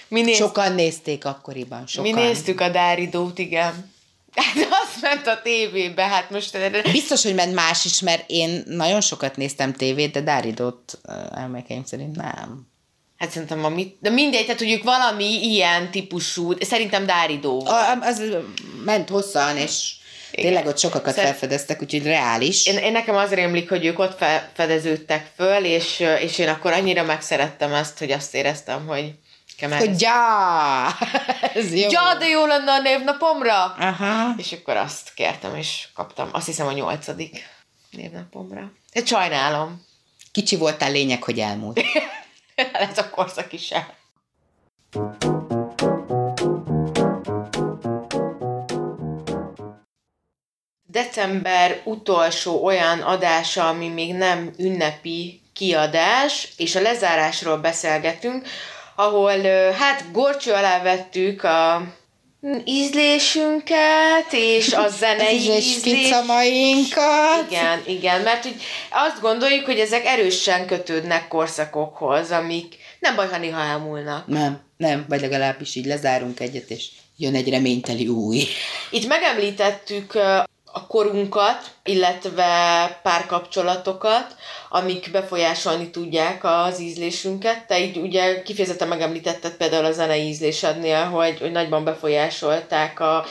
mi 0.08 0.20
néz... 0.20 0.36
sokan 0.36 0.72
nézték 0.72 1.24
akkoriban. 1.24 1.86
Sokan. 1.86 2.12
Mi 2.12 2.20
néztük 2.20 2.60
a 2.60 2.68
Dáridót, 2.68 3.38
igen. 3.38 3.90
Hát 4.34 4.54
az 4.56 5.00
ment 5.00 5.26
a 5.26 5.40
tévébe, 5.42 6.02
hát 6.02 6.30
most... 6.30 6.58
Biztos, 6.92 7.22
hogy 7.22 7.34
ment 7.34 7.54
más 7.54 7.84
is, 7.84 8.00
mert 8.00 8.24
én 8.26 8.62
nagyon 8.66 9.00
sokat 9.00 9.36
néztem 9.36 9.72
tévét, 9.72 10.12
de 10.12 10.20
Dáridót 10.20 10.98
elmekeim 11.34 11.84
szerint 11.84 12.16
nem. 12.16 12.71
Hát 13.22 13.30
szerintem 13.30 13.64
a 13.64 13.68
mit, 13.68 13.96
de 14.00 14.10
mindegy, 14.10 14.44
tehát 14.44 14.60
hogy 14.60 14.70
ők 14.70 14.82
valami 14.82 15.24
ilyen 15.24 15.90
típusú, 15.90 16.52
szerintem 16.60 17.06
Dáridó. 17.06 17.66
A, 17.66 17.98
az 18.00 18.22
ment 18.84 19.08
hosszan, 19.08 19.56
és 19.56 19.92
igen. 20.30 20.44
tényleg 20.44 20.66
ott 20.66 20.78
sokakat 20.78 21.14
Szer- 21.14 21.26
felfedeztek, 21.26 21.82
úgyhogy 21.82 22.02
reális. 22.02 22.66
Én, 22.66 22.78
én 22.78 22.92
nekem 22.92 23.16
az 23.16 23.30
rémlik, 23.30 23.68
hogy 23.68 23.84
ők 23.84 23.98
ott 23.98 24.16
felfedeződtek 24.16 25.30
föl, 25.36 25.64
és, 25.64 26.00
és 26.20 26.38
én 26.38 26.48
akkor 26.48 26.72
annyira 26.72 27.02
megszerettem 27.02 27.74
ezt, 27.74 27.98
hogy 27.98 28.10
azt 28.10 28.34
éreztem, 28.34 28.86
hogy 28.86 29.14
Kemer. 29.56 29.78
Hogy 29.78 30.00
ja! 30.00 30.86
Ez 31.54 31.74
jó. 31.74 31.90
Ja, 31.90 32.14
de 32.18 32.26
jó 32.26 32.46
lenne 32.46 32.72
a 32.72 32.80
névnapomra! 32.80 33.64
Aha. 33.64 34.34
És 34.36 34.52
akkor 34.52 34.76
azt 34.76 35.14
kértem, 35.14 35.56
és 35.56 35.88
kaptam. 35.94 36.28
Azt 36.32 36.46
hiszem 36.46 36.66
a 36.66 36.72
nyolcadik 36.72 37.48
névnapomra. 37.90 38.72
De 38.92 39.04
sajnálom. 39.04 39.86
Kicsi 40.32 40.56
voltál, 40.56 40.90
lényeg, 40.90 41.22
hogy 41.22 41.38
elmúlt. 41.38 41.80
Ez 42.88 42.98
a 42.98 43.10
korszak 43.10 43.52
is 43.52 43.70
el. 43.70 44.00
December 50.86 51.80
utolsó 51.84 52.64
olyan 52.64 53.00
adása, 53.00 53.68
ami 53.68 53.88
még 53.88 54.14
nem 54.14 54.52
ünnepi 54.58 55.40
kiadás, 55.54 56.52
és 56.56 56.74
a 56.74 56.80
lezárásról 56.80 57.56
beszélgetünk, 57.56 58.46
ahol 58.94 59.42
hát 59.72 60.10
gorcső 60.12 60.52
alá 60.52 60.82
vettük 60.82 61.44
a 61.44 61.82
ízlésünket, 62.64 64.32
és 64.32 64.72
a 64.72 64.88
zenei 65.00 65.34
ízlés. 65.36 65.78
pizzamainkat. 65.82 67.50
Igen, 67.50 67.82
igen, 67.86 68.20
mert 68.20 68.46
úgy 68.46 68.62
azt 68.90 69.20
gondoljuk, 69.20 69.64
hogy 69.64 69.78
ezek 69.78 70.06
erősen 70.06 70.66
kötődnek 70.66 71.28
korszakokhoz, 71.28 72.30
amik 72.30 72.74
nem 73.00 73.14
baj, 73.14 73.28
ha 73.28 73.38
néha 73.38 73.60
elmúlnak. 73.60 74.26
Nem, 74.26 74.60
nem, 74.76 75.04
vagy 75.08 75.20
legalábbis 75.20 75.74
így 75.74 75.86
lezárunk 75.86 76.40
egyet, 76.40 76.70
és 76.70 76.88
jön 77.16 77.34
egy 77.34 77.48
reményteli 77.48 78.08
új. 78.08 78.44
Itt 78.90 79.06
megemlítettük 79.06 80.12
a 80.72 80.86
korunkat, 80.86 81.70
illetve 81.84 83.00
párkapcsolatokat, 83.02 84.36
amik 84.68 85.10
befolyásolni 85.10 85.90
tudják 85.90 86.44
az 86.44 86.80
ízlésünket. 86.80 87.66
Te 87.66 87.80
így 87.80 87.96
ugye 87.96 88.42
kifejezetten 88.42 88.88
megemlítetted 88.88 89.52
például 89.52 89.84
a 89.84 89.92
zenei 89.92 90.26
ízlésednél, 90.26 91.04
hogy, 91.04 91.40
hogy 91.40 91.52
nagyban 91.52 91.84
befolyásolták 91.84 93.00
a, 93.00 93.24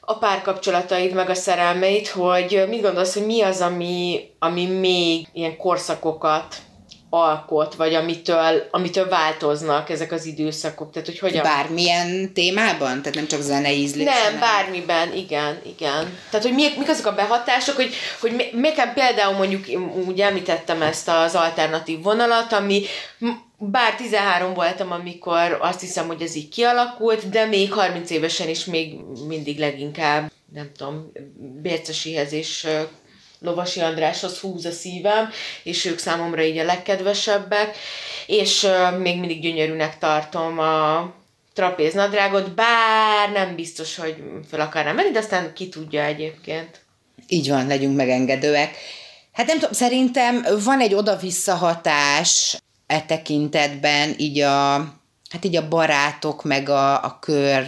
a 0.00 0.18
párkapcsolataid, 0.18 1.14
meg 1.14 1.30
a 1.30 1.34
szerelmeid, 1.34 2.06
hogy 2.06 2.64
mit 2.68 2.82
gondolsz, 2.82 3.14
hogy 3.14 3.26
mi 3.26 3.42
az, 3.42 3.60
ami, 3.60 4.30
ami 4.38 4.66
még 4.66 5.26
ilyen 5.32 5.56
korszakokat 5.56 6.56
alkot, 7.14 7.74
vagy 7.74 7.94
amitől, 7.94 8.68
amitől 8.70 9.08
változnak 9.08 9.90
ezek 9.90 10.12
az 10.12 10.24
időszakok. 10.24 10.90
Tehát, 10.92 11.08
hogy 11.08 11.18
hogyan... 11.18 11.42
Bármilyen 11.42 12.32
témában? 12.32 13.02
Tehát 13.02 13.14
nem 13.14 13.26
csak 13.26 13.40
zenei 13.40 13.80
ízlés? 13.80 14.04
Nem, 14.04 14.22
hanem... 14.22 14.40
bármiben, 14.40 15.12
igen, 15.12 15.60
igen. 15.66 16.18
Tehát, 16.30 16.46
hogy 16.46 16.54
mik, 16.54 16.78
mik 16.78 16.88
azok 16.88 17.06
a 17.06 17.14
behatások, 17.14 17.76
hogy, 17.76 17.94
hogy 18.20 18.50
nekem 18.52 18.92
például 18.92 19.36
mondjuk, 19.36 19.64
úgy 20.06 20.20
említettem 20.20 20.82
ezt 20.82 21.08
az 21.08 21.34
alternatív 21.34 22.02
vonalat, 22.02 22.52
ami 22.52 22.82
bár 23.58 23.94
13 23.94 24.54
voltam, 24.54 24.92
amikor 24.92 25.58
azt 25.60 25.80
hiszem, 25.80 26.06
hogy 26.06 26.22
ez 26.22 26.34
így 26.34 26.48
kialakult, 26.48 27.28
de 27.28 27.46
még 27.46 27.72
30 27.72 28.10
évesen 28.10 28.48
is 28.48 28.64
még 28.64 28.96
mindig 29.26 29.58
leginkább, 29.58 30.32
nem 30.52 30.70
tudom, 30.76 31.12
bércesihez 31.62 32.32
és 32.32 32.66
Lovasi 33.44 33.80
Andráshoz 33.80 34.38
húz 34.38 34.64
a 34.64 34.70
szívem, 34.70 35.30
és 35.62 35.84
ők 35.84 35.98
számomra 35.98 36.42
így 36.42 36.58
a 36.58 36.64
legkedvesebbek, 36.64 37.76
és 38.26 38.66
még 38.98 39.18
mindig 39.18 39.40
gyönyörűnek 39.40 39.98
tartom 39.98 40.58
a 40.58 41.12
trapéznadrágot, 41.54 42.54
bár 42.54 43.30
nem 43.32 43.54
biztos, 43.54 43.96
hogy 43.96 44.16
fel 44.50 44.60
akarnám 44.60 44.94
menni, 44.94 45.10
de 45.10 45.18
aztán 45.18 45.52
ki 45.54 45.68
tudja 45.68 46.04
egyébként. 46.04 46.80
Így 47.26 47.48
van, 47.48 47.66
legyünk 47.66 47.96
megengedőek. 47.96 48.76
Hát 49.32 49.46
nem 49.46 49.58
tudom, 49.58 49.72
szerintem 49.72 50.46
van 50.64 50.80
egy 50.80 50.94
oda-vissza 50.94 51.54
hatás 51.54 52.58
e 52.86 53.00
tekintetben, 53.00 54.14
így 54.16 54.40
a, 54.40 54.74
hát 55.30 55.44
így 55.44 55.56
a 55.56 55.68
barátok, 55.68 56.42
meg 56.42 56.68
a, 56.68 57.04
a 57.04 57.18
kör, 57.20 57.66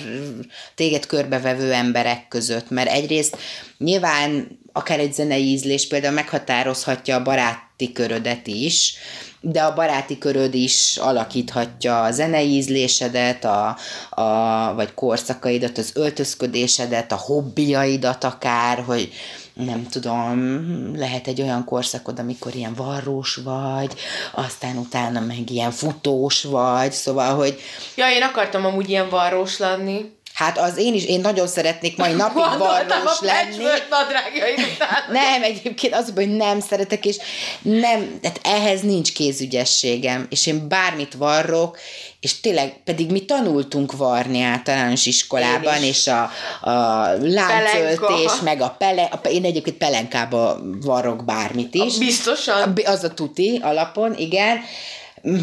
téged 0.74 1.06
körbevevő 1.06 1.72
emberek 1.72 2.28
között, 2.28 2.70
mert 2.70 2.88
egyrészt 2.88 3.36
nyilván 3.78 4.58
akár 4.76 4.98
egy 4.98 5.12
zenei 5.12 5.42
ízlés 5.42 5.88
például 5.88 6.14
meghatározhatja 6.14 7.16
a 7.16 7.22
baráti 7.22 7.92
körödet 7.92 8.46
is, 8.46 8.94
de 9.40 9.62
a 9.62 9.74
baráti 9.74 10.18
köröd 10.18 10.54
is 10.54 10.96
alakíthatja 10.96 12.02
a 12.02 12.10
zenei 12.10 12.48
ízlésedet, 12.48 13.44
a, 13.44 13.76
a, 14.10 14.74
vagy 14.74 14.94
korszakaidat, 14.94 15.78
az 15.78 15.90
öltözködésedet, 15.94 17.12
a 17.12 17.16
hobbiaidat 17.16 18.24
akár, 18.24 18.78
hogy 18.78 19.12
nem 19.54 19.86
tudom, 19.90 20.60
lehet 20.96 21.26
egy 21.26 21.42
olyan 21.42 21.64
korszakod, 21.64 22.18
amikor 22.18 22.54
ilyen 22.54 22.74
varrós 22.74 23.36
vagy, 23.44 23.94
aztán 24.34 24.76
utána 24.76 25.20
meg 25.20 25.50
ilyen 25.50 25.70
futós 25.70 26.42
vagy, 26.44 26.92
szóval, 26.92 27.34
hogy... 27.34 27.60
Ja, 27.94 28.10
én 28.10 28.22
akartam 28.22 28.64
amúgy 28.64 28.88
ilyen 28.88 29.08
varrós 29.08 29.58
lenni. 29.58 30.15
Hát 30.36 30.58
az 30.58 30.76
én 30.76 30.94
is, 30.94 31.04
én 31.04 31.20
nagyon 31.20 31.46
szeretnék 31.46 31.96
mai 31.96 32.12
napig 32.22 32.58
varrós 32.58 33.20
lenni. 33.20 33.64
Nem, 35.20 35.42
egyébként 35.42 35.94
az, 35.94 36.12
hogy 36.14 36.36
nem 36.36 36.60
szeretek, 36.60 37.06
és 37.06 37.16
nem, 37.62 38.18
tehát 38.20 38.40
ehhez 38.42 38.80
nincs 38.80 39.12
kézügyességem, 39.12 40.26
és 40.30 40.46
én 40.46 40.68
bármit 40.68 41.14
varrok, 41.14 41.78
és 42.20 42.40
tényleg, 42.40 42.82
pedig 42.84 43.10
mi 43.10 43.24
tanultunk 43.24 43.92
varni 43.96 44.42
általános 44.42 45.06
iskolában, 45.06 45.82
és 45.82 46.06
a, 46.06 46.22
a 46.70 47.06
láncöltés, 47.20 48.32
meg 48.44 48.60
a 48.60 48.74
pele, 48.78 49.02
a, 49.02 49.28
én 49.28 49.44
egyébként 49.44 49.76
pelenkába 49.76 50.60
varrok 50.80 51.24
bármit 51.24 51.74
is. 51.74 51.98
Biztosan? 51.98 52.78
Az 52.84 53.04
a 53.04 53.14
tuti 53.14 53.60
alapon, 53.62 54.14
igen, 54.16 54.60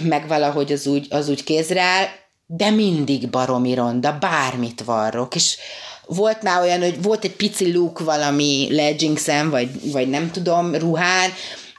meg 0.03 0.27
valahogy 0.27 0.71
az 0.71 0.87
úgy, 0.87 1.07
az 1.09 1.29
úgy 1.29 1.43
kézre 1.43 1.81
áll, 1.81 2.07
de 2.55 2.69
mindig 2.69 3.29
baromi 3.29 3.73
ronda, 3.73 4.17
bármit 4.19 4.83
varrok, 4.83 5.35
és 5.35 5.57
volt 6.05 6.41
már 6.41 6.61
olyan, 6.61 6.79
hogy 6.79 7.01
volt 7.01 7.23
egy 7.23 7.35
pici 7.35 7.73
luk 7.73 7.99
valami 7.99 8.67
leggingsen, 8.71 9.49
vagy, 9.49 9.91
vagy 9.91 10.09
nem 10.09 10.31
tudom, 10.31 10.75
ruhán, 10.75 11.29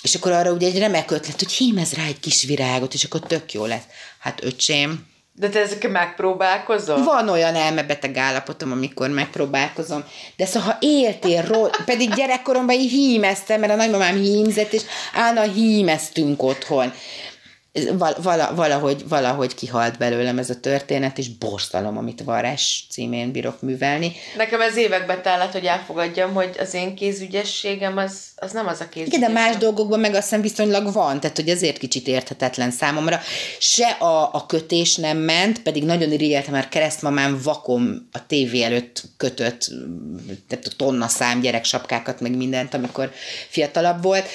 és 0.02 0.14
akkor 0.14 0.32
arra 0.32 0.52
ugye 0.52 0.66
egy 0.66 0.78
remek 0.78 1.10
ötlet, 1.10 1.38
hogy 1.38 1.52
hímez 1.52 1.92
rá 1.92 2.04
egy 2.04 2.20
kis 2.20 2.42
virágot, 2.42 2.94
és 2.94 3.04
akkor 3.04 3.20
tök 3.20 3.52
jó 3.52 3.64
lesz. 3.64 3.84
Hát 4.18 4.44
öcsém, 4.44 5.06
de 5.36 5.48
te 5.48 5.60
ezekkel 5.60 5.90
megpróbálkozol? 5.90 7.04
Van 7.04 7.28
olyan 7.28 7.54
elmebeteg 7.54 8.16
állapotom, 8.16 8.72
amikor 8.72 9.08
megpróbálkozom. 9.08 10.04
De 10.36 10.46
szóval, 10.46 10.68
ha 10.68 10.76
éltél 10.80 11.42
róla, 11.42 11.70
pedig 11.84 12.14
gyerekkoromban 12.14 12.74
így 12.74 12.90
hímeztem, 12.90 13.60
mert 13.60 13.72
a 13.72 13.76
nagymamám 13.76 14.16
hímzett, 14.16 14.72
és 14.72 14.82
állna 15.14 15.42
hímeztünk 15.42 16.42
otthon 16.42 16.92
vala, 18.22 18.54
valahogy, 18.54 19.08
valahogy 19.08 19.54
kihalt 19.54 19.98
belőlem 19.98 20.38
ez 20.38 20.50
a 20.50 20.60
történet, 20.60 21.18
és 21.18 21.28
borzalom, 21.28 21.96
amit 21.96 22.22
varás 22.22 22.86
címén 22.90 23.32
bírok 23.32 23.62
művelni. 23.62 24.12
Nekem 24.36 24.60
ez 24.60 24.76
évekbe 24.76 25.20
tellett, 25.20 25.52
hogy 25.52 25.64
elfogadjam, 25.64 26.34
hogy 26.34 26.56
az 26.58 26.74
én 26.74 26.94
kézügyességem 26.94 27.96
az, 27.96 28.20
az 28.36 28.52
nem 28.52 28.66
az 28.66 28.80
a 28.80 28.88
kézügyesség. 28.88 29.18
Igen, 29.18 29.32
de 29.32 29.40
más 29.40 29.56
dolgokban 29.56 30.00
meg 30.00 30.14
azt 30.14 30.22
hiszem 30.22 30.40
viszonylag 30.40 30.92
van, 30.92 31.20
tehát 31.20 31.36
hogy 31.36 31.48
ezért 31.48 31.78
kicsit 31.78 32.06
érthetetlen 32.06 32.70
számomra. 32.70 33.20
Se 33.58 33.88
a, 33.88 34.34
a 34.34 34.46
kötés 34.46 34.96
nem 34.96 35.18
ment, 35.18 35.62
pedig 35.62 35.84
nagyon 35.84 36.12
irigyeltem, 36.12 36.52
mert 36.52 36.68
keresztmamám 36.68 37.40
vakom 37.42 38.08
a 38.12 38.26
tévé 38.26 38.62
előtt 38.62 39.02
kötött, 39.16 39.70
tehát 40.48 40.66
a 40.66 40.70
tonna 40.76 41.08
szám 41.08 41.40
gyereksapkákat, 41.40 42.20
meg 42.20 42.36
mindent, 42.36 42.74
amikor 42.74 43.12
fiatalabb 43.48 44.02
volt 44.02 44.28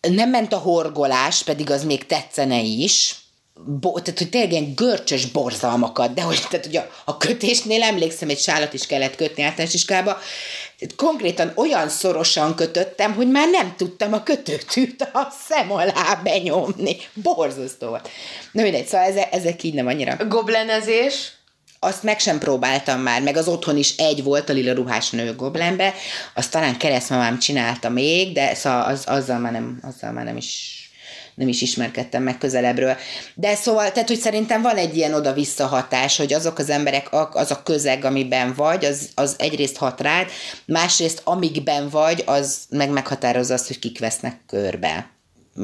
nem 0.00 0.30
ment 0.30 0.52
a 0.52 0.58
horgolás, 0.58 1.42
pedig 1.42 1.70
az 1.70 1.84
még 1.84 2.06
tetszene 2.06 2.60
is, 2.60 3.14
bo, 3.66 4.00
tehát, 4.00 4.18
hogy 4.18 4.28
tényleg 4.28 4.52
ilyen 4.52 4.74
görcsös 4.74 5.26
borzalmakat, 5.26 6.14
de 6.14 6.22
hogy, 6.22 6.46
tehát, 6.50 6.66
hogy 6.66 6.76
a, 6.76 6.90
a 7.04 7.16
kötésnél 7.16 7.82
emlékszem, 7.82 8.28
egy 8.28 8.38
sálat 8.38 8.72
is 8.72 8.86
kellett 8.86 9.16
kötni 9.16 9.42
általános 9.42 9.74
iskába, 9.74 10.18
konkrétan 10.96 11.52
olyan 11.54 11.88
szorosan 11.88 12.54
kötöttem, 12.54 13.14
hogy 13.14 13.30
már 13.30 13.48
nem 13.48 13.74
tudtam 13.76 14.12
a 14.12 14.22
kötőtűt 14.22 15.02
a 15.12 15.28
szem 15.48 15.72
alá 15.72 16.20
benyomni. 16.22 16.96
Borzasztó 17.14 17.88
volt. 17.88 18.08
Na 18.52 18.62
mindegy, 18.62 18.86
szóval 18.86 19.06
ezek, 19.06 19.34
ezek 19.34 19.62
így 19.62 19.74
nem 19.74 19.86
annyira. 19.86 20.16
Goblenezés? 20.28 21.32
Azt 21.82 22.02
meg 22.02 22.18
sem 22.18 22.38
próbáltam 22.38 23.00
már, 23.00 23.22
meg 23.22 23.36
az 23.36 23.48
otthon 23.48 23.76
is 23.76 23.96
egy 23.96 24.22
volt 24.22 24.48
a 24.48 24.52
lila 24.52 24.72
ruhás 24.72 25.10
nő 25.10 25.34
goblenbe, 25.34 25.94
azt 26.34 26.50
talán 26.50 26.76
keresztmamám 26.76 27.38
csinálta 27.38 27.88
még, 27.88 28.32
de 28.32 28.54
szóval 28.54 28.82
az, 28.82 29.04
azzal, 29.06 29.38
már 29.38 29.52
nem, 29.52 29.78
azzal 29.82 30.12
már 30.12 30.24
nem 30.24 30.36
is 30.36 30.78
nem 31.34 31.48
is 31.48 31.62
ismerkedtem 31.62 32.22
meg 32.22 32.38
közelebbről. 32.38 32.96
De 33.34 33.54
szóval, 33.54 33.92
tehát, 33.92 34.08
hogy 34.08 34.18
szerintem 34.18 34.62
van 34.62 34.76
egy 34.76 34.96
ilyen 34.96 35.14
oda-vissza 35.14 35.66
hatás, 35.66 36.16
hogy 36.16 36.32
azok 36.32 36.58
az 36.58 36.70
emberek, 36.70 37.08
az 37.10 37.50
a 37.50 37.62
közeg, 37.62 38.04
amiben 38.04 38.54
vagy, 38.54 38.84
az, 38.84 39.08
az 39.14 39.34
egyrészt 39.38 39.76
hat 39.76 40.00
rád, 40.00 40.30
másrészt 40.66 41.20
amikben 41.24 41.88
vagy, 41.88 42.22
az 42.26 42.58
meg 42.68 42.90
meghatározza 42.90 43.54
azt, 43.54 43.66
hogy 43.66 43.78
kik 43.78 43.98
vesznek 43.98 44.40
körbe. 44.46 45.10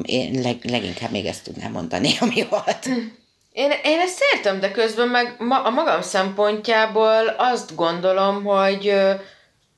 Én 0.02 0.40
leg, 0.40 0.58
leginkább 0.62 1.10
még 1.10 1.26
ezt 1.26 1.42
tudnám 1.42 1.72
mondani, 1.72 2.10
ami 2.20 2.46
volt. 2.50 2.88
Én, 3.56 3.72
én 3.84 3.98
ezt 3.98 4.22
értem, 4.34 4.60
de 4.60 4.70
közben 4.70 5.08
meg 5.08 5.34
ma, 5.38 5.62
a 5.62 5.70
magam 5.70 6.02
szempontjából 6.02 7.34
azt 7.38 7.74
gondolom, 7.74 8.44
hogy, 8.44 8.94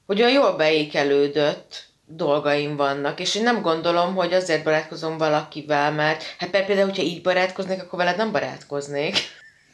hogy 0.07 0.23
olyan 0.23 0.33
jól 0.33 0.53
beékelődött 0.57 1.85
dolgaim 2.07 2.77
vannak, 2.77 3.21
és 3.21 3.35
én 3.35 3.43
nem 3.43 3.63
gondolom, 3.63 4.15
hogy 4.15 4.33
azért 4.33 4.65
barátkozom 4.65 5.19
valakivel, 5.19 5.93
mert 5.93 6.25
hát 6.39 6.51
például, 6.51 6.85
hogyha 6.89 7.03
így 7.03 7.23
barátkoznék, 7.23 7.83
akkor 7.83 7.99
veled 7.99 8.17
nem 8.17 8.33
barátkoznék. 8.33 9.17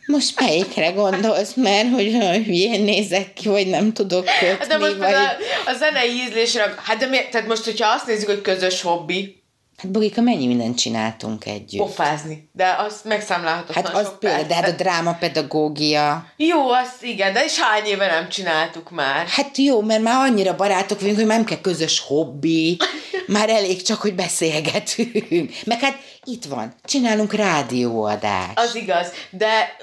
Most 0.07 0.41
melyikre 0.41 0.91
gondolsz, 0.91 1.55
mert 1.55 1.91
hogy 1.91 2.13
hülyén 2.45 2.83
nézek 2.83 3.33
ki, 3.33 3.49
vagy 3.49 3.67
nem 3.67 3.93
tudok 3.93 4.25
kötni, 4.25 4.57
hát 4.59 4.67
de 4.67 4.79
most 4.79 4.97
vagy... 4.97 5.13
A, 5.13 5.71
a 5.71 5.75
zenei 5.75 6.11
ízlésre, 6.11 6.75
hát 6.77 6.97
de 6.97 7.07
mi, 7.07 7.19
tehát 7.31 7.47
most, 7.47 7.65
hogyha 7.65 7.89
azt 7.89 8.07
nézzük, 8.07 8.29
hogy 8.29 8.41
közös 8.41 8.83
hobbi, 8.83 9.44
Hát 9.77 9.91
Bogika, 9.91 10.21
mennyi 10.21 10.47
mindent 10.47 10.79
csináltunk 10.79 11.47
együtt? 11.47 11.81
Pofázni, 11.81 12.49
de 12.53 12.75
az 12.79 13.01
megszámlálhatatlan 13.05 13.85
Hát 13.85 13.95
az 13.95 14.07
sok 14.07 14.19
például, 14.19 14.45
de 14.45 14.55
hát 14.55 14.69
a 14.69 14.73
drámapedagógia. 14.73 16.27
Jó, 16.37 16.71
azt 16.71 17.03
igen, 17.03 17.33
de 17.33 17.45
és 17.45 17.61
hány 17.61 17.85
éve 17.85 18.07
nem 18.07 18.29
csináltuk 18.29 18.91
már? 18.91 19.27
Hát 19.27 19.57
jó, 19.57 19.81
mert 19.81 20.03
már 20.03 20.31
annyira 20.31 20.57
barátok 20.57 21.01
vagyunk, 21.01 21.17
hogy 21.17 21.27
már 21.27 21.37
nem 21.37 21.47
kell 21.47 21.61
közös 21.61 22.01
hobbi, 22.01 22.77
már 23.27 23.49
elég 23.49 23.83
csak, 23.83 24.01
hogy 24.01 24.15
beszélgetünk. 24.15 25.53
Meg 25.65 25.81
hát 25.81 25.99
itt 26.25 26.45
van, 26.45 26.75
csinálunk 26.85 27.33
rádióadást. 27.33 28.59
Az 28.59 28.75
igaz, 28.75 29.13
de 29.31 29.77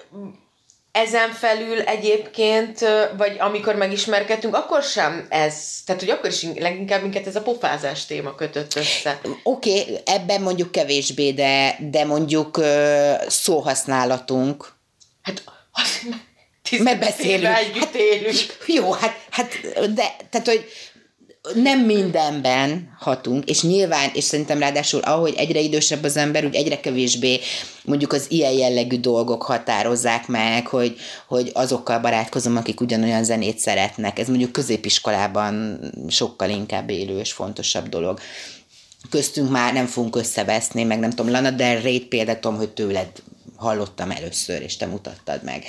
ezen 0.91 1.31
felül 1.31 1.79
egyébként, 1.81 2.79
vagy 3.17 3.35
amikor 3.39 3.75
megismerkedtünk, 3.75 4.55
akkor 4.55 4.83
sem 4.83 5.25
ez, 5.29 5.81
tehát 5.85 6.01
hogy 6.01 6.09
akkor 6.09 6.29
is 6.29 6.45
leginkább 6.55 7.01
minket 7.01 7.27
ez 7.27 7.35
a 7.35 7.41
pofázás 7.41 8.05
téma 8.05 8.35
kötött 8.35 8.75
össze. 8.75 9.19
Oké, 9.43 9.79
okay, 9.79 9.99
ebben 10.05 10.41
mondjuk 10.41 10.71
kevésbé, 10.71 11.31
de, 11.31 11.77
de 11.79 12.05
mondjuk 12.05 12.57
ö, 12.57 13.13
szóhasználatunk. 13.27 14.73
Hát 15.21 15.43
az, 15.71 15.99
Mert 16.03 16.99
15 16.99 16.99
beszélünk. 16.99 17.57
élünk. 17.93 18.37
Jó, 18.65 18.91
hát, 18.91 19.25
hát 19.29 19.59
de, 19.93 20.15
tehát, 20.29 20.47
hogy 20.47 20.65
nem 21.53 21.79
mindenben 21.79 22.95
hatunk, 22.99 23.49
és 23.49 23.61
nyilván, 23.61 24.09
és 24.13 24.23
szerintem 24.23 24.59
ráadásul, 24.59 24.99
ahogy 24.99 25.33
egyre 25.37 25.59
idősebb 25.59 26.03
az 26.03 26.17
ember, 26.17 26.45
úgy 26.45 26.55
egyre 26.55 26.79
kevésbé 26.79 27.39
mondjuk 27.83 28.13
az 28.13 28.25
ilyen 28.29 28.51
jellegű 28.51 28.99
dolgok 28.99 29.43
határozzák 29.43 30.27
meg, 30.27 30.67
hogy, 30.67 30.97
hogy 31.27 31.51
azokkal 31.53 31.99
barátkozom, 31.99 32.57
akik 32.57 32.81
ugyanolyan 32.81 33.23
zenét 33.23 33.59
szeretnek. 33.59 34.19
Ez 34.19 34.27
mondjuk 34.27 34.51
középiskolában 34.51 35.79
sokkal 36.09 36.49
inkább 36.49 36.89
élő 36.89 37.19
és 37.19 37.31
fontosabb 37.31 37.89
dolog. 37.89 38.19
Köztünk 39.09 39.49
már 39.49 39.73
nem 39.73 39.85
fogunk 39.85 40.15
összeveszni, 40.15 40.83
meg 40.83 40.99
nem 40.99 41.09
tudom, 41.09 41.31
Lana 41.31 41.51
Del 41.51 41.81
Rey 41.81 41.99
például 41.99 42.39
tudom, 42.39 42.57
hogy 42.57 42.69
tőled 42.69 43.09
hallottam 43.55 44.11
először, 44.11 44.61
és 44.61 44.77
te 44.77 44.85
mutattad 44.85 45.43
meg. 45.43 45.63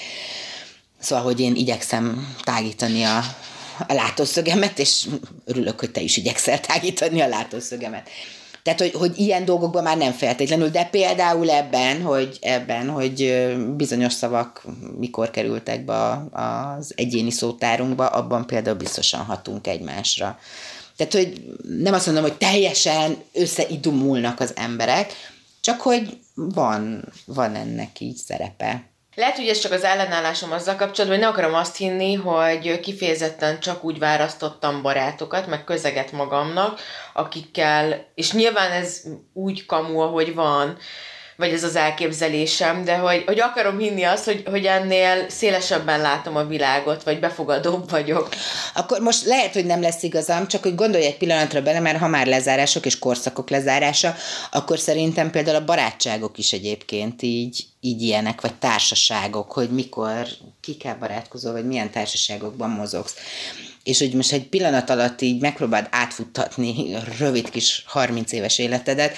Szóval, 0.98 1.24
hogy 1.24 1.40
én 1.40 1.54
igyekszem 1.54 2.34
tágítani 2.44 3.02
a, 3.02 3.20
a 3.88 3.92
látószögemet, 3.92 4.78
és 4.78 5.06
örülök, 5.44 5.80
hogy 5.80 5.90
te 5.90 6.00
is 6.00 6.16
igyekszel 6.16 6.60
tágítani 6.60 7.20
a 7.20 7.28
látószögemet. 7.28 8.08
Tehát, 8.62 8.80
hogy, 8.80 8.92
hogy 8.92 9.18
ilyen 9.18 9.44
dolgokban 9.44 9.82
már 9.82 9.96
nem 9.96 10.12
feltétlenül, 10.12 10.68
de 10.68 10.84
például 10.84 11.50
ebben, 11.50 12.02
hogy 12.02 12.38
ebben, 12.40 12.88
hogy 12.88 13.46
bizonyos 13.76 14.12
szavak 14.12 14.62
mikor 14.98 15.30
kerültek 15.30 15.84
be 15.84 16.24
az 16.32 16.92
egyéni 16.96 17.30
szótárunkba, 17.30 18.06
abban 18.06 18.46
például 18.46 18.76
biztosan 18.76 19.20
hatunk 19.20 19.66
egymásra. 19.66 20.38
Tehát, 20.96 21.12
hogy 21.12 21.44
nem 21.80 21.94
azt 21.94 22.06
mondom, 22.06 22.24
hogy 22.24 22.36
teljesen 22.36 23.16
összeidumulnak 23.32 24.40
az 24.40 24.52
emberek, 24.56 25.12
csak 25.60 25.80
hogy 25.80 26.18
van, 26.34 27.12
van 27.26 27.54
ennek 27.54 28.00
így 28.00 28.16
szerepe. 28.16 28.91
Lehet, 29.14 29.36
hogy 29.36 29.48
ez 29.48 29.58
csak 29.58 29.72
az 29.72 29.84
ellenállásom 29.84 30.52
azzal 30.52 30.76
kapcsolatban, 30.76 31.18
hogy 31.18 31.26
ne 31.26 31.32
akarom 31.32 31.54
azt 31.54 31.76
hinni, 31.76 32.14
hogy 32.14 32.80
kifejezetten 32.80 33.60
csak 33.60 33.84
úgy 33.84 33.98
választottam 33.98 34.82
barátokat, 34.82 35.46
meg 35.46 35.64
közeget 35.64 36.12
magamnak, 36.12 36.80
akikkel, 37.12 38.06
és 38.14 38.32
nyilván 38.32 38.70
ez 38.70 39.02
úgy 39.32 39.66
kamu, 39.66 39.98
ahogy 39.98 40.34
van, 40.34 40.78
vagy 41.36 41.52
ez 41.52 41.64
az 41.64 41.76
elképzelésem, 41.76 42.84
de 42.84 42.96
hogy, 42.96 43.22
hogy 43.26 43.40
akarom 43.40 43.78
hinni 43.78 44.02
azt, 44.02 44.24
hogy, 44.24 44.42
hogy 44.50 44.64
ennél 44.64 45.28
szélesebben 45.28 46.00
látom 46.00 46.36
a 46.36 46.44
világot, 46.44 47.02
vagy 47.02 47.20
befogadóbb 47.20 47.90
vagyok. 47.90 48.28
Akkor 48.74 49.00
most 49.00 49.24
lehet, 49.24 49.52
hogy 49.52 49.66
nem 49.66 49.80
lesz 49.80 50.02
igazam, 50.02 50.48
csak 50.48 50.62
hogy 50.62 50.74
gondolj 50.74 51.04
egy 51.04 51.16
pillanatra 51.16 51.62
bele, 51.62 51.80
mert 51.80 51.98
ha 51.98 52.08
már 52.08 52.26
lezárások 52.26 52.86
és 52.86 52.98
korszakok 52.98 53.50
lezárása, 53.50 54.14
akkor 54.50 54.78
szerintem 54.78 55.30
például 55.30 55.56
a 55.56 55.64
barátságok 55.64 56.38
is 56.38 56.52
egyébként 56.52 57.22
így, 57.22 57.64
így 57.80 58.02
ilyenek, 58.02 58.40
vagy 58.40 58.54
társaságok, 58.54 59.52
hogy 59.52 59.70
mikor 59.70 60.26
kikkel 60.60 60.96
barátkozol, 60.98 61.52
vagy 61.52 61.66
milyen 61.66 61.90
társaságokban 61.90 62.70
mozogsz. 62.70 63.14
És 63.82 63.98
hogy 63.98 64.12
most 64.12 64.32
egy 64.32 64.48
pillanat 64.48 64.90
alatt 64.90 65.20
így 65.20 65.40
megpróbáld 65.40 65.86
átfuttatni 65.90 66.96
rövid 67.18 67.50
kis 67.50 67.84
30 67.86 68.32
éves 68.32 68.58
életedet, 68.58 69.16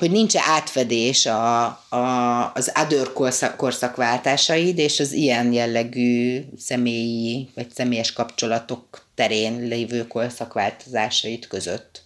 hogy 0.00 0.10
nincs 0.10 0.36
átfedés 0.36 1.26
a, 1.26 1.64
a, 1.88 2.52
az 2.54 2.72
other 2.82 3.12
korszak, 3.12 3.56
korszakváltásaid 3.56 4.78
és 4.78 5.00
az 5.00 5.12
ilyen 5.12 5.52
jellegű 5.52 6.44
személyi 6.58 7.48
vagy 7.54 7.66
személyes 7.74 8.12
kapcsolatok 8.12 9.06
terén 9.14 9.68
lévő 9.68 10.06
korszakváltozásait 10.06 11.46
között. 11.46 11.99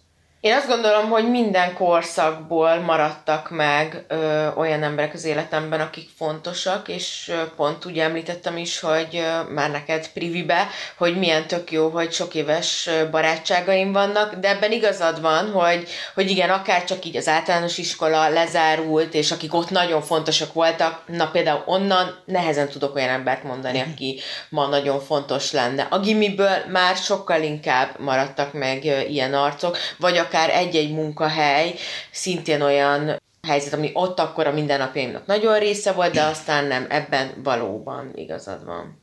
Én 0.44 0.54
azt 0.54 0.68
gondolom, 0.68 1.10
hogy 1.10 1.30
minden 1.30 1.74
korszakból 1.74 2.80
maradtak 2.80 3.50
meg 3.50 4.04
ö, 4.08 4.46
olyan 4.56 4.82
emberek 4.82 5.14
az 5.14 5.24
életemben, 5.24 5.80
akik 5.80 6.08
fontosak, 6.16 6.88
és 6.88 7.30
ö, 7.32 7.54
pont 7.56 7.84
úgy 7.84 7.98
említettem 7.98 8.56
is, 8.56 8.80
hogy 8.80 9.08
ö, 9.12 9.52
már 9.52 9.70
neked 9.70 10.08
privibe, 10.08 10.68
hogy 10.96 11.18
milyen 11.18 11.46
tök 11.46 11.72
jó, 11.72 11.88
hogy 11.88 12.12
sok 12.12 12.34
éves 12.34 12.90
barátságaim 13.10 13.92
vannak, 13.92 14.34
de 14.34 14.48
ebben 14.48 14.72
igazad 14.72 15.20
van, 15.20 15.50
hogy, 15.50 15.88
hogy 16.14 16.30
igen, 16.30 16.50
akár 16.50 16.84
csak 16.84 17.04
így 17.04 17.16
az 17.16 17.28
általános 17.28 17.78
iskola 17.78 18.28
lezárult, 18.28 19.14
és 19.14 19.30
akik 19.30 19.54
ott 19.54 19.70
nagyon 19.70 20.02
fontosak 20.02 20.52
voltak, 20.52 21.02
na 21.06 21.30
például 21.30 21.62
onnan 21.66 22.22
nehezen 22.24 22.68
tudok 22.68 22.94
olyan 22.94 23.08
embert 23.08 23.42
mondani, 23.42 23.80
aki 23.80 24.20
ma 24.48 24.66
nagyon 24.66 25.00
fontos 25.00 25.52
lenne. 25.52 25.86
A 25.90 25.98
gimiből 25.98 26.56
már 26.72 26.96
sokkal 26.96 27.42
inkább 27.42 27.98
maradtak 27.98 28.52
meg 28.52 28.84
ö, 28.84 29.00
ilyen 29.00 29.34
arcok, 29.34 29.76
vagy 29.98 30.16
akár 30.16 30.32
egy-egy 30.34 30.92
munkahely, 30.92 31.74
szintén 32.10 32.62
olyan 32.62 33.22
helyzet, 33.46 33.72
ami 33.72 33.90
ott 33.92 34.18
akkor 34.18 34.46
a 34.46 34.52
mindennapjaimnak 34.52 35.26
nagyon 35.26 35.58
része 35.58 35.92
volt, 35.92 36.12
de 36.12 36.22
aztán 36.22 36.64
nem, 36.64 36.86
ebben 36.88 37.30
valóban 37.42 38.12
igazad 38.14 38.64
van. 38.64 39.02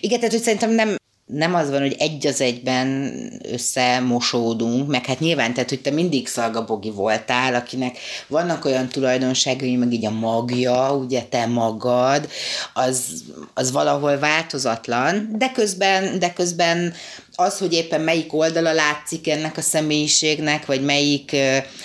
Igen, 0.00 0.18
tehát 0.18 0.34
hogy 0.34 0.42
szerintem 0.42 0.70
nem, 0.70 0.96
nem 1.32 1.54
az 1.54 1.70
van, 1.70 1.80
hogy 1.80 1.96
egy 1.98 2.26
az 2.26 2.40
egyben 2.40 3.12
összemosódunk, 3.52 4.88
meg 4.88 5.06
hát 5.06 5.20
nyilván, 5.20 5.54
tehát, 5.54 5.68
hogy 5.68 5.80
te 5.80 5.90
mindig 5.90 6.28
szalgabogi 6.28 6.90
voltál, 6.90 7.54
akinek 7.54 7.98
vannak 8.26 8.64
olyan 8.64 8.88
tulajdonságai, 8.88 9.76
meg 9.76 9.92
így 9.92 10.06
a 10.06 10.10
magja, 10.10 10.94
ugye 10.94 11.22
te 11.22 11.46
magad, 11.46 12.28
az, 12.74 13.24
az 13.54 13.72
valahol 13.72 14.18
változatlan, 14.18 15.28
de 15.38 15.52
közben, 15.52 16.18
de 16.18 16.32
közben 16.32 16.94
az, 17.34 17.58
hogy 17.58 17.72
éppen 17.72 18.00
melyik 18.00 18.32
oldala 18.34 18.72
látszik 18.72 19.28
ennek 19.28 19.56
a 19.56 19.60
személyiségnek, 19.60 20.66
vagy 20.66 20.84
melyik, 20.84 21.36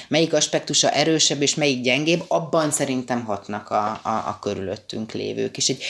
melyik 0.08 0.34
aspektusa 0.34 0.90
erősebb 0.90 1.42
és 1.42 1.56
melyik 1.56 1.82
gyengébb, 1.82 2.24
abban 2.28 2.72
szerintem 2.72 3.26
hatnak 3.26 3.70
a, 3.70 4.00
a, 4.04 4.10
a 4.10 4.38
körülöttünk 4.42 5.12
lévők, 5.12 5.58
és 5.58 5.70
egy 5.70 5.84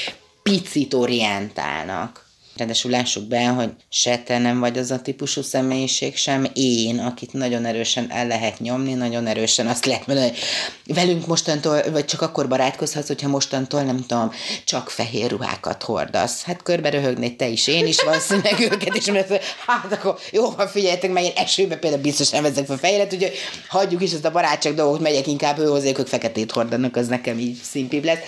picit 0.44 0.94
orientálnak. 0.94 2.27
Ráadásul 2.58 2.92
lássuk 2.92 3.24
be, 3.24 3.46
hogy 3.46 3.70
se 3.90 4.18
te 4.18 4.38
nem 4.38 4.60
vagy 4.60 4.78
az 4.78 4.92
a 4.92 5.02
típusú 5.02 5.42
személyiség, 5.42 6.16
sem 6.16 6.48
én, 6.54 7.00
akit 7.00 7.34
nagyon 7.34 7.66
erősen 7.66 8.12
el 8.12 8.28
lehet 8.28 8.60
nyomni, 8.60 8.94
nagyon 8.94 9.28
erősen 9.28 9.68
azt 9.68 9.86
lehet 9.86 10.08
mondani, 10.08 10.28
hogy 10.28 10.96
velünk 10.96 11.28
mostantól, 11.28 11.82
vagy 11.92 12.06
csak 12.06 12.22
akkor 12.22 12.48
barátkozhatsz, 12.48 13.08
hogyha 13.08 13.28
mostantól, 13.28 13.82
nem 13.82 14.06
tudom, 14.06 14.32
csak 14.66 14.90
fehér 14.90 15.30
ruhákat 15.30 15.84
hordasz. 15.84 16.44
Hát 16.44 16.64
körbe 16.64 16.90
röhögnéd 16.90 17.36
te 17.36 17.48
is, 17.48 17.68
én 17.68 17.88
is 17.88 18.04
valószínűleg 18.04 18.60
őket, 18.60 18.96
és 18.96 19.06
mert 19.06 19.44
hát 19.66 19.92
akkor 19.92 20.18
jó, 20.32 20.50
van, 20.50 20.68
figyeljetek 20.68 21.12
meg, 21.12 21.24
én 21.24 21.32
esőbe 21.36 21.76
például 21.76 22.02
biztos 22.02 22.30
nem 22.30 22.44
vezek 22.44 22.66
fel 22.66 22.78
fehéret, 22.78 23.14
úgyhogy 23.14 23.34
hagyjuk 23.68 24.02
is 24.02 24.12
ezt 24.12 24.26
a 24.26 24.32
barátság 24.32 24.74
dolgot, 24.74 25.00
megyek 25.00 25.28
inkább 25.28 25.60
ő 25.60 25.66
hozzá, 25.66 25.88
ők 25.88 26.08
feketét 26.08 26.52
hordanak, 26.52 26.96
az 26.96 27.08
nekem 27.08 27.40
így 27.40 27.58
szimpibb 27.64 28.04
lesz. 28.04 28.20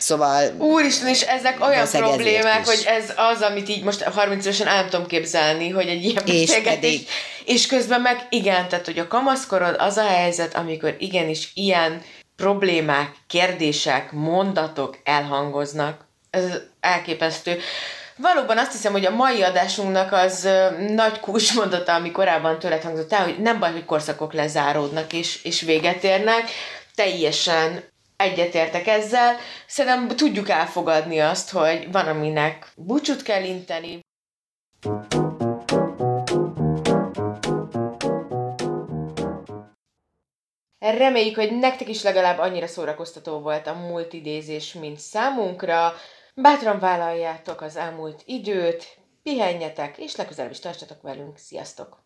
Szóval... 0.00 0.54
Úristen, 0.58 1.08
és 1.08 1.20
ezek 1.20 1.64
olyan 1.64 1.88
problémák, 1.90 2.66
hogy 2.66 2.82
ez 2.86 3.12
az, 3.16 3.40
amit 3.42 3.68
így 3.68 3.82
most 3.82 4.02
30 4.02 4.44
évesen 4.44 4.66
el 4.66 4.74
nem 4.74 4.88
tudom 4.88 5.06
képzelni, 5.06 5.68
hogy 5.68 5.88
egy 5.88 6.04
ilyen 6.04 6.26
És 6.26 6.46
beszélgetés, 6.46 6.74
pedig- 6.74 7.08
és 7.44 7.66
közben 7.66 8.00
meg 8.00 8.26
igen, 8.30 8.68
tehát 8.68 8.84
hogy 8.84 8.98
a 8.98 9.08
kamaszkorod 9.08 9.76
az 9.78 9.96
a 9.96 10.06
helyzet, 10.06 10.54
amikor 10.54 10.96
igenis 10.98 11.50
ilyen 11.54 12.02
problémák, 12.36 13.12
kérdések, 13.26 14.12
mondatok 14.12 14.98
elhangoznak. 15.04 16.04
Ez 16.30 16.44
elképesztő. 16.80 17.58
Valóban 18.16 18.58
azt 18.58 18.72
hiszem, 18.72 18.92
hogy 18.92 19.04
a 19.04 19.10
mai 19.10 19.42
adásunknak 19.42 20.12
az 20.12 20.48
nagy 20.88 21.20
kulcsmondata, 21.20 21.94
ami 21.94 22.10
korábban 22.10 22.58
tőled 22.58 22.82
hangzott 22.82 23.12
el, 23.12 23.24
hogy 23.24 23.38
nem 23.38 23.58
baj, 23.58 23.72
hogy 23.72 23.84
korszakok 23.84 24.32
lezáródnak 24.32 25.12
és, 25.12 25.44
és 25.44 25.60
véget 25.60 26.04
érnek. 26.04 26.50
Teljesen 26.94 27.89
egyetértek 28.20 28.86
ezzel. 28.86 29.36
Szerintem 29.66 30.16
tudjuk 30.16 30.48
elfogadni 30.48 31.20
azt, 31.20 31.50
hogy 31.50 31.92
van, 31.92 32.06
aminek 32.06 32.72
búcsút 32.76 33.22
kell 33.22 33.44
inteni. 33.44 34.00
Reméljük, 40.78 41.34
hogy 41.34 41.58
nektek 41.58 41.88
is 41.88 42.02
legalább 42.02 42.38
annyira 42.38 42.66
szórakoztató 42.66 43.38
volt 43.38 43.66
a 43.66 43.74
múlt 43.74 44.12
idézés, 44.12 44.72
mint 44.72 44.98
számunkra. 44.98 45.92
Bátran 46.34 46.78
vállaljátok 46.78 47.60
az 47.60 47.76
elmúlt 47.76 48.22
időt, 48.26 48.84
pihenjetek, 49.22 49.98
és 49.98 50.16
legközelebb 50.16 50.50
is 50.50 50.58
tartsatok 50.58 51.02
velünk. 51.02 51.36
Sziasztok! 51.36 51.99